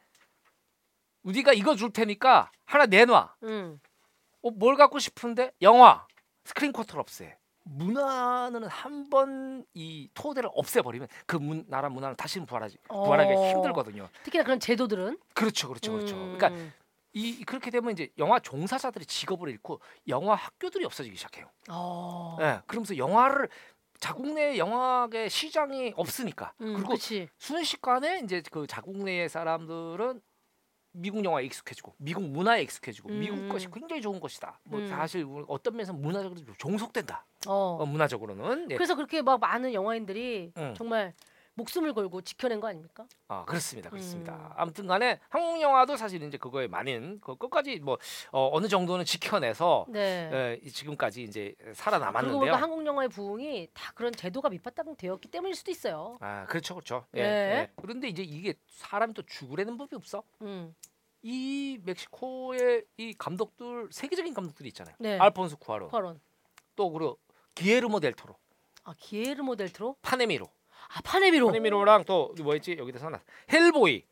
우리가 1.24 1.54
이거 1.54 1.76
줄 1.76 1.92
테니까 1.92 2.52
하나 2.66 2.86
내놔. 2.86 3.36
음. 4.46 4.48
어, 4.48 4.52
뭘 4.52 4.76
갖고 4.76 5.00
싶은데? 5.00 5.52
영화. 5.62 6.06
스크린 6.46 6.72
쿼터를 6.72 7.00
없애. 7.02 7.38
문화는 7.64 8.64
한 8.68 9.10
번 9.10 9.66
이 9.74 10.10
토대를 10.14 10.50
없애버리면 10.54 11.08
그 11.26 11.36
문, 11.38 11.66
나라 11.68 11.90
문화는 11.90 12.16
다시는 12.16 12.46
부활하지 12.46 12.78
부활하기 12.88 13.34
어. 13.34 13.36
힘들거든요. 13.52 14.08
특히나 14.24 14.44
그런 14.44 14.60
제도들은 14.60 15.18
그렇죠, 15.34 15.68
그렇죠, 15.70 15.92
그렇죠. 15.94 16.16
음. 16.16 16.38
그러니까 16.38 16.72
이 17.14 17.44
그렇게 17.46 17.72
되면 17.72 17.92
이제 17.92 18.10
영화 18.18 18.40
종사자들이 18.40 19.06
직업을 19.06 19.50
잃고 19.50 19.80
영화 20.08 20.36
학교들이 20.36 20.86
없어지기 20.86 21.16
시작해요. 21.16 21.50
어. 21.70 22.38
예, 22.42 22.62
그러면서 22.68 22.96
영화를 22.98 23.50
자국 24.00 24.28
내 24.34 24.58
영화계 24.58 25.30
시장이 25.30 25.94
없으니까 25.96 26.54
음, 26.62 26.74
그리고 26.76 26.94
그치. 26.94 27.28
순식간에 27.40 28.22
이제 28.24 28.44
그 28.52 28.68
자국 28.68 28.98
내의 28.98 29.28
사람들은 29.30 30.22
미국 30.96 31.24
영화에 31.24 31.44
익숙해지고 31.46 31.94
미국 31.98 32.24
문화에 32.24 32.62
익숙해지고 32.64 33.10
음. 33.10 33.20
미국 33.20 33.50
것이 33.50 33.70
굉장히 33.72 34.02
좋은 34.02 34.20
것이다. 34.20 34.60
뭐 34.64 34.80
음. 34.80 34.88
사실 34.88 35.26
어떤 35.48 35.74
면에서 35.76 35.94
문화적으로 35.94 36.40
좀 36.40 36.56
종속된다. 36.58 37.26
어. 37.48 37.78
어, 37.82 37.86
문화적으로는 37.86 38.72
예. 38.72 38.76
그래서 38.76 38.96
그렇게 38.96 39.22
막 39.22 39.40
많은 39.40 39.74
영화인들이 39.74 40.54
음. 40.58 40.74
정말 40.76 41.14
목숨을 41.56 41.94
걸고 41.94 42.22
지켜낸 42.22 42.60
거 42.60 42.68
아닙니까? 42.68 43.08
아 43.28 43.46
그렇습니다, 43.46 43.90
그렇습니다. 43.90 44.36
음. 44.36 44.52
아무튼간에 44.56 45.20
한국 45.30 45.62
영화도 45.62 45.96
사실 45.98 46.22
이제 46.22 46.38
그거에 46.38 46.68
많은 46.68 47.20
그 47.22 47.36
끝까지 47.36 47.80
뭐 47.80 47.98
어, 48.32 48.50
어느 48.54 48.68
정도는 48.68 49.06
지켜내서 49.06 49.86
네. 49.90 50.30
예, 50.34 50.60
이 50.62 50.70
지금까지 50.70 51.24
이제 51.24 51.56
그리고 51.58 51.74
살아남았는데요. 51.74 52.40
보니까 52.40 52.58
한국 52.58 52.86
영화의 52.86 53.10
부흥이 53.10 53.70
다 53.74 53.92
그런 53.96 54.12
제도가 54.12 54.50
밑바탕되었기 54.50 55.30
때문일 55.30 55.56
수도 55.56 55.72
있어요. 55.72 56.18
아 56.20 56.46
그렇죠, 56.46 56.76
그렇죠. 56.76 57.06
예, 57.16 57.22
네. 57.22 57.28
예. 57.30 57.72
그런데 57.78 58.10
이제 58.10 58.22
이게 58.22 58.54
사람이 58.68 59.14
또 59.14 59.22
죽으라는 59.24 59.78
법이 59.78 59.96
없어. 59.96 60.24
음. 60.42 60.76
이 61.22 61.80
멕시코의 61.84 62.84
이 62.98 63.14
감독들 63.18 63.88
세계적인 63.92 64.34
감독들이 64.34 64.68
있잖아요. 64.70 64.96
네. 65.00 65.18
알폰소 65.18 65.58
쿠아론 65.58 65.90
쿼런. 65.90 66.20
또 66.76 66.92
그리고 66.92 67.18
기에르모 67.56 68.02
델 68.02 68.12
토로, 68.14 68.36
아 68.84 68.94
기에르모 68.98 69.56
델 69.56 69.72
트로? 69.72 69.96
판의 70.02 70.24
미로, 70.24 70.46
아 70.94 71.02
판의 71.04 71.26
미로. 71.26 71.48
판의 71.48 71.69
미로랑 71.69 72.04
또 72.06 72.34
뭐였지 72.42 72.78
여기다 72.80 73.00
써놨. 73.00 73.20
Hellboy, 73.52 74.04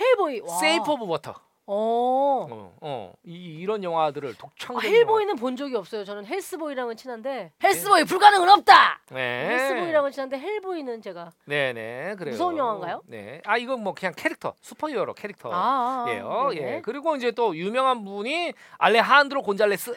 Hellboy. 0.00 0.40
와. 0.40 0.58
Shape 0.58 0.90
of 0.90 1.06
Water. 1.06 1.34
어. 1.70 2.46
어, 2.50 2.76
어, 2.80 3.12
이 3.24 3.58
이런 3.60 3.84
영화들을 3.84 4.30
아, 4.30 4.34
독창적인 4.38 4.90
Hellboy는 4.90 5.36
본 5.36 5.54
적이 5.54 5.76
없어요. 5.76 6.02
저는 6.02 6.24
헬스보이랑은 6.24 6.96
친한데 6.96 7.52
헬스보이 7.62 8.04
불가능은 8.04 8.48
없다. 8.48 9.00
네. 9.10 9.48
헬스보이랑은 9.50 10.10
친한데 10.10 10.38
Hellboy는 10.38 11.02
제가 11.02 11.30
네, 11.44 11.74
네, 11.74 12.14
그래요. 12.16 12.32
무서운 12.32 12.56
영화인가요? 12.56 13.02
네. 13.06 13.42
아 13.44 13.58
이건 13.58 13.82
뭐 13.82 13.92
그냥 13.92 14.14
캐릭터, 14.16 14.54
슈퍼히어로 14.62 15.12
캐릭터. 15.12 15.52
아, 15.52 16.06
아, 16.08 16.10
예요. 16.10 16.48
네네. 16.54 16.76
예. 16.76 16.80
그리고 16.82 17.14
이제 17.16 17.32
또 17.32 17.54
유명한 17.54 18.02
분이 18.02 18.54
알레한드로 18.78 19.42
곤잘레스 19.42 19.94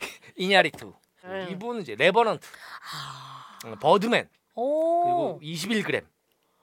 이냐리투. 0.34 0.92
음. 1.24 1.46
이분 1.50 1.80
이제 1.82 1.94
Revenant, 1.96 2.44
아. 2.44 3.58
어, 3.68 3.74
Birdman, 3.80 4.24
오. 4.24 4.28
그리고 4.56 5.38
21g. 5.42 6.02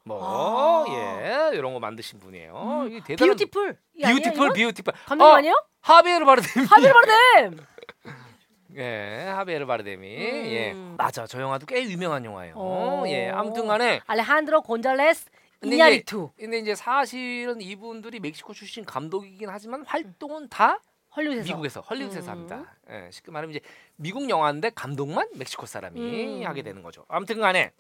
뭐 0.06 0.20
아. 0.22 0.86
예, 0.90 1.56
이런 1.58 1.74
거 1.74 1.80
만드신 1.80 2.20
분이에요. 2.20 2.82
음. 2.84 2.88
이게 2.88 3.00
대단한 3.04 3.38
Biutiful. 3.38 3.78
이 3.96 4.04
아니야, 4.04 4.16
Biutiful 4.16 4.46
이거? 4.46 4.54
Biutiful. 4.54 4.94
감독 5.06 5.26
어, 5.26 5.30
아니에요? 5.36 5.66
하비에르 5.82 6.26
바르데미. 6.26 6.66
하빌 6.68 6.94
바르뎀. 6.94 7.66
예, 8.76 9.28
하비에르. 9.30 9.66
예. 10.04 10.72
음. 10.74 10.96
맞아. 10.98 11.26
저 11.28 11.40
영화도 11.40 11.66
꽤 11.68 11.84
유명한 11.84 12.26
영화예요. 12.26 12.56
오. 12.56 13.08
예. 13.08 13.30
아무튼 13.30 13.68
간에 13.68 14.02
알레한드로 14.08 14.62
곤잘레스 14.64 15.30
근데 15.60 15.76
이냐리투. 15.76 16.32
근데 16.38 16.58
이제 16.60 16.76
사실은 16.76 17.62
이분들이 17.62 18.20
멕시코 18.20 18.54
출신 18.54 18.84
감독이긴 18.84 19.50
하지만 19.50 19.86
활동은 19.86 20.50
다 20.50 20.80
헐리우드에서. 21.16 21.48
미국에서 21.48 21.82
헐리우드에서 21.82 22.28
음. 22.28 22.32
합니다. 22.32 22.76
예, 22.90 23.10
쉽게 23.12 23.32
말하면 23.32 23.56
이제 23.56 23.62
미국 23.96 24.30
영화인데 24.30 24.72
감독만 24.72 25.30
멕시코 25.36 25.66
사람이 25.66 26.42
음. 26.42 26.46
하게 26.46 26.64
되는 26.64 26.82
거죠. 26.84 27.06
아무튼 27.08 27.40
간에 27.40 27.72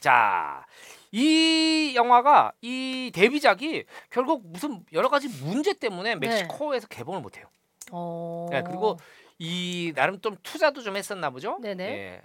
자. 0.00 0.64
이 1.10 1.92
영화가 1.94 2.52
이 2.60 3.10
데뷔작이 3.14 3.84
결국 4.10 4.42
무슨 4.46 4.84
여러 4.92 5.08
가지 5.08 5.28
문제 5.42 5.72
때문에 5.72 6.16
네. 6.16 6.28
멕시코에서 6.28 6.86
개봉을 6.88 7.20
못 7.20 7.38
해요. 7.38 7.46
어. 7.90 8.48
예, 8.52 8.62
그리고 8.62 8.98
이 9.38 9.92
나름 9.94 10.20
좀 10.20 10.36
투자도 10.42 10.82
좀 10.82 10.96
했었나 10.96 11.30
보죠. 11.30 11.58
네네. 11.62 11.84
예. 11.84 12.22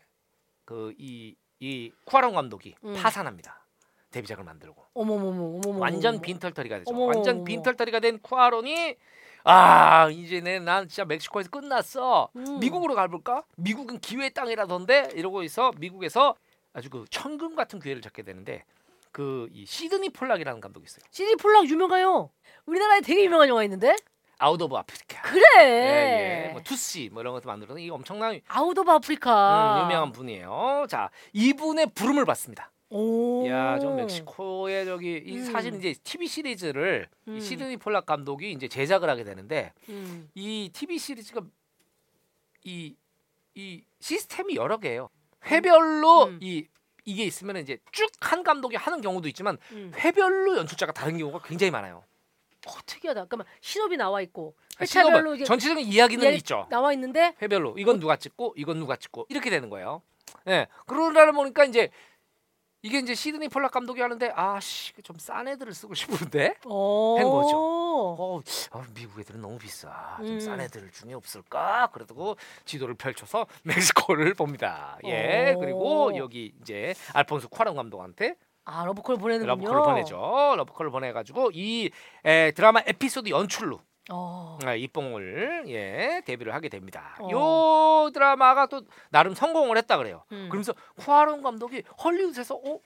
그이 0.65 1.35
이 1.59 1.91
쿠아론 2.05 2.33
감독이 2.33 2.75
음. 2.83 2.95
파산합니다. 3.01 3.65
데뷔작을 4.11 4.43
만들고 4.43 4.83
어머머머 4.93 5.59
어머머. 5.59 5.79
완전 5.79 6.21
빈털터리가 6.21 6.79
되죠. 6.79 6.91
어머, 6.91 7.05
완전. 7.05 7.43
빈털터리가 7.45 7.99
된 8.01 8.19
쿠아론이 8.19 8.95
아 9.45 10.09
이제 10.09 10.39
내난 10.41 10.87
진짜 10.87 11.05
멕시코에서 11.05 11.49
끝났어. 11.49 12.29
음. 12.35 12.59
미국으로 12.59 12.95
가볼까? 12.95 13.43
미국은 13.55 13.99
기회의 13.99 14.33
땅이라던데 14.33 15.11
이러고 15.15 15.43
있어. 15.43 15.71
미국에서 15.77 16.35
아주 16.73 16.89
그 16.89 17.05
천금 17.09 17.55
같은 17.55 17.79
기회를 17.79 18.01
잡게 18.01 18.23
되는데 18.23 18.65
그 19.11 19.47
이 19.53 19.65
시드니 19.65 20.09
폴락이라는 20.09 20.59
감독이 20.59 20.85
있어요. 20.85 21.03
시드니 21.11 21.35
폴락 21.35 21.69
유명해요. 21.69 22.31
우리나라에 22.65 23.01
되게 23.01 23.23
유명한 23.25 23.47
영화 23.47 23.63
있는데. 23.63 23.95
Out 24.39 24.59
of 24.59 24.75
Africa. 24.75 25.21
그래. 25.21 25.43
예, 25.59 26.47
예. 26.47 26.51
뭐 26.51 26.61
Tootsie 26.63 27.09
뭐 27.13 27.21
이런 27.21 27.33
것도 27.33 27.47
만들어서 27.47 27.79
이 27.79 27.89
엄청난 27.91 28.41
Out 28.47 28.75
of 28.77 28.91
Africa. 28.91 29.77
음, 29.77 29.85
유명한 29.85 30.11
분이에요. 30.11 30.87
자, 30.89 31.11
이분의 31.33 31.91
부름을 31.93 32.25
받습니다. 32.25 32.71
오. 32.89 33.47
야, 33.47 33.79
좀 33.79 33.95
멕시코의 33.95 34.85
저기 34.85 35.21
이 35.25 35.37
음. 35.37 35.45
사실 35.45 35.75
이제 35.75 35.93
TV 36.03 36.27
시리즈를 36.27 37.07
음. 37.27 37.37
이 37.37 37.41
시드니 37.41 37.77
폴락 37.77 38.05
감독이 38.07 38.51
이제 38.51 38.67
제작을 38.67 39.09
하게 39.09 39.23
되는데 39.23 39.73
음. 39.89 40.29
이 40.33 40.69
TV 40.73 40.97
시리즈가 40.97 41.41
이 42.65 42.95
이 43.55 43.83
시스템이 43.99 44.55
여러 44.55 44.79
개예요. 44.79 45.09
회별로 45.45 46.25
음. 46.25 46.39
이 46.41 46.65
이게 47.05 47.23
있으면 47.25 47.57
이제 47.57 47.77
쭉 47.91 48.09
한 48.21 48.43
감독이 48.43 48.77
하는 48.77 49.01
경우도 49.01 49.27
있지만 49.29 49.57
음. 49.73 49.91
회별로 49.95 50.55
연출자가 50.57 50.93
다른 50.93 51.17
경우가 51.17 51.41
굉장히 51.45 51.71
많아요. 51.71 52.03
어, 52.65 52.71
특이하다. 52.85 53.21
잠깐만 53.21 53.45
신업이 53.59 53.97
나와 53.97 54.21
있고 54.21 54.55
아, 54.77 54.81
회차별로 54.81 55.35
이게 55.35 55.43
전체적인 55.43 55.85
이야기는 55.85 56.23
이야기- 56.23 56.37
있죠. 56.37 56.65
나와 56.69 56.93
있는데 56.93 57.35
회별로 57.41 57.75
이건 57.77 57.99
누가 57.99 58.15
찍고 58.15 58.53
이건 58.57 58.79
누가 58.79 58.95
찍고 58.95 59.25
이렇게 59.29 59.49
되는 59.49 59.69
거예요. 59.69 60.01
예. 60.47 60.67
그러다 60.85 61.31
보니까 61.33 61.65
이제 61.65 61.89
이게 62.85 62.99
이제 62.99 63.15
시드니 63.15 63.47
폴락 63.47 63.71
감독이 63.71 64.01
하는데 64.01 64.29
아씨 64.35 64.91
좀 65.03 65.15
싼 65.17 65.47
애들을 65.47 65.73
쓰고 65.73 65.93
싶은데 65.93 66.55
어. 66.65 67.15
한 67.17 67.29
거죠. 67.29 67.55
어, 67.57 68.41
어, 68.71 68.83
미국 68.93 69.19
애들은 69.21 69.39
너무 69.41 69.57
비싸. 69.57 70.17
좀싼 70.17 70.55
음. 70.55 70.61
애들 70.61 70.91
중에 70.91 71.13
없을까? 71.13 71.89
그러고 71.93 72.35
지도를 72.65 72.95
펼쳐서 72.95 73.47
멕시코를 73.63 74.33
봅니다. 74.33 74.97
예. 75.05 75.53
오. 75.55 75.59
그리고 75.59 76.17
여기 76.17 76.53
이제 76.61 76.93
알폰소 77.13 77.47
쿠아론 77.49 77.75
감독한테 77.75 78.35
아 78.65 78.83
러브콜 78.85 79.15
보내는군요. 79.17 79.55
러브콜을 79.55 79.81
보내죠. 79.83 80.53
러브콜을 80.57 80.91
보내가지고 80.91 81.51
이 81.53 81.89
에, 82.25 82.51
드라마 82.51 82.81
에피소드 82.85 83.29
연출로 83.29 83.79
어. 84.11 84.57
아, 84.63 84.73
입봉을 84.75 85.65
예 85.67 86.21
데뷔를 86.25 86.53
하게 86.53 86.69
됩니다. 86.69 87.15
어. 87.19 87.29
요 87.31 88.11
드라마가 88.11 88.65
또 88.67 88.81
나름 89.09 89.33
성공을 89.33 89.77
했다 89.77 89.97
그래요. 89.97 90.23
음. 90.31 90.49
그러면서 90.49 90.73
쿠아론 90.97 91.41
감독이 91.41 91.83
헐리우드에서 92.03 92.55
어, 92.55 92.79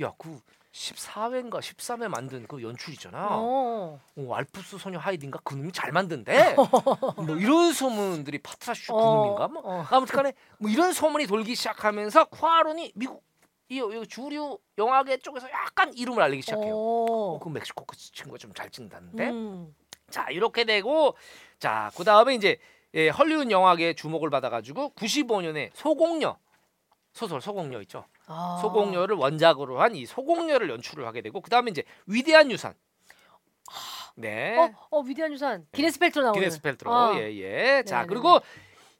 야 0.00 0.16
그 0.16 0.40
14회인가 0.72 1.60
13회 1.60 2.08
만든 2.08 2.46
그 2.48 2.60
연출 2.60 2.92
있잖아. 2.94 3.28
어. 3.30 4.00
어, 4.16 4.34
알프스 4.34 4.78
소녀 4.78 4.98
하이딘가 4.98 5.38
그놈이 5.44 5.70
잘 5.70 5.92
만든대. 5.92 6.56
뭐 7.16 7.36
이런 7.36 7.72
소문들이 7.72 8.38
파트라슈 8.38 8.92
그놈인가 8.92 9.46
뭐 9.48 9.62
어. 9.64 9.86
아무튼간에 9.88 10.32
뭐 10.58 10.68
이런 10.68 10.92
소문이 10.92 11.28
돌기 11.28 11.54
시작하면서 11.54 12.24
쿠아론이 12.24 12.92
미국 12.96 13.22
이, 13.68 13.76
이 13.76 14.06
주류 14.08 14.58
영화계 14.76 15.18
쪽에서 15.18 15.48
약간 15.50 15.94
이름을 15.94 16.20
알리기 16.22 16.42
시작해요. 16.42 16.74
어, 16.74 17.06
어. 17.08 17.38
그 17.38 17.48
멕시코 17.48 17.84
그 17.84 17.96
친구가 17.96 18.38
좀 18.38 18.52
잘 18.54 18.68
찍는다는데. 18.70 19.30
음. 19.30 19.74
자 20.14 20.28
이렇게 20.30 20.62
되고 20.64 21.16
자 21.58 21.90
그 21.96 22.04
다음에 22.04 22.34
이제 22.36 22.56
예, 22.94 23.08
헐리우드 23.08 23.50
영화계의 23.50 23.96
주목을 23.96 24.30
받아가지고 24.30 24.92
95년에 24.94 25.70
소공녀 25.74 26.36
소설 27.12 27.40
소공녀 27.40 27.80
있죠. 27.82 28.04
아. 28.26 28.58
소공녀를 28.62 29.16
원작으로 29.16 29.80
한 29.80 29.96
이 29.96 30.06
소공녀를 30.06 30.70
연출을 30.70 31.04
하게 31.04 31.20
되고 31.20 31.40
그 31.40 31.50
다음에 31.50 31.70
이제 31.72 31.82
위대한 32.06 32.50
유산. 32.52 32.74
네. 34.16 34.56
어, 34.56 34.70
어 34.90 35.00
위대한 35.00 35.32
유산 35.32 35.66
기네스 35.72 35.98
펠트로 35.98 36.22
나오는. 36.24 36.38
기네스 36.40 36.60
펠트로 36.62 36.92
아. 36.94 37.16
예 37.18 37.34
예. 37.34 37.82
자 37.84 38.02
네네네. 38.02 38.08
그리고 38.08 38.38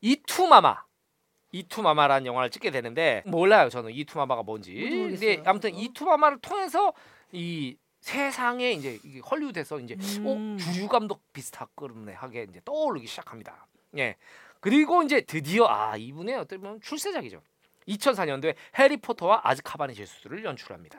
이투마마 0.00 0.82
이투마마라는 1.52 2.26
영화를 2.26 2.50
찍게 2.50 2.72
되는데 2.72 3.22
몰라요 3.26 3.68
저는 3.68 3.92
이투마마가 3.92 4.42
뭔지. 4.42 4.72
근데 4.74 5.40
아무튼 5.46 5.72
어. 5.72 5.76
이투마마를 5.78 6.38
통해서 6.40 6.92
이 7.30 7.76
세상에 8.04 8.72
이제 8.72 9.00
이게 9.02 9.18
헐리우드에서 9.20 9.80
이제 9.80 9.96
음. 10.18 10.26
어, 10.26 10.62
주류 10.62 10.88
감독 10.88 11.22
비슷하게 11.32 12.46
이제 12.50 12.60
떠오르기 12.62 13.06
시작합니다. 13.06 13.66
예. 13.96 14.16
그리고 14.60 15.02
이제 15.02 15.22
드디어 15.22 15.66
아 15.66 15.96
이분의 15.96 16.34
어떻게 16.36 16.58
보면 16.58 16.82
출세작이죠. 16.82 17.40
2004년도에 17.88 18.56
해리포터와 18.78 19.40
아즈카반의 19.44 19.96
죄수들을 19.96 20.44
연출합니다. 20.44 20.98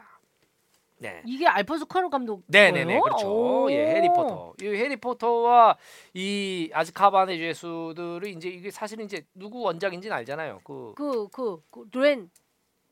네. 0.97 1.21
이게 1.25 1.45
알폰소 1.45 1.85
쿠아론 1.85 2.09
감독. 2.09 2.43
네네네? 2.47 2.99
그렇죠. 2.99 3.27
오. 3.65 3.71
예 3.71 3.85
해리포터. 3.97 4.53
이 4.63 4.65
해리포터와 4.65 5.77
이 6.15 6.71
아즈카반의 6.73 7.37
죄수들이 7.37 8.31
이제 8.31 8.49
이게 8.49 8.71
사실은 8.71 9.05
이제 9.05 9.23
누구 9.35 9.61
원작인지는 9.61 10.15
알잖아요. 10.17 10.61
그 10.63 10.93
그, 10.95 11.27
그, 11.27 11.61
그 11.69 11.87
조엔 11.91 12.31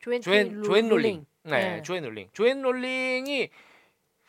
조엔 0.01 0.21
조엔 0.21 0.53
로- 0.53 0.63
조엔 0.63 0.87
롤링. 0.89 1.25
네, 1.45 1.77
네. 1.77 1.81
조엔 1.81 2.03
롤링. 2.03 2.29
조엔 2.33 2.61
롤링이 2.61 3.49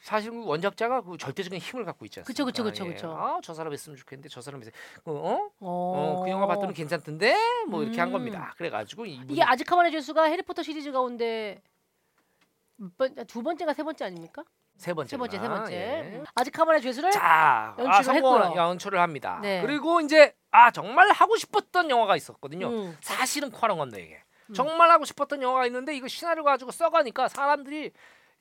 사실 0.04 0.30
그 0.30 0.44
원작자가 0.44 1.00
그 1.00 1.16
절대적인 1.16 1.58
힘을 1.58 1.86
갖고 1.86 2.04
있지 2.04 2.20
않습니까? 2.20 2.44
그쵸, 2.44 2.44
그쵸, 2.44 2.62
그쵸, 2.62 2.84
그쵸. 2.84 3.16
아, 3.18 3.40
저 3.42 3.54
사람 3.54 3.72
했으면 3.72 3.96
좋겠는데 3.96 4.28
저 4.28 4.42
사람 4.42 4.60
했 4.60 4.68
어? 5.06 5.10
어? 5.10 5.50
어. 5.60 6.18
어, 6.18 6.22
그 6.22 6.30
영화 6.30 6.46
봤더니 6.46 6.74
괜찮던데 6.74 7.34
뭐 7.68 7.82
이렇게 7.82 7.98
한 7.98 8.10
음. 8.10 8.12
겁니다. 8.12 8.52
그래가지고 8.58 9.06
이분이 9.06 9.32
이게 9.32 9.42
아즈카반의 9.42 9.90
죄수가 9.92 10.24
해리포터 10.24 10.62
시리즈 10.62 10.92
가운데 10.92 11.62
몇 12.76 12.94
번, 12.98 13.14
두 13.26 13.42
번째가 13.42 13.72
세 13.72 13.82
번째 13.82 14.04
아닙니까? 14.04 14.44
세 14.76 14.92
번째 14.92 15.08
세 15.08 15.16
번째, 15.16 15.38
세 15.38 15.48
번째. 15.48 15.72
예. 15.74 16.22
아즈카반의 16.34 16.82
죄수를 16.82 17.10
자, 17.10 17.74
연출을 17.78 17.94
아, 17.94 18.02
성공 18.02 18.42
했고요. 18.42 18.60
연출을 18.60 19.00
합니다. 19.00 19.38
네. 19.40 19.62
그리고 19.62 20.02
이제 20.02 20.34
아 20.50 20.70
정말 20.70 21.10
하고 21.12 21.34
싶었던 21.38 21.88
영화가 21.88 22.14
있었거든요. 22.16 22.68
음. 22.68 22.98
사실은 23.00 23.50
쿠아론 23.50 23.78
감독에게 23.78 24.22
음. 24.50 24.52
정말 24.52 24.90
하고 24.90 25.06
싶었던 25.06 25.40
영화가 25.40 25.64
있는데 25.64 25.96
이거 25.96 26.08
시나리오 26.08 26.44
가지고 26.44 26.72
써가니까 26.72 27.28
사람들이 27.28 27.90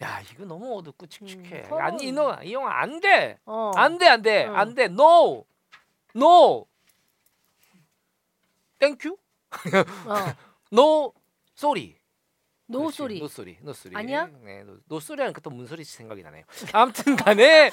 야 0.01 0.21
이거 0.31 0.45
너무 0.45 0.77
어둡고 0.79 1.07
칙칙해. 1.07 1.67
음, 1.71 1.73
안, 1.79 1.99
이, 1.99 2.09
영화, 2.09 2.43
이 2.43 2.53
영화 2.53 2.81
안 2.81 2.99
돼. 2.99 3.37
어. 3.45 3.71
안 3.75 3.97
돼, 3.97 4.07
안 4.07 4.21
돼, 4.21 4.45
어. 4.45 4.53
안 4.53 4.73
돼. 4.73 4.85
No, 4.85 5.45
no. 6.15 6.65
thank 8.80 8.97
you? 8.97 9.11
어. 9.11 9.17
No, 10.73 11.13
sorry. 11.55 11.95
no 12.65 12.80
그렇지, 12.80 12.97
sorry. 12.97 13.19
No 13.19 13.28
sorry. 13.28 13.57
No 13.61 13.74
sorry. 13.74 13.93
아니야? 13.95 14.28
네, 14.41 14.64
no, 14.63 14.78
no 14.88 14.99
sorry 14.99 15.21
하니까 15.22 15.41
또 15.41 15.49
문소리 15.49 15.84
생각이 15.84 16.24
나네요. 16.24 16.43
아무튼 16.72 17.16
간에 17.18 17.70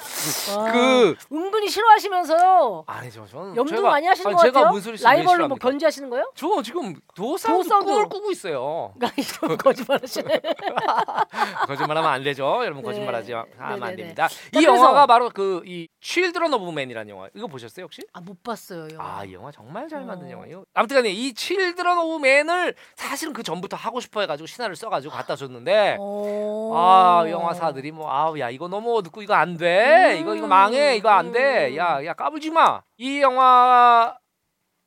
와. 0.57 0.71
그 0.71 1.15
은근히 1.31 1.69
싫어하시면서요. 1.69 2.83
아니죠. 2.87 3.25
저는 3.31 3.55
염두 3.55 3.73
제가- 3.75 3.81
많이 3.83 4.05
하시는 4.07 4.27
아니, 4.27 4.35
것 4.35 4.41
제가 4.43 4.59
같아요. 4.59 4.71
문소리 4.73 4.97
라이벌로 5.01 5.47
뭐? 5.47 5.57
견제하시는 5.57 6.09
거예요? 6.09 6.31
저 6.35 6.61
지금 6.61 6.93
도사우드 7.15 7.63
도사우드. 7.63 7.85
꿈을 7.85 8.09
꾸고 8.09 8.31
있어요. 8.31 8.93
좀 9.39 9.55
거짓말하시네. 9.57 10.41
거짓말하면 11.67 12.11
안 12.11 12.23
되죠. 12.23 12.43
여러분 12.63 12.83
네. 12.83 12.87
거짓말하지 12.89 13.31
마- 13.33 13.45
하면 13.57 13.73
안 13.73 13.79
네네네. 13.79 13.95
됩니다. 13.95 14.27
자, 14.27 14.35
이 14.47 14.51
그래서- 14.51 14.67
영화가 14.75 15.05
바로 15.07 15.29
그이 15.29 15.87
칠드런 16.01 16.53
오브 16.53 16.69
맨이라는 16.71 17.09
영화. 17.09 17.29
이거 17.33 17.47
보셨어요 17.47 17.85
혹시? 17.85 18.01
아못 18.13 18.43
봤어요. 18.43 18.87
영화. 18.93 19.19
아, 19.19 19.25
이 19.25 19.33
영화 19.33 19.51
정말 19.51 19.87
잘 19.87 20.03
만든 20.03 20.27
어. 20.27 20.31
영화예요. 20.31 20.65
아무튼간에 20.73 21.09
이 21.11 21.33
칠드런 21.33 21.97
오브 21.97 22.19
맨을 22.21 22.75
사실은 22.95 23.33
그 23.33 23.41
전부터 23.43 23.77
하고 23.77 23.99
싶어 24.01 24.21
해가지고 24.21 24.47
시나리오를 24.47 24.75
써가지고 24.81 25.13
갖다 25.13 25.35
줬는데 25.35 25.97
오. 25.99 26.73
아 26.75 27.25
영화사들이 27.29 27.91
뭐 27.91 28.11
아우 28.11 28.39
야 28.39 28.49
이거 28.49 28.67
너무 28.67 28.97
어둡고 28.97 29.21
이거 29.21 29.33
안 29.35 29.57
돼. 29.57 30.17
이거 30.19 30.35
이거 30.35 30.47
망해. 30.47 30.95
이거 30.95 31.09
안 31.09 31.31
돼. 31.31 31.69
음. 31.69 31.77
야야 31.77 32.13
까불지 32.13 32.49
마. 32.51 32.81
이 32.97 33.21
영화 33.21 34.15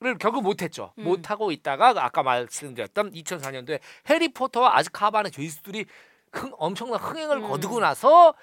를 0.00 0.18
결국 0.18 0.42
못했죠. 0.42 0.92
음. 0.98 1.04
못하고 1.04 1.50
있다가 1.50 1.94
아까 1.96 2.22
말씀드렸던 2.22 3.12
2004년도에 3.12 3.78
해리포터와 4.10 4.76
아즈카반의 4.76 5.30
죄수들이 5.32 5.86
흥, 6.32 6.52
엄청난 6.58 7.00
흥행을 7.00 7.38
음. 7.38 7.48
거두고 7.48 7.80
나서 7.80 8.34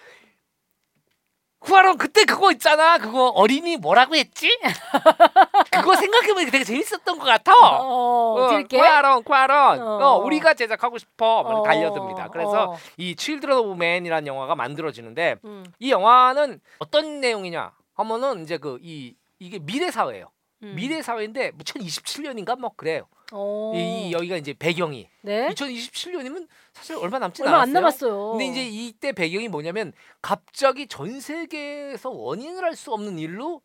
쿠아론 1.61 1.97
그때 1.97 2.25
그거 2.25 2.51
있잖아. 2.51 2.97
그거 2.97 3.27
어린이 3.29 3.77
뭐라고 3.77 4.15
했지? 4.15 4.49
그거 5.71 5.95
생각해보니까 5.95 6.51
되게 6.51 6.63
재밌었던 6.63 7.19
것 7.19 7.25
같아. 7.25 7.53
어, 7.55 8.33
어, 8.35 8.49
들게. 8.49 8.77
쿠아론, 8.77 9.23
쿠아론. 9.23 9.79
어. 9.81 9.97
어, 9.99 10.17
우리가 10.17 10.55
제작하고 10.55 10.97
싶어. 10.97 11.39
어, 11.41 11.63
달려듭니다. 11.63 12.29
그래서 12.29 12.71
어. 12.71 12.77
이 12.97 13.15
칠드런 13.15 13.59
오브 13.59 13.75
맨이라는 13.75 14.25
영화가 14.27 14.55
만들어지는데 14.55 15.35
음, 15.45 15.65
이 15.79 15.91
영화는 15.91 16.59
어떤 16.79 17.19
내용이냐 17.21 17.71
하면은 17.95 18.43
이제 18.43 18.57
그 18.57 18.79
이 18.81 19.15
이게 19.39 19.57
미래 19.59 19.89
사회예요. 19.89 20.27
음. 20.63 20.75
미래 20.75 21.01
사회인데 21.01 21.51
2027년인가 21.51 22.57
뭐 22.59 22.71
그래요. 22.75 23.07
어. 23.33 23.71
이, 23.75 24.09
이 24.09 24.11
여기가 24.11 24.35
이제 24.37 24.53
배경이 24.53 25.07
네. 25.21 25.47
2027년이면 25.49 26.47
사실 26.73 26.95
얼마 26.97 27.17
남지 27.19 27.41
얼마 27.43 27.57
않았어요. 27.57 27.61
안 27.69 27.73
남았어요. 27.73 28.31
근데 28.31 28.45
이제 28.45 28.63
이때 28.67 29.11
배경이 29.13 29.47
뭐냐면 29.47 29.93
갑자기 30.21 30.87
전 30.87 31.19
세계에서 31.19 32.09
원인을 32.09 32.63
알 32.65 32.75
수 32.75 32.93
없는 32.93 33.17
일로 33.19 33.61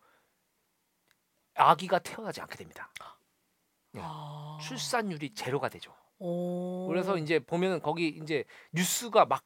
아기가 1.55 1.98
태어나지 1.98 2.40
않게 2.40 2.56
됩니다. 2.56 2.90
아. 3.98 4.59
출산율이 4.62 5.32
제로가 5.35 5.68
되죠. 5.70 5.94
오. 6.18 6.86
그래서 6.89 7.16
이제 7.16 7.39
보면은 7.39 7.81
거기 7.81 8.09
이제 8.09 8.44
뉴스가 8.73 9.24
막 9.27 9.43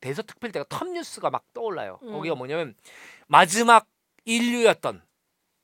대서특필 0.00 0.50
때가 0.52 0.64
톱 0.68 0.88
뉴스가 0.88 1.30
막 1.30 1.44
떠올라요. 1.54 1.98
음. 2.02 2.12
거기가 2.12 2.34
뭐냐면 2.34 2.74
마지막 3.28 3.86
인류였던 4.24 5.02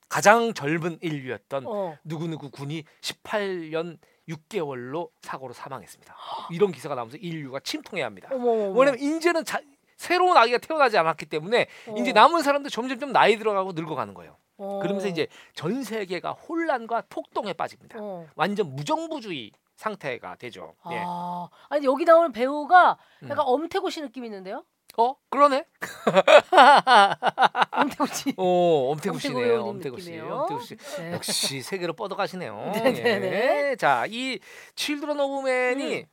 가장 0.08 0.54
젊은 0.54 0.98
인류였던 1.00 1.66
어. 1.66 1.98
누구누구 2.04 2.50
군이 2.50 2.84
18년 3.00 3.98
6개월로 4.28 5.10
사고로 5.22 5.52
사망했습니다. 5.54 6.14
이런 6.50 6.72
기사가 6.72 6.94
나오면서 6.94 7.16
인류가 7.18 7.60
침통해야 7.60 8.06
합니다. 8.06 8.28
어머. 8.32 8.70
왜냐면 8.70 9.00
이제는 9.00 9.44
자, 9.44 9.60
새로운 9.96 10.36
아기가 10.36 10.58
태어나지 10.58 10.96
않았기 10.98 11.26
때문에 11.26 11.68
이제 11.96 12.12
남은 12.12 12.42
사람들 12.42 12.70
점점 12.70 12.98
점 12.98 13.12
나이 13.12 13.36
들어가고 13.36 13.72
늙어가는 13.72 14.14
거예요. 14.14 14.36
어. 14.58 14.80
그러면서 14.80 15.08
이제 15.08 15.28
전 15.54 15.82
세계가 15.82 16.32
혼란과 16.32 17.04
폭동에 17.08 17.52
빠집니다. 17.52 17.98
어. 18.00 18.26
완전 18.34 18.74
무정부주의 18.74 19.52
상태가 19.76 20.36
되죠. 20.36 20.74
예. 20.90 21.02
아. 21.06 21.48
아니 21.68 21.86
여기 21.86 22.04
나오는 22.04 22.32
배우가 22.32 22.98
음. 23.22 23.28
약간 23.28 23.44
엄태고 23.46 23.90
씨 23.90 24.00
느낌 24.00 24.24
있는데요? 24.24 24.64
어 25.00 25.14
그러네. 25.30 25.64
엄태구 27.72 28.06
씨. 28.06 28.34
오 28.36 28.90
엄태구 28.92 29.14
엄태구 29.16 29.18
씨네요. 29.20 29.62
엄태구 29.64 30.00
씨. 30.00 30.18
엄태구 30.18 30.60
씨. 30.64 30.76
네. 30.96 31.12
역시 31.12 31.62
세계로 31.62 31.92
뻗어가시네요. 31.92 32.72
네네네. 32.74 33.70
예. 33.70 33.76
자 33.76 34.06
이 34.08 34.40
칠드런 34.74 35.18
오브 35.20 35.46
맨이 35.46 35.98
음. 36.00 36.04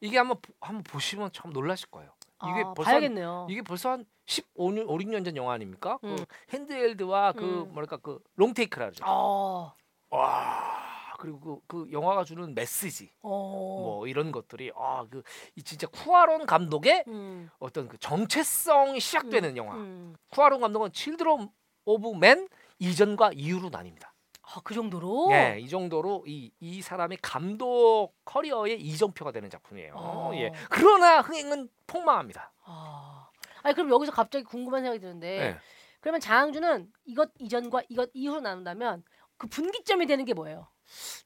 이게 0.00 0.18
한번 0.18 0.38
보- 0.42 0.52
한번 0.60 0.82
보시면 0.82 1.30
참 1.32 1.52
놀라실 1.52 1.88
거예요. 1.90 2.10
이게 2.42 2.60
아, 2.64 2.74
벌써 2.74 2.90
봐야겠네요. 2.90 3.46
이게 3.48 3.62
벌써 3.62 3.90
한 3.92 4.04
15년 4.26 4.84
5, 4.88 4.98
6년 4.98 5.24
전 5.24 5.36
영화 5.36 5.54
아닙니까? 5.54 5.98
음. 6.04 6.16
그 6.16 6.24
handheld와 6.52 7.32
그 7.32 7.44
음. 7.44 7.72
뭐랄까 7.72 7.96
그 7.98 8.18
롱테이크라 8.36 8.86
그러죠. 8.86 9.04
어. 9.06 9.72
와. 10.10 10.93
그리고 11.24 11.40
그, 11.40 11.60
그 11.66 11.92
영화가 11.92 12.24
주는 12.24 12.54
메시지 12.54 13.10
어. 13.22 13.28
뭐 13.30 14.06
이런 14.06 14.30
것들이 14.30 14.70
아그 14.76 15.22
진짜 15.64 15.86
쿠아론 15.86 16.44
감독의 16.44 17.04
음. 17.08 17.48
어떤 17.58 17.88
그 17.88 17.96
정체성이 17.98 19.00
시작되는 19.00 19.56
영화. 19.56 19.74
음. 19.74 20.14
쿠아론 20.30 20.60
감독은 20.60 20.92
칠드런 20.92 21.48
오브 21.86 22.18
맨 22.18 22.46
이전과 22.78 23.32
이후로 23.32 23.70
나뉩니다. 23.70 24.10
아, 24.42 24.60
그 24.62 24.74
정도로? 24.74 25.30
예, 25.32 25.58
이 25.58 25.68
정도로 25.68 26.24
이, 26.26 26.52
이 26.60 26.82
사람의 26.82 27.18
감독 27.22 28.12
커리어의 28.26 28.78
이정표가 28.82 29.32
되는 29.32 29.48
작품이에요. 29.48 29.94
어. 29.96 30.32
예. 30.34 30.52
그러나 30.68 31.22
흥행은 31.22 31.70
폭망합니다. 31.86 32.52
아. 32.64 33.30
아니 33.62 33.74
그럼 33.74 33.90
여기서 33.90 34.12
갑자기 34.12 34.44
궁금한 34.44 34.82
생각이 34.82 35.00
드는데 35.00 35.40
예. 35.40 35.56
그러면 36.00 36.20
장항준은 36.20 36.92
이것 37.06 37.30
이전과 37.38 37.84
이것 37.88 38.10
이후로 38.12 38.42
나눈다면 38.42 39.02
그 39.38 39.46
분기점이 39.46 40.04
되는 40.04 40.26
게 40.26 40.34
뭐예요? 40.34 40.68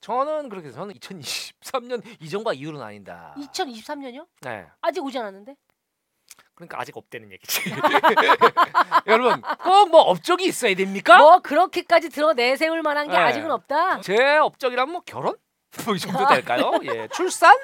저는 0.01 0.48
그렇게 0.48 0.70
저는 0.70 0.94
2023년 0.94 2.02
이전과 2.20 2.52
이후로 2.55 2.78
나뉜다. 2.78 3.35
2023년이요? 3.39 4.26
네. 4.43 4.66
아직 4.80 5.02
오지 5.05 5.18
않았는데? 5.18 5.55
그러니까 6.55 6.80
아직 6.80 6.97
없다는 6.97 7.30
얘기지. 7.32 7.60
여러분, 9.06 9.40
꼭 9.40 9.89
뭐 9.89 10.01
업적이 10.02 10.47
있어야 10.47 10.74
됩니까? 10.74 11.16
뭐 11.18 11.39
그렇게까지 11.40 12.09
드러 12.10 12.32
내세울 12.32 12.82
만한 12.82 13.06
게 13.09 13.12
네. 13.12 13.18
아직은 13.18 13.51
없다. 13.51 14.01
제 14.01 14.36
업적이란 14.39 14.90
뭐 14.90 15.02
결혼? 15.06 15.36
뭐 15.85 15.94
이 15.94 15.98
정도 15.98 16.26
될까요? 16.28 16.72
예, 16.85 17.06
출산? 17.09 17.56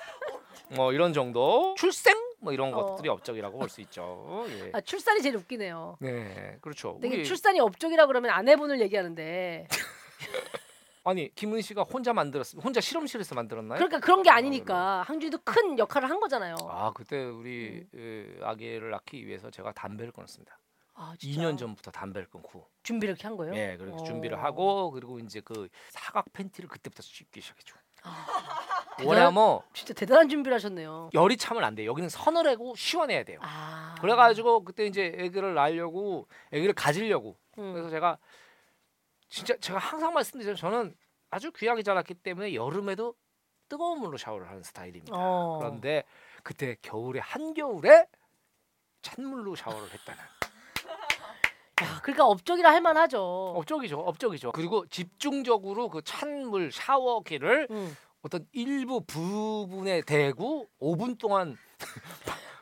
뭐 0.70 0.92
이런 0.92 1.12
정도. 1.12 1.74
출생? 1.76 2.14
뭐 2.40 2.52
이런 2.52 2.72
어. 2.74 2.76
것들이 2.84 3.08
업적이라고 3.08 3.58
볼 3.58 3.68
수 3.68 3.80
있죠. 3.82 4.44
예. 4.48 4.70
아, 4.74 4.80
출산이 4.80 5.22
제일 5.22 5.36
웃기네요. 5.36 5.96
네, 6.00 6.58
그렇죠. 6.60 6.98
되게 7.02 7.16
우리- 7.16 7.24
출산이 7.24 7.58
업적이라 7.60 8.06
그러면 8.06 8.30
아내분을 8.30 8.80
얘기하는데 8.80 9.66
아니 11.04 11.32
김은 11.34 11.60
씨가 11.60 11.82
혼자 11.82 12.14
만들었, 12.14 12.54
혼자 12.56 12.80
실험실에서 12.80 13.34
만들었나요? 13.34 13.76
그러니까 13.76 14.00
그런 14.00 14.22
게 14.22 14.30
아니니까 14.30 15.02
항준이도 15.02 15.38
큰 15.44 15.78
역할을 15.78 16.08
한 16.08 16.18
거잖아요. 16.18 16.56
아 16.68 16.92
그때 16.92 17.22
우리 17.24 17.86
음. 17.92 18.38
에, 18.40 18.44
아기를 18.44 18.90
낳기 18.90 19.26
위해서 19.26 19.50
제가 19.50 19.72
담배를 19.72 20.12
끊었습니다. 20.12 20.58
아, 20.94 21.14
진짜? 21.18 21.40
2년 21.42 21.58
전부터 21.58 21.90
담배를 21.90 22.28
끊고, 22.30 22.68
준비를 22.84 23.14
이렇게 23.14 23.26
한 23.26 23.36
거예요? 23.36 23.52
예, 23.56 23.76
그렇게 23.76 24.00
어. 24.00 24.04
준비를 24.04 24.42
하고 24.42 24.92
그리고 24.92 25.18
이제 25.18 25.40
그 25.40 25.68
사각 25.90 26.32
팬티를 26.32 26.68
그때부터 26.68 27.02
입기 27.20 27.40
시작했죠. 27.40 27.74
아, 28.04 28.26
왜냐면 29.04 29.60
진짜 29.72 29.92
대단한 29.92 30.28
준비를 30.28 30.54
하셨네요. 30.54 31.10
열이 31.12 31.36
차면 31.36 31.64
안 31.64 31.74
돼. 31.74 31.84
요 31.84 31.90
여기는 31.90 32.08
서늘하고 32.08 32.76
시원해야 32.76 33.24
돼요. 33.24 33.40
아. 33.42 33.96
그래가지고 34.00 34.64
그때 34.64 34.86
이제 34.86 35.16
아기를 35.18 35.54
낳으려고 35.54 36.28
아기를 36.52 36.74
가지려고 36.74 37.36
음. 37.58 37.72
그래서 37.72 37.90
제가 37.90 38.18
진짜 39.34 39.56
제가 39.56 39.80
항상 39.80 40.14
말씀드리죠. 40.14 40.54
저는 40.54 40.94
아주 41.28 41.50
귀하게 41.50 41.82
자랐기 41.82 42.14
때문에 42.14 42.54
여름에도 42.54 43.16
뜨거운 43.68 43.98
물로 43.98 44.16
샤워를 44.16 44.48
하는 44.48 44.62
스타일입니다. 44.62 45.12
어. 45.12 45.58
그런데 45.58 46.04
그때 46.44 46.76
겨울에 46.80 47.18
한겨울에 47.18 48.06
찬물로 49.02 49.56
샤워를 49.56 49.92
했다는 49.92 50.22
야, 51.82 52.00
그러니까 52.02 52.26
업적이라 52.26 52.70
할 52.70 52.80
만하죠. 52.80 53.54
업적이죠, 53.56 53.98
업적이죠. 53.98 54.52
그리고 54.52 54.86
집중적으로 54.86 55.88
그 55.88 56.00
찬물 56.02 56.70
샤워기를 56.70 57.66
음. 57.72 57.96
어떤 58.22 58.46
일부 58.52 59.00
부분에 59.00 60.02
대고 60.02 60.68
5분 60.80 61.18
동안 61.18 61.58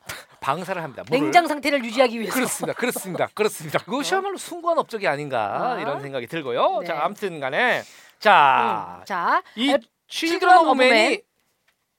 방사를 0.43 0.83
합니다. 0.83 1.05
물을. 1.09 1.21
냉장 1.21 1.47
상태를 1.47 1.85
유지하기 1.85 2.19
위해서. 2.21 2.35
그렇습니다, 2.35 2.79
그렇습니다, 2.79 3.29
그렇습니다. 3.33 3.79
그것이야말로 3.79 4.37
숭고한 4.37 4.77
업적이 4.79 5.07
아닌가 5.07 5.73
아. 5.75 5.81
이런 5.81 6.03
생각이 6.03 6.27
들고요. 6.27 6.81
네. 6.81 6.87
자, 6.87 6.99
아무튼 7.05 7.39
간에 7.41 7.83
자, 8.19 8.99
음. 9.01 9.05
자, 9.07 9.43
이 9.57 9.71
앱- 9.71 9.83
칠드런 10.09 10.41
칠드런 10.41 10.59
오브 10.59 10.71
오브 10.71 10.79
맨. 10.79 10.91
맨이 10.91 11.21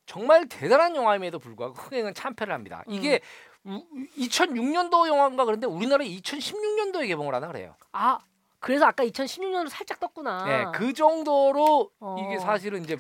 정말 0.05 0.47
대단한 0.49 0.95
영화임에도 0.95 1.39
불구하고 1.39 1.73
흥행은 1.75 2.13
참패를 2.13 2.53
합니다. 2.53 2.83
음. 2.89 2.93
이게 2.93 3.21
2006년도 3.65 5.07
영화인가 5.07 5.45
그런데 5.45 5.65
우리나라에 5.65 6.07
2016년도에 6.07 7.07
개봉을 7.07 7.33
하나 7.33 7.47
그래요. 7.47 7.75
아, 7.93 8.19
그래서 8.59 8.85
아까 8.85 9.05
2016년으로 9.05 9.69
살짝 9.69 9.99
떴구나. 10.01 10.45
네, 10.45 10.65
그 10.77 10.91
정도로 10.93 11.91
어. 12.01 12.15
이게 12.19 12.39
사실은 12.39 12.83
이제 12.83 12.97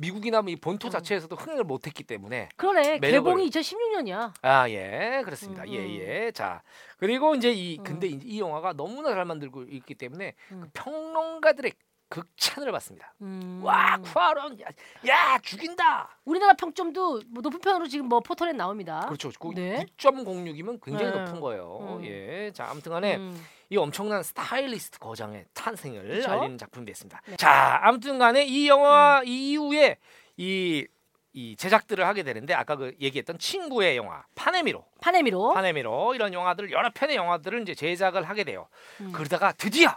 미국이나 0.00 0.42
뭐이 0.42 0.56
본토 0.56 0.88
음. 0.88 0.90
자체에서도 0.90 1.34
흥행을 1.34 1.64
못했기 1.64 2.04
때문에 2.04 2.48
그러네. 2.56 2.98
매력을- 3.00 3.10
개봉이 3.10 3.50
2016년이야. 3.50 4.32
아 4.42 4.68
예 4.70 5.22
그렇습니다 5.24 5.64
음, 5.64 5.68
예 5.70 5.80
예 6.26 6.30
자 6.32 6.62
그리고 6.98 7.34
이제 7.34 7.50
이 7.52 7.78
음. 7.78 7.84
근데 7.84 8.06
이, 8.06 8.18
이 8.22 8.40
영화가 8.40 8.74
너무나 8.74 9.12
잘 9.12 9.24
만들고 9.24 9.64
있기 9.64 9.94
때문에 9.96 10.34
음. 10.52 10.60
그 10.62 10.68
평론가들의 10.72 11.72
극찬을 12.08 12.72
받습니다 12.72 13.14
음. 13.20 13.60
와 13.62 13.98
쿠아론 13.98 14.58
야, 14.60 14.66
야 15.06 15.38
죽인다 15.42 16.08
우리나라 16.24 16.54
평점도 16.54 17.22
뭐 17.28 17.42
높은 17.42 17.60
편으로 17.60 17.86
지금 17.86 18.06
뭐 18.06 18.20
포털에 18.20 18.52
나옵니다. 18.52 19.00
그렇죠 19.06 19.30
그 19.38 19.48
네. 19.54 19.84
9.06이면 19.98 20.80
굉장히 20.82 21.12
네. 21.12 21.18
높은 21.20 21.40
거예요 21.40 21.98
음. 21.98 22.04
예 22.04 22.50
자 22.54 22.70
아무튼간에 22.70 23.16
음. 23.16 23.46
이 23.68 23.76
엄청난 23.76 24.22
스타일리스트 24.22 24.98
거장의 24.98 25.44
탄생을 25.52 26.08
그쵸? 26.08 26.30
알리는 26.30 26.56
작품이 26.56 26.86
됐습니다 26.86 27.20
네. 27.26 27.36
자 27.36 27.80
아무튼간에 27.82 28.44
이 28.46 28.68
영화 28.68 29.22
이후에 29.24 29.98
이 30.36 30.86
이 31.34 31.54
제작들을 31.56 32.04
하게 32.04 32.22
되는데 32.24 32.52
아까 32.54 32.74
그 32.74 32.96
얘기했던 33.00 33.38
친구의 33.38 33.96
영화 33.98 34.24
파네미로 34.34 34.84
파네미로. 35.00 35.52
파네미로 35.52 36.14
이런 36.14 36.32
영화들을 36.32 36.72
여러 36.72 36.90
편의 36.92 37.14
영화들을 37.16 37.62
이제 37.62 37.74
제작을 37.74 38.24
하게 38.28 38.42
돼요. 38.44 38.66
음. 39.02 39.12
그러다가 39.12 39.52
드디어 39.52 39.94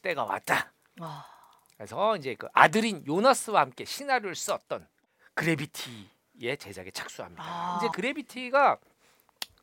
때가 0.00 0.24
왔다. 0.24 0.71
아, 1.00 1.26
그래서 1.76 2.16
이제 2.16 2.34
그 2.34 2.48
아들인 2.52 3.04
요나스와 3.06 3.60
함께 3.60 3.84
시나리오를 3.84 4.34
썼던 4.34 4.86
그래비티의 5.34 6.56
제작에 6.58 6.90
착수합니다. 6.90 7.42
아. 7.44 7.78
이제 7.78 7.88
그래비티가 7.94 8.78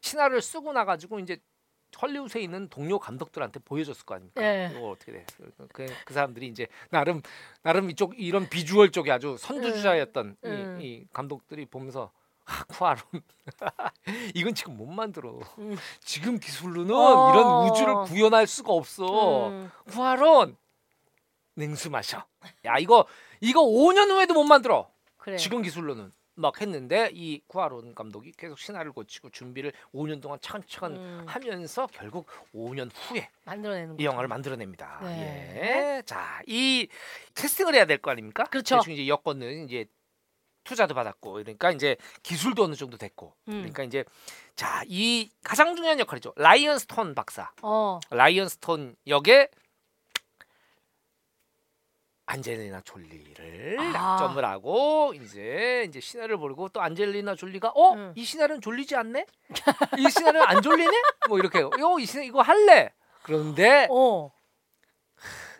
시나리오를 0.01 0.41
쓰고 0.41 0.73
나가지고 0.73 1.19
이제 1.19 1.37
헐리우드에 2.01 2.41
있는 2.41 2.67
동료 2.69 2.99
감독들한테 2.99 3.59
보여줬을 3.59 4.05
거 4.05 4.15
아닙니까? 4.15 4.41
예. 4.43 4.71
이거 4.71 4.91
어떻게 4.91 5.11
돼? 5.11 5.25
그, 5.73 5.85
그 6.05 6.13
사람들이 6.13 6.47
이제 6.47 6.67
나름 6.89 7.21
나름 7.63 7.89
이쪽 7.89 8.13
이런 8.19 8.47
비주얼 8.47 8.91
쪽에 8.91 9.11
아주 9.11 9.37
선두주자였던 9.39 10.37
음. 10.45 10.79
이, 10.81 10.85
이 10.85 11.07
감독들이 11.11 11.65
보면서 11.65 12.11
아, 12.45 12.63
쿠아론 12.65 13.01
이건 14.35 14.55
지금 14.55 14.77
못 14.77 14.85
만들어. 14.87 15.39
음. 15.59 15.77
지금 16.01 16.39
기술로는 16.39 16.93
어. 16.93 17.31
이런 17.31 17.69
우주를 17.69 17.93
구현할 18.05 18.47
수가 18.47 18.73
없어. 18.73 19.49
음. 19.49 19.71
쿠아론 19.87 20.57
냉수 21.59 21.89
마셔. 21.89 22.25
야 22.65 22.77
이거 22.79 23.05
이거 23.41 23.61
5년 23.61 24.09
후에도 24.09 24.33
못 24.33 24.43
만들어. 24.43 24.89
그래. 25.17 25.37
지금 25.37 25.61
기술로는 25.61 26.11
막 26.35 26.61
했는데 26.61 27.09
이 27.13 27.41
쿠아론 27.47 27.93
감독이 27.93 28.31
계속 28.31 28.57
신화를 28.57 28.93
고치고 28.93 29.29
준비를 29.31 29.73
5년 29.93 30.21
동안 30.21 30.39
차근차근 30.41 30.95
음. 30.95 31.23
하면서 31.27 31.85
결국 31.87 32.27
5년 32.55 32.89
후에 32.93 33.29
만들어내는 33.43 33.95
이 33.95 33.97
거죠. 33.97 34.05
영화를 34.05 34.29
만들어냅니다. 34.29 34.99
네. 35.03 35.97
예. 35.97 36.01
자, 36.05 36.41
이 36.47 36.87
캐스팅을 37.35 37.75
해야 37.75 37.85
될 37.85 37.97
거 37.97 38.11
아닙니까? 38.11 38.45
그렇죠. 38.45 38.77
대충 38.77 38.93
이제 38.93 39.07
여건은 39.09 39.65
이제 39.65 39.85
투자도 40.63 40.93
받았고 40.93 41.33
그러니까 41.33 41.71
이제 41.71 41.97
기술도 42.23 42.63
어느 42.63 42.75
정도 42.75 42.95
됐고 42.97 43.33
음. 43.49 43.53
그러니까 43.53 43.83
이제 43.83 44.05
자, 44.55 44.83
이 44.87 45.29
가장 45.43 45.75
중요한 45.75 45.99
역할이죠. 45.99 46.31
라이언 46.37 46.79
스톤 46.79 47.15
박사. 47.15 47.51
어. 47.63 47.99
라이언 48.11 48.47
스톤 48.47 48.95
역에 49.07 49.49
안젤리나 52.29 52.81
졸리를 52.81 53.77
아. 53.79 53.83
낙점을 53.83 54.45
하고 54.45 55.13
이제 55.15 55.83
이제 55.87 55.99
시나리오를 55.99 56.37
보고 56.37 56.69
또 56.69 56.79
안젤리나 56.79 57.35
졸리가 57.35 57.69
어? 57.69 57.93
응. 57.95 58.13
이 58.15 58.23
시나리오는 58.23 58.61
졸리지 58.61 58.95
않네? 58.95 59.25
이 59.97 60.09
시나리오 60.09 60.43
안 60.43 60.61
졸리네? 60.61 60.91
뭐 61.27 61.39
이렇게 61.39 61.59
요이 61.59 62.05
시나 62.05 62.23
이거 62.23 62.41
할래. 62.43 62.93
그런데 63.23 63.87
어. 63.89 64.31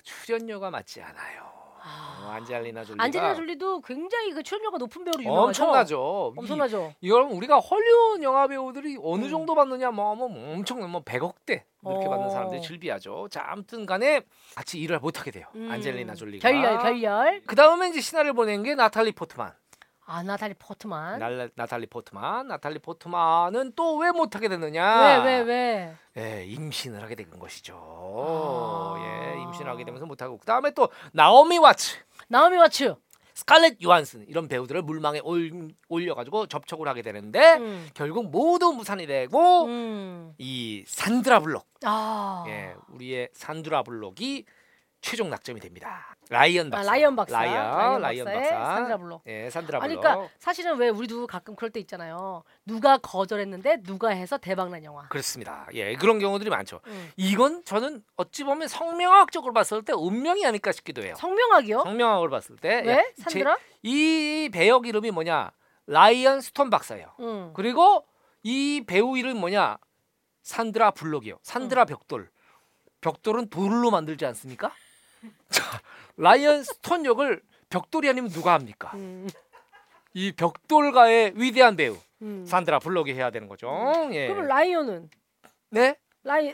출연료가 0.04 0.70
맞지 0.70 1.02
않아요. 1.02 1.49
어, 1.90 2.30
아. 2.32 2.36
안젤리나 2.36 2.84
졸리가 2.84 3.04
안젤리나 3.04 3.36
졸리도 3.36 3.82
굉장히 3.82 4.32
그 4.34 4.44
출연료가 4.44 4.78
높은 4.78 5.04
배우로 5.04 5.22
유명하죠. 5.24 5.48
엄청나죠. 5.48 6.34
이- 6.36 6.40
엄청나죠. 6.40 6.94
여러분 7.04 7.36
우리가 7.38 7.58
헐리우드 7.60 8.24
영화 8.24 8.48
배우들이 8.48 8.98
어느 9.04 9.26
음. 9.26 9.30
정도 9.30 9.56
받느냐 9.56 9.92
뭐, 9.92 10.16
뭐 10.16 10.28
엄청 10.54 10.80
뭐 10.92 11.02
100억대 11.04 11.64
이렇게 11.86 12.06
어. 12.06 12.10
받는 12.10 12.30
사람들이 12.30 12.62
즐비하죠. 12.62 13.28
자 13.32 13.44
아무튼 13.48 13.86
간에 13.86 14.22
같이 14.56 14.80
일을 14.80 15.00
못 15.00 15.20
하게 15.20 15.32
돼요. 15.32 15.48
음. 15.56 15.70
안젤리나 15.72 16.14
졸리가. 16.16 16.48
결렬 16.48 16.78
결렬. 16.80 17.42
그 17.46 17.56
다음에 17.56 17.90
이제 17.90 18.00
신화를 18.02 18.34
보낸 18.34 18.64
게 18.64 18.76
나탈리 18.76 19.12
포트만. 19.14 19.52
아 20.12 20.24
나탈리 20.24 20.56
포트만. 20.58 21.20
날, 21.20 21.52
나탈리 21.56 21.86
포트만. 21.86 22.48
나탈리 22.48 22.80
포트만은 22.80 23.74
또 23.76 23.98
왜 24.00 24.10
못하게 24.12 24.48
됐느냐? 24.50 25.24
왜왜 25.24 25.40
왜? 25.42 25.96
예, 26.18 26.46
임신을 26.46 27.02
하게 27.04 27.14
된 27.16 27.30
것이죠. 27.40 27.76
아. 27.78 28.96
예, 29.29 29.29
임신을 29.50 29.70
하게 29.70 29.84
되면서 29.84 30.06
못하고. 30.06 30.38
그 30.38 30.46
다음에 30.46 30.72
또 30.72 30.90
나오미 31.14 31.58
와츠. 31.58 31.98
나오미 32.28 32.58
와츠. 32.58 32.96
스칼렛 33.40 33.82
요한슨 33.82 34.26
이런 34.28 34.50
배우들을 34.50 34.82
물망에 34.82 35.22
올, 35.24 35.70
올려가지고 35.88 36.48
접촉을 36.48 36.90
하게 36.90 37.02
되는데 37.02 37.56
음. 37.56 37.90
결국 37.94 38.30
모두 38.30 38.74
무산이 38.74 39.08
되고 39.08 39.64
음. 39.64 40.34
이 40.38 40.84
산드라 40.86 41.40
블록 41.40 41.66
아. 41.84 42.44
예, 42.48 42.76
우리의 42.90 43.30
산드라 43.32 43.84
블록이 43.84 44.46
최종 45.02 45.30
낙점이 45.30 45.60
됩니다. 45.62 46.16
라이언 46.30 46.68
아, 46.68 46.70
박사. 46.78 46.92
라이언 46.92 47.16
박사. 47.16 47.38
라이언, 47.40 48.02
라이언 48.02 48.26
박사. 48.26 48.76
산드라 48.76 48.98
블록. 48.98 49.24
예, 49.28 49.50
산드라 49.50 49.80
아니 49.82 49.96
블록. 49.96 50.02
그러니까 50.04 50.30
사실은 50.38 50.78
왜 50.78 50.90
우리도 50.90 51.26
가끔 51.26 51.56
그럴 51.56 51.72
때 51.72 51.80
있잖아요. 51.80 52.44
누가 52.66 52.98
거절했는데 52.98 53.84
누가 53.84 54.10
해서 54.10 54.38
대박난 54.38 54.84
영화. 54.84 55.08
그렇습니다. 55.08 55.68
예, 55.74 55.96
그런 55.96 56.20
경우들이 56.20 56.50
많죠. 56.50 56.82
음. 56.88 57.12
이건 57.18 57.64
저는 57.64 58.04
어찌 58.18 58.44
보면 58.44 58.68
성명학적으로 58.68 59.54
봤을 59.54 59.82
때 59.84 59.94
운명이 59.94 60.46
아닐까 60.46 60.72
싶기도 60.72 61.02
해요. 61.04 61.16
성명학이요? 61.18 61.84
성명학으로 61.84 62.30
봤을 62.30 62.58
때 62.58 62.82
왜? 62.86 62.92
예, 62.94 63.14
산드라? 63.18 63.56
제- 63.56 63.62
이 63.84 64.50
배역 64.54 64.86
이름이 64.86 65.12
뭐냐? 65.12 65.52
라이언 65.88 66.42
스톤 66.42 66.70
박사예요. 66.70 67.14
응. 67.22 67.52
그리고 67.56 68.06
이 68.44 68.84
배우 68.86 69.18
이름 69.18 69.38
뭐냐? 69.38 69.78
산드라 70.44 70.92
블록이요. 70.92 71.40
산드라 71.42 71.86
벽돌. 71.86 72.30
벽돌은 73.02 73.50
돌로 73.50 73.90
만들지 73.92 74.26
않습니까? 74.28 74.72
자, 75.50 75.82
라이언 76.18 76.64
스톤 76.64 77.06
역을 77.06 77.42
벽돌이 77.70 78.10
아니면 78.10 78.30
누가 78.32 78.54
합니까? 78.54 78.92
음. 78.96 79.28
이 80.14 80.32
벽돌가의 80.32 81.34
위대한 81.36 81.76
배우 81.76 81.98
음. 82.22 82.46
산드라 82.46 82.80
블록이 82.80 83.14
해야 83.14 83.30
되는 83.30 83.48
거죠. 83.48 83.70
예. 84.12 84.28
그럼 84.28 84.48
라이언은 84.48 85.10
네? 85.70 85.96
라이 86.24 86.54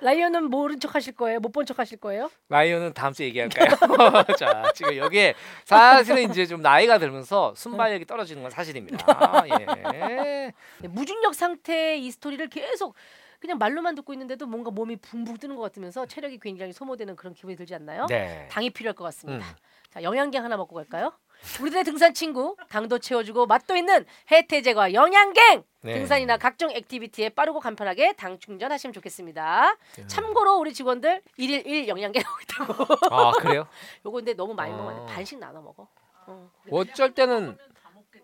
라이언은 0.00 0.44
모른 0.50 0.80
척 0.80 0.94
하실 0.94 1.14
거예요? 1.14 1.38
못 1.38 1.52
본 1.52 1.64
척 1.66 1.78
하실 1.78 1.98
거예요? 1.98 2.30
라이언은 2.48 2.94
다음 2.94 3.12
주에 3.12 3.26
얘기할까요? 3.26 3.68
자, 4.38 4.72
지금 4.74 4.96
여기에 4.96 5.34
사실은 5.64 6.22
이제 6.30 6.46
좀 6.46 6.62
나이가 6.62 6.98
들면서 6.98 7.54
순발력이 7.56 8.06
떨어지는 8.06 8.42
건 8.42 8.50
사실입니다. 8.50 9.44
예. 9.48 9.66
네, 9.92 10.52
무중력 10.88 11.34
상태의 11.34 12.04
이 12.04 12.10
스토리를 12.10 12.48
계속 12.48 12.94
그냥 13.40 13.58
말로만 13.58 13.94
듣고 13.94 14.12
있는데도 14.12 14.46
뭔가 14.46 14.70
몸이 14.70 14.96
붕붕 14.96 15.36
뜨는 15.38 15.56
것 15.56 15.62
같으면서 15.62 16.06
체력이 16.06 16.38
굉장히 16.40 16.72
소모되는 16.72 17.14
그런 17.16 17.34
기분이 17.34 17.56
들지 17.56 17.74
않나요? 17.74 18.06
네. 18.06 18.48
당이 18.50 18.70
필요할 18.70 18.94
것 18.94 19.04
같습니다. 19.04 19.46
음. 19.46 19.54
자, 19.90 20.02
영양갱 20.02 20.42
하나 20.42 20.56
먹고 20.56 20.74
갈까요? 20.74 21.12
우리들의 21.60 21.84
등산 21.84 22.14
친구, 22.14 22.56
당도 22.68 22.98
채워주고 22.98 23.46
맛도 23.46 23.76
있는 23.76 24.04
해태제과 24.30 24.92
영양갱! 24.92 25.62
네. 25.82 25.94
등산이나 25.94 26.36
각종 26.36 26.72
액티비티에 26.72 27.28
빠르고 27.30 27.60
간편하게 27.60 28.14
당 28.14 28.40
충전하시면 28.40 28.92
좋겠습니다. 28.92 29.76
네. 29.96 30.06
참고로 30.08 30.56
우리 30.56 30.74
직원들 30.74 31.22
일일 31.36 31.64
일 31.64 31.86
영양갱 31.86 32.22
하고 32.26 32.38
있다고. 32.42 33.14
아, 33.14 33.30
그래요? 33.38 33.68
요거 34.04 34.16
근데 34.16 34.34
너무 34.34 34.52
많이 34.54 34.72
어. 34.72 34.76
먹으면 34.76 35.06
반씩 35.06 35.38
나눠 35.38 35.62
먹어. 35.62 35.86
어. 36.26 36.50
어쩔 36.72 37.14
때는 37.14 37.46
한 37.46 37.58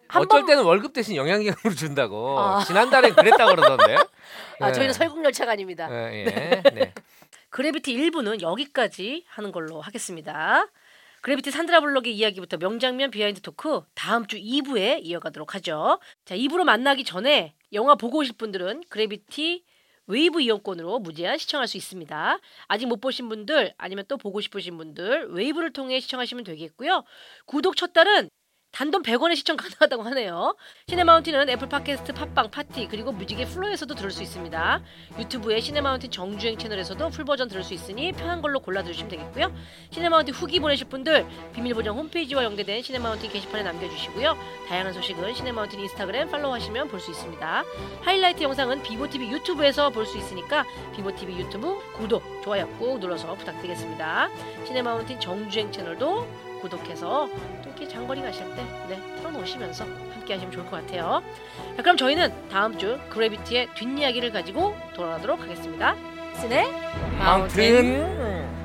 어쩔 0.09 0.27
번- 0.41 0.47
때는 0.47 0.65
월급 0.65 0.93
대신 0.93 1.17
영양갱으로 1.17 1.75
준다고. 1.77 2.39
아. 2.39 2.65
지난달엔 2.65 3.15
그랬다 3.15 3.47
그러던데. 3.47 3.97
아, 4.61 4.67
네. 4.69 4.73
저희는 4.73 4.93
설국열차가 4.93 5.53
아닙니다. 5.53 5.89
예, 5.91 6.25
예. 6.27 6.63
네. 6.71 6.93
그래비티 7.51 7.97
1부는 7.97 8.41
여기까지 8.43 9.25
하는 9.29 9.53
걸로 9.53 9.81
하겠습니다. 9.81 10.67
그래비티 11.23 11.51
산드라 11.51 11.81
블록의 11.81 12.15
이야기부터 12.15 12.59
명장면 12.59 13.11
behind 13.11 13.41
talk 13.41 13.83
다음 13.95 14.27
주 14.27 14.37
2부에 14.37 15.01
이어가도록 15.03 15.55
하죠. 15.55 15.99
자, 16.25 16.37
2부로 16.37 16.65
만나기 16.65 17.05
전에 17.05 17.55
영화 17.73 17.95
보고 17.95 18.19
오실 18.19 18.37
분들은 18.37 18.83
그래비티 18.91 19.65
웨이브 20.07 20.43
이용권으로 20.43 20.99
무제한 20.99 21.39
시청할 21.39 21.67
수 21.67 21.79
있습니다. 21.79 22.39
아직 22.67 22.87
못 22.87 23.01
보신 23.01 23.29
분들 23.31 23.73
아니면 23.79 24.05
또 24.07 24.19
보고 24.19 24.41
싶으신 24.43 24.77
분들 24.77 25.29
웨이브를 25.31 25.73
통해 25.73 25.99
시청하시면 26.01 26.45
되겠고요. 26.45 27.05
구독 27.47 27.77
첫 27.77 27.95
달은 27.95 28.29
단돈 28.75 29.05
100원에 29.05 29.37
시청 29.37 29.57
가능하다고 29.57 30.03
하네요. 30.03 30.57
시네마운틴은 30.89 31.49
애플 31.49 31.69
팟캐스트, 31.69 32.13
팟빵, 32.13 32.51
팟티 32.51 32.89
그리고 32.89 33.13
뮤직의 33.13 33.47
플로에서도 33.47 33.95
들을 33.95 34.11
수 34.11 34.21
있습니다. 34.21 34.83
유튜브의 35.17 35.61
시네마운틴 35.63 36.11
정주행 36.11 36.59
채널에서도 36.59 37.09
풀 37.11 37.25
버전 37.25 37.47
들을 37.49 37.63
수 37.63 37.73
있으니 37.73 38.11
편한 38.11 38.43
걸로 38.43 38.59
골라 38.59 38.83
들으시면 38.83 39.11
되겠고요. 39.11 39.55
시네마운틴 39.91 40.35
후기 40.35 40.59
보내실 40.59 40.89
분들 40.89 41.25
비밀 41.55 41.73
보장 41.75 41.97
홈페이지와 41.97 42.43
연계된 42.43 42.83
시네마운틴 42.83 43.31
게시판에 43.31 43.63
남겨주시고요. 43.63 44.37
다양한 44.69 44.93
소식은 44.93 45.35
시네마운틴 45.35 45.79
인스타그램 45.79 46.29
팔로우하시면 46.31 46.89
볼 46.89 46.99
수 46.99 47.13
있습니다. 47.13 47.65
하이라이트 48.03 48.43
영상은 48.43 48.83
비보TV 48.83 49.31
유튜브에서 49.31 49.91
볼 49.91 50.05
수 50.05 50.19
있으니까 50.19 50.65
비보TV 50.97 51.39
유튜브 51.39 51.79
구독, 51.93 52.23
좋아요 52.43 52.69
꾹 52.79 52.99
눌러서 52.99 53.35
부탁드리겠습니다. 53.35 54.31
시네마운틴 54.67 55.21
정주행 55.21 55.71
채널도 55.71 56.54
구독해서 56.65 57.29
또 57.29 57.69
이렇게 57.69 57.87
장거리 57.87 58.23
가실 58.23 58.47
때 58.55 58.65
네, 58.89 59.17
틀어놓으시면서 59.19 59.85
함께 59.85 60.35
하시면 60.35 60.51
좋을 60.53 60.65
것 60.67 60.81
같아요. 60.81 61.23
자, 61.77 61.83
그럼 61.83 61.97
저희는 61.97 62.33
다음 62.49 62.79
주 62.79 62.99
그래비티의 63.11 63.75
뒷이야기를 63.75 64.33
가지고 64.33 64.75
돌아가도록 64.95 65.41
하겠습니다. 65.41 65.95
스네 66.35 66.67
마운틴. 67.19 67.75
음. 67.77 68.64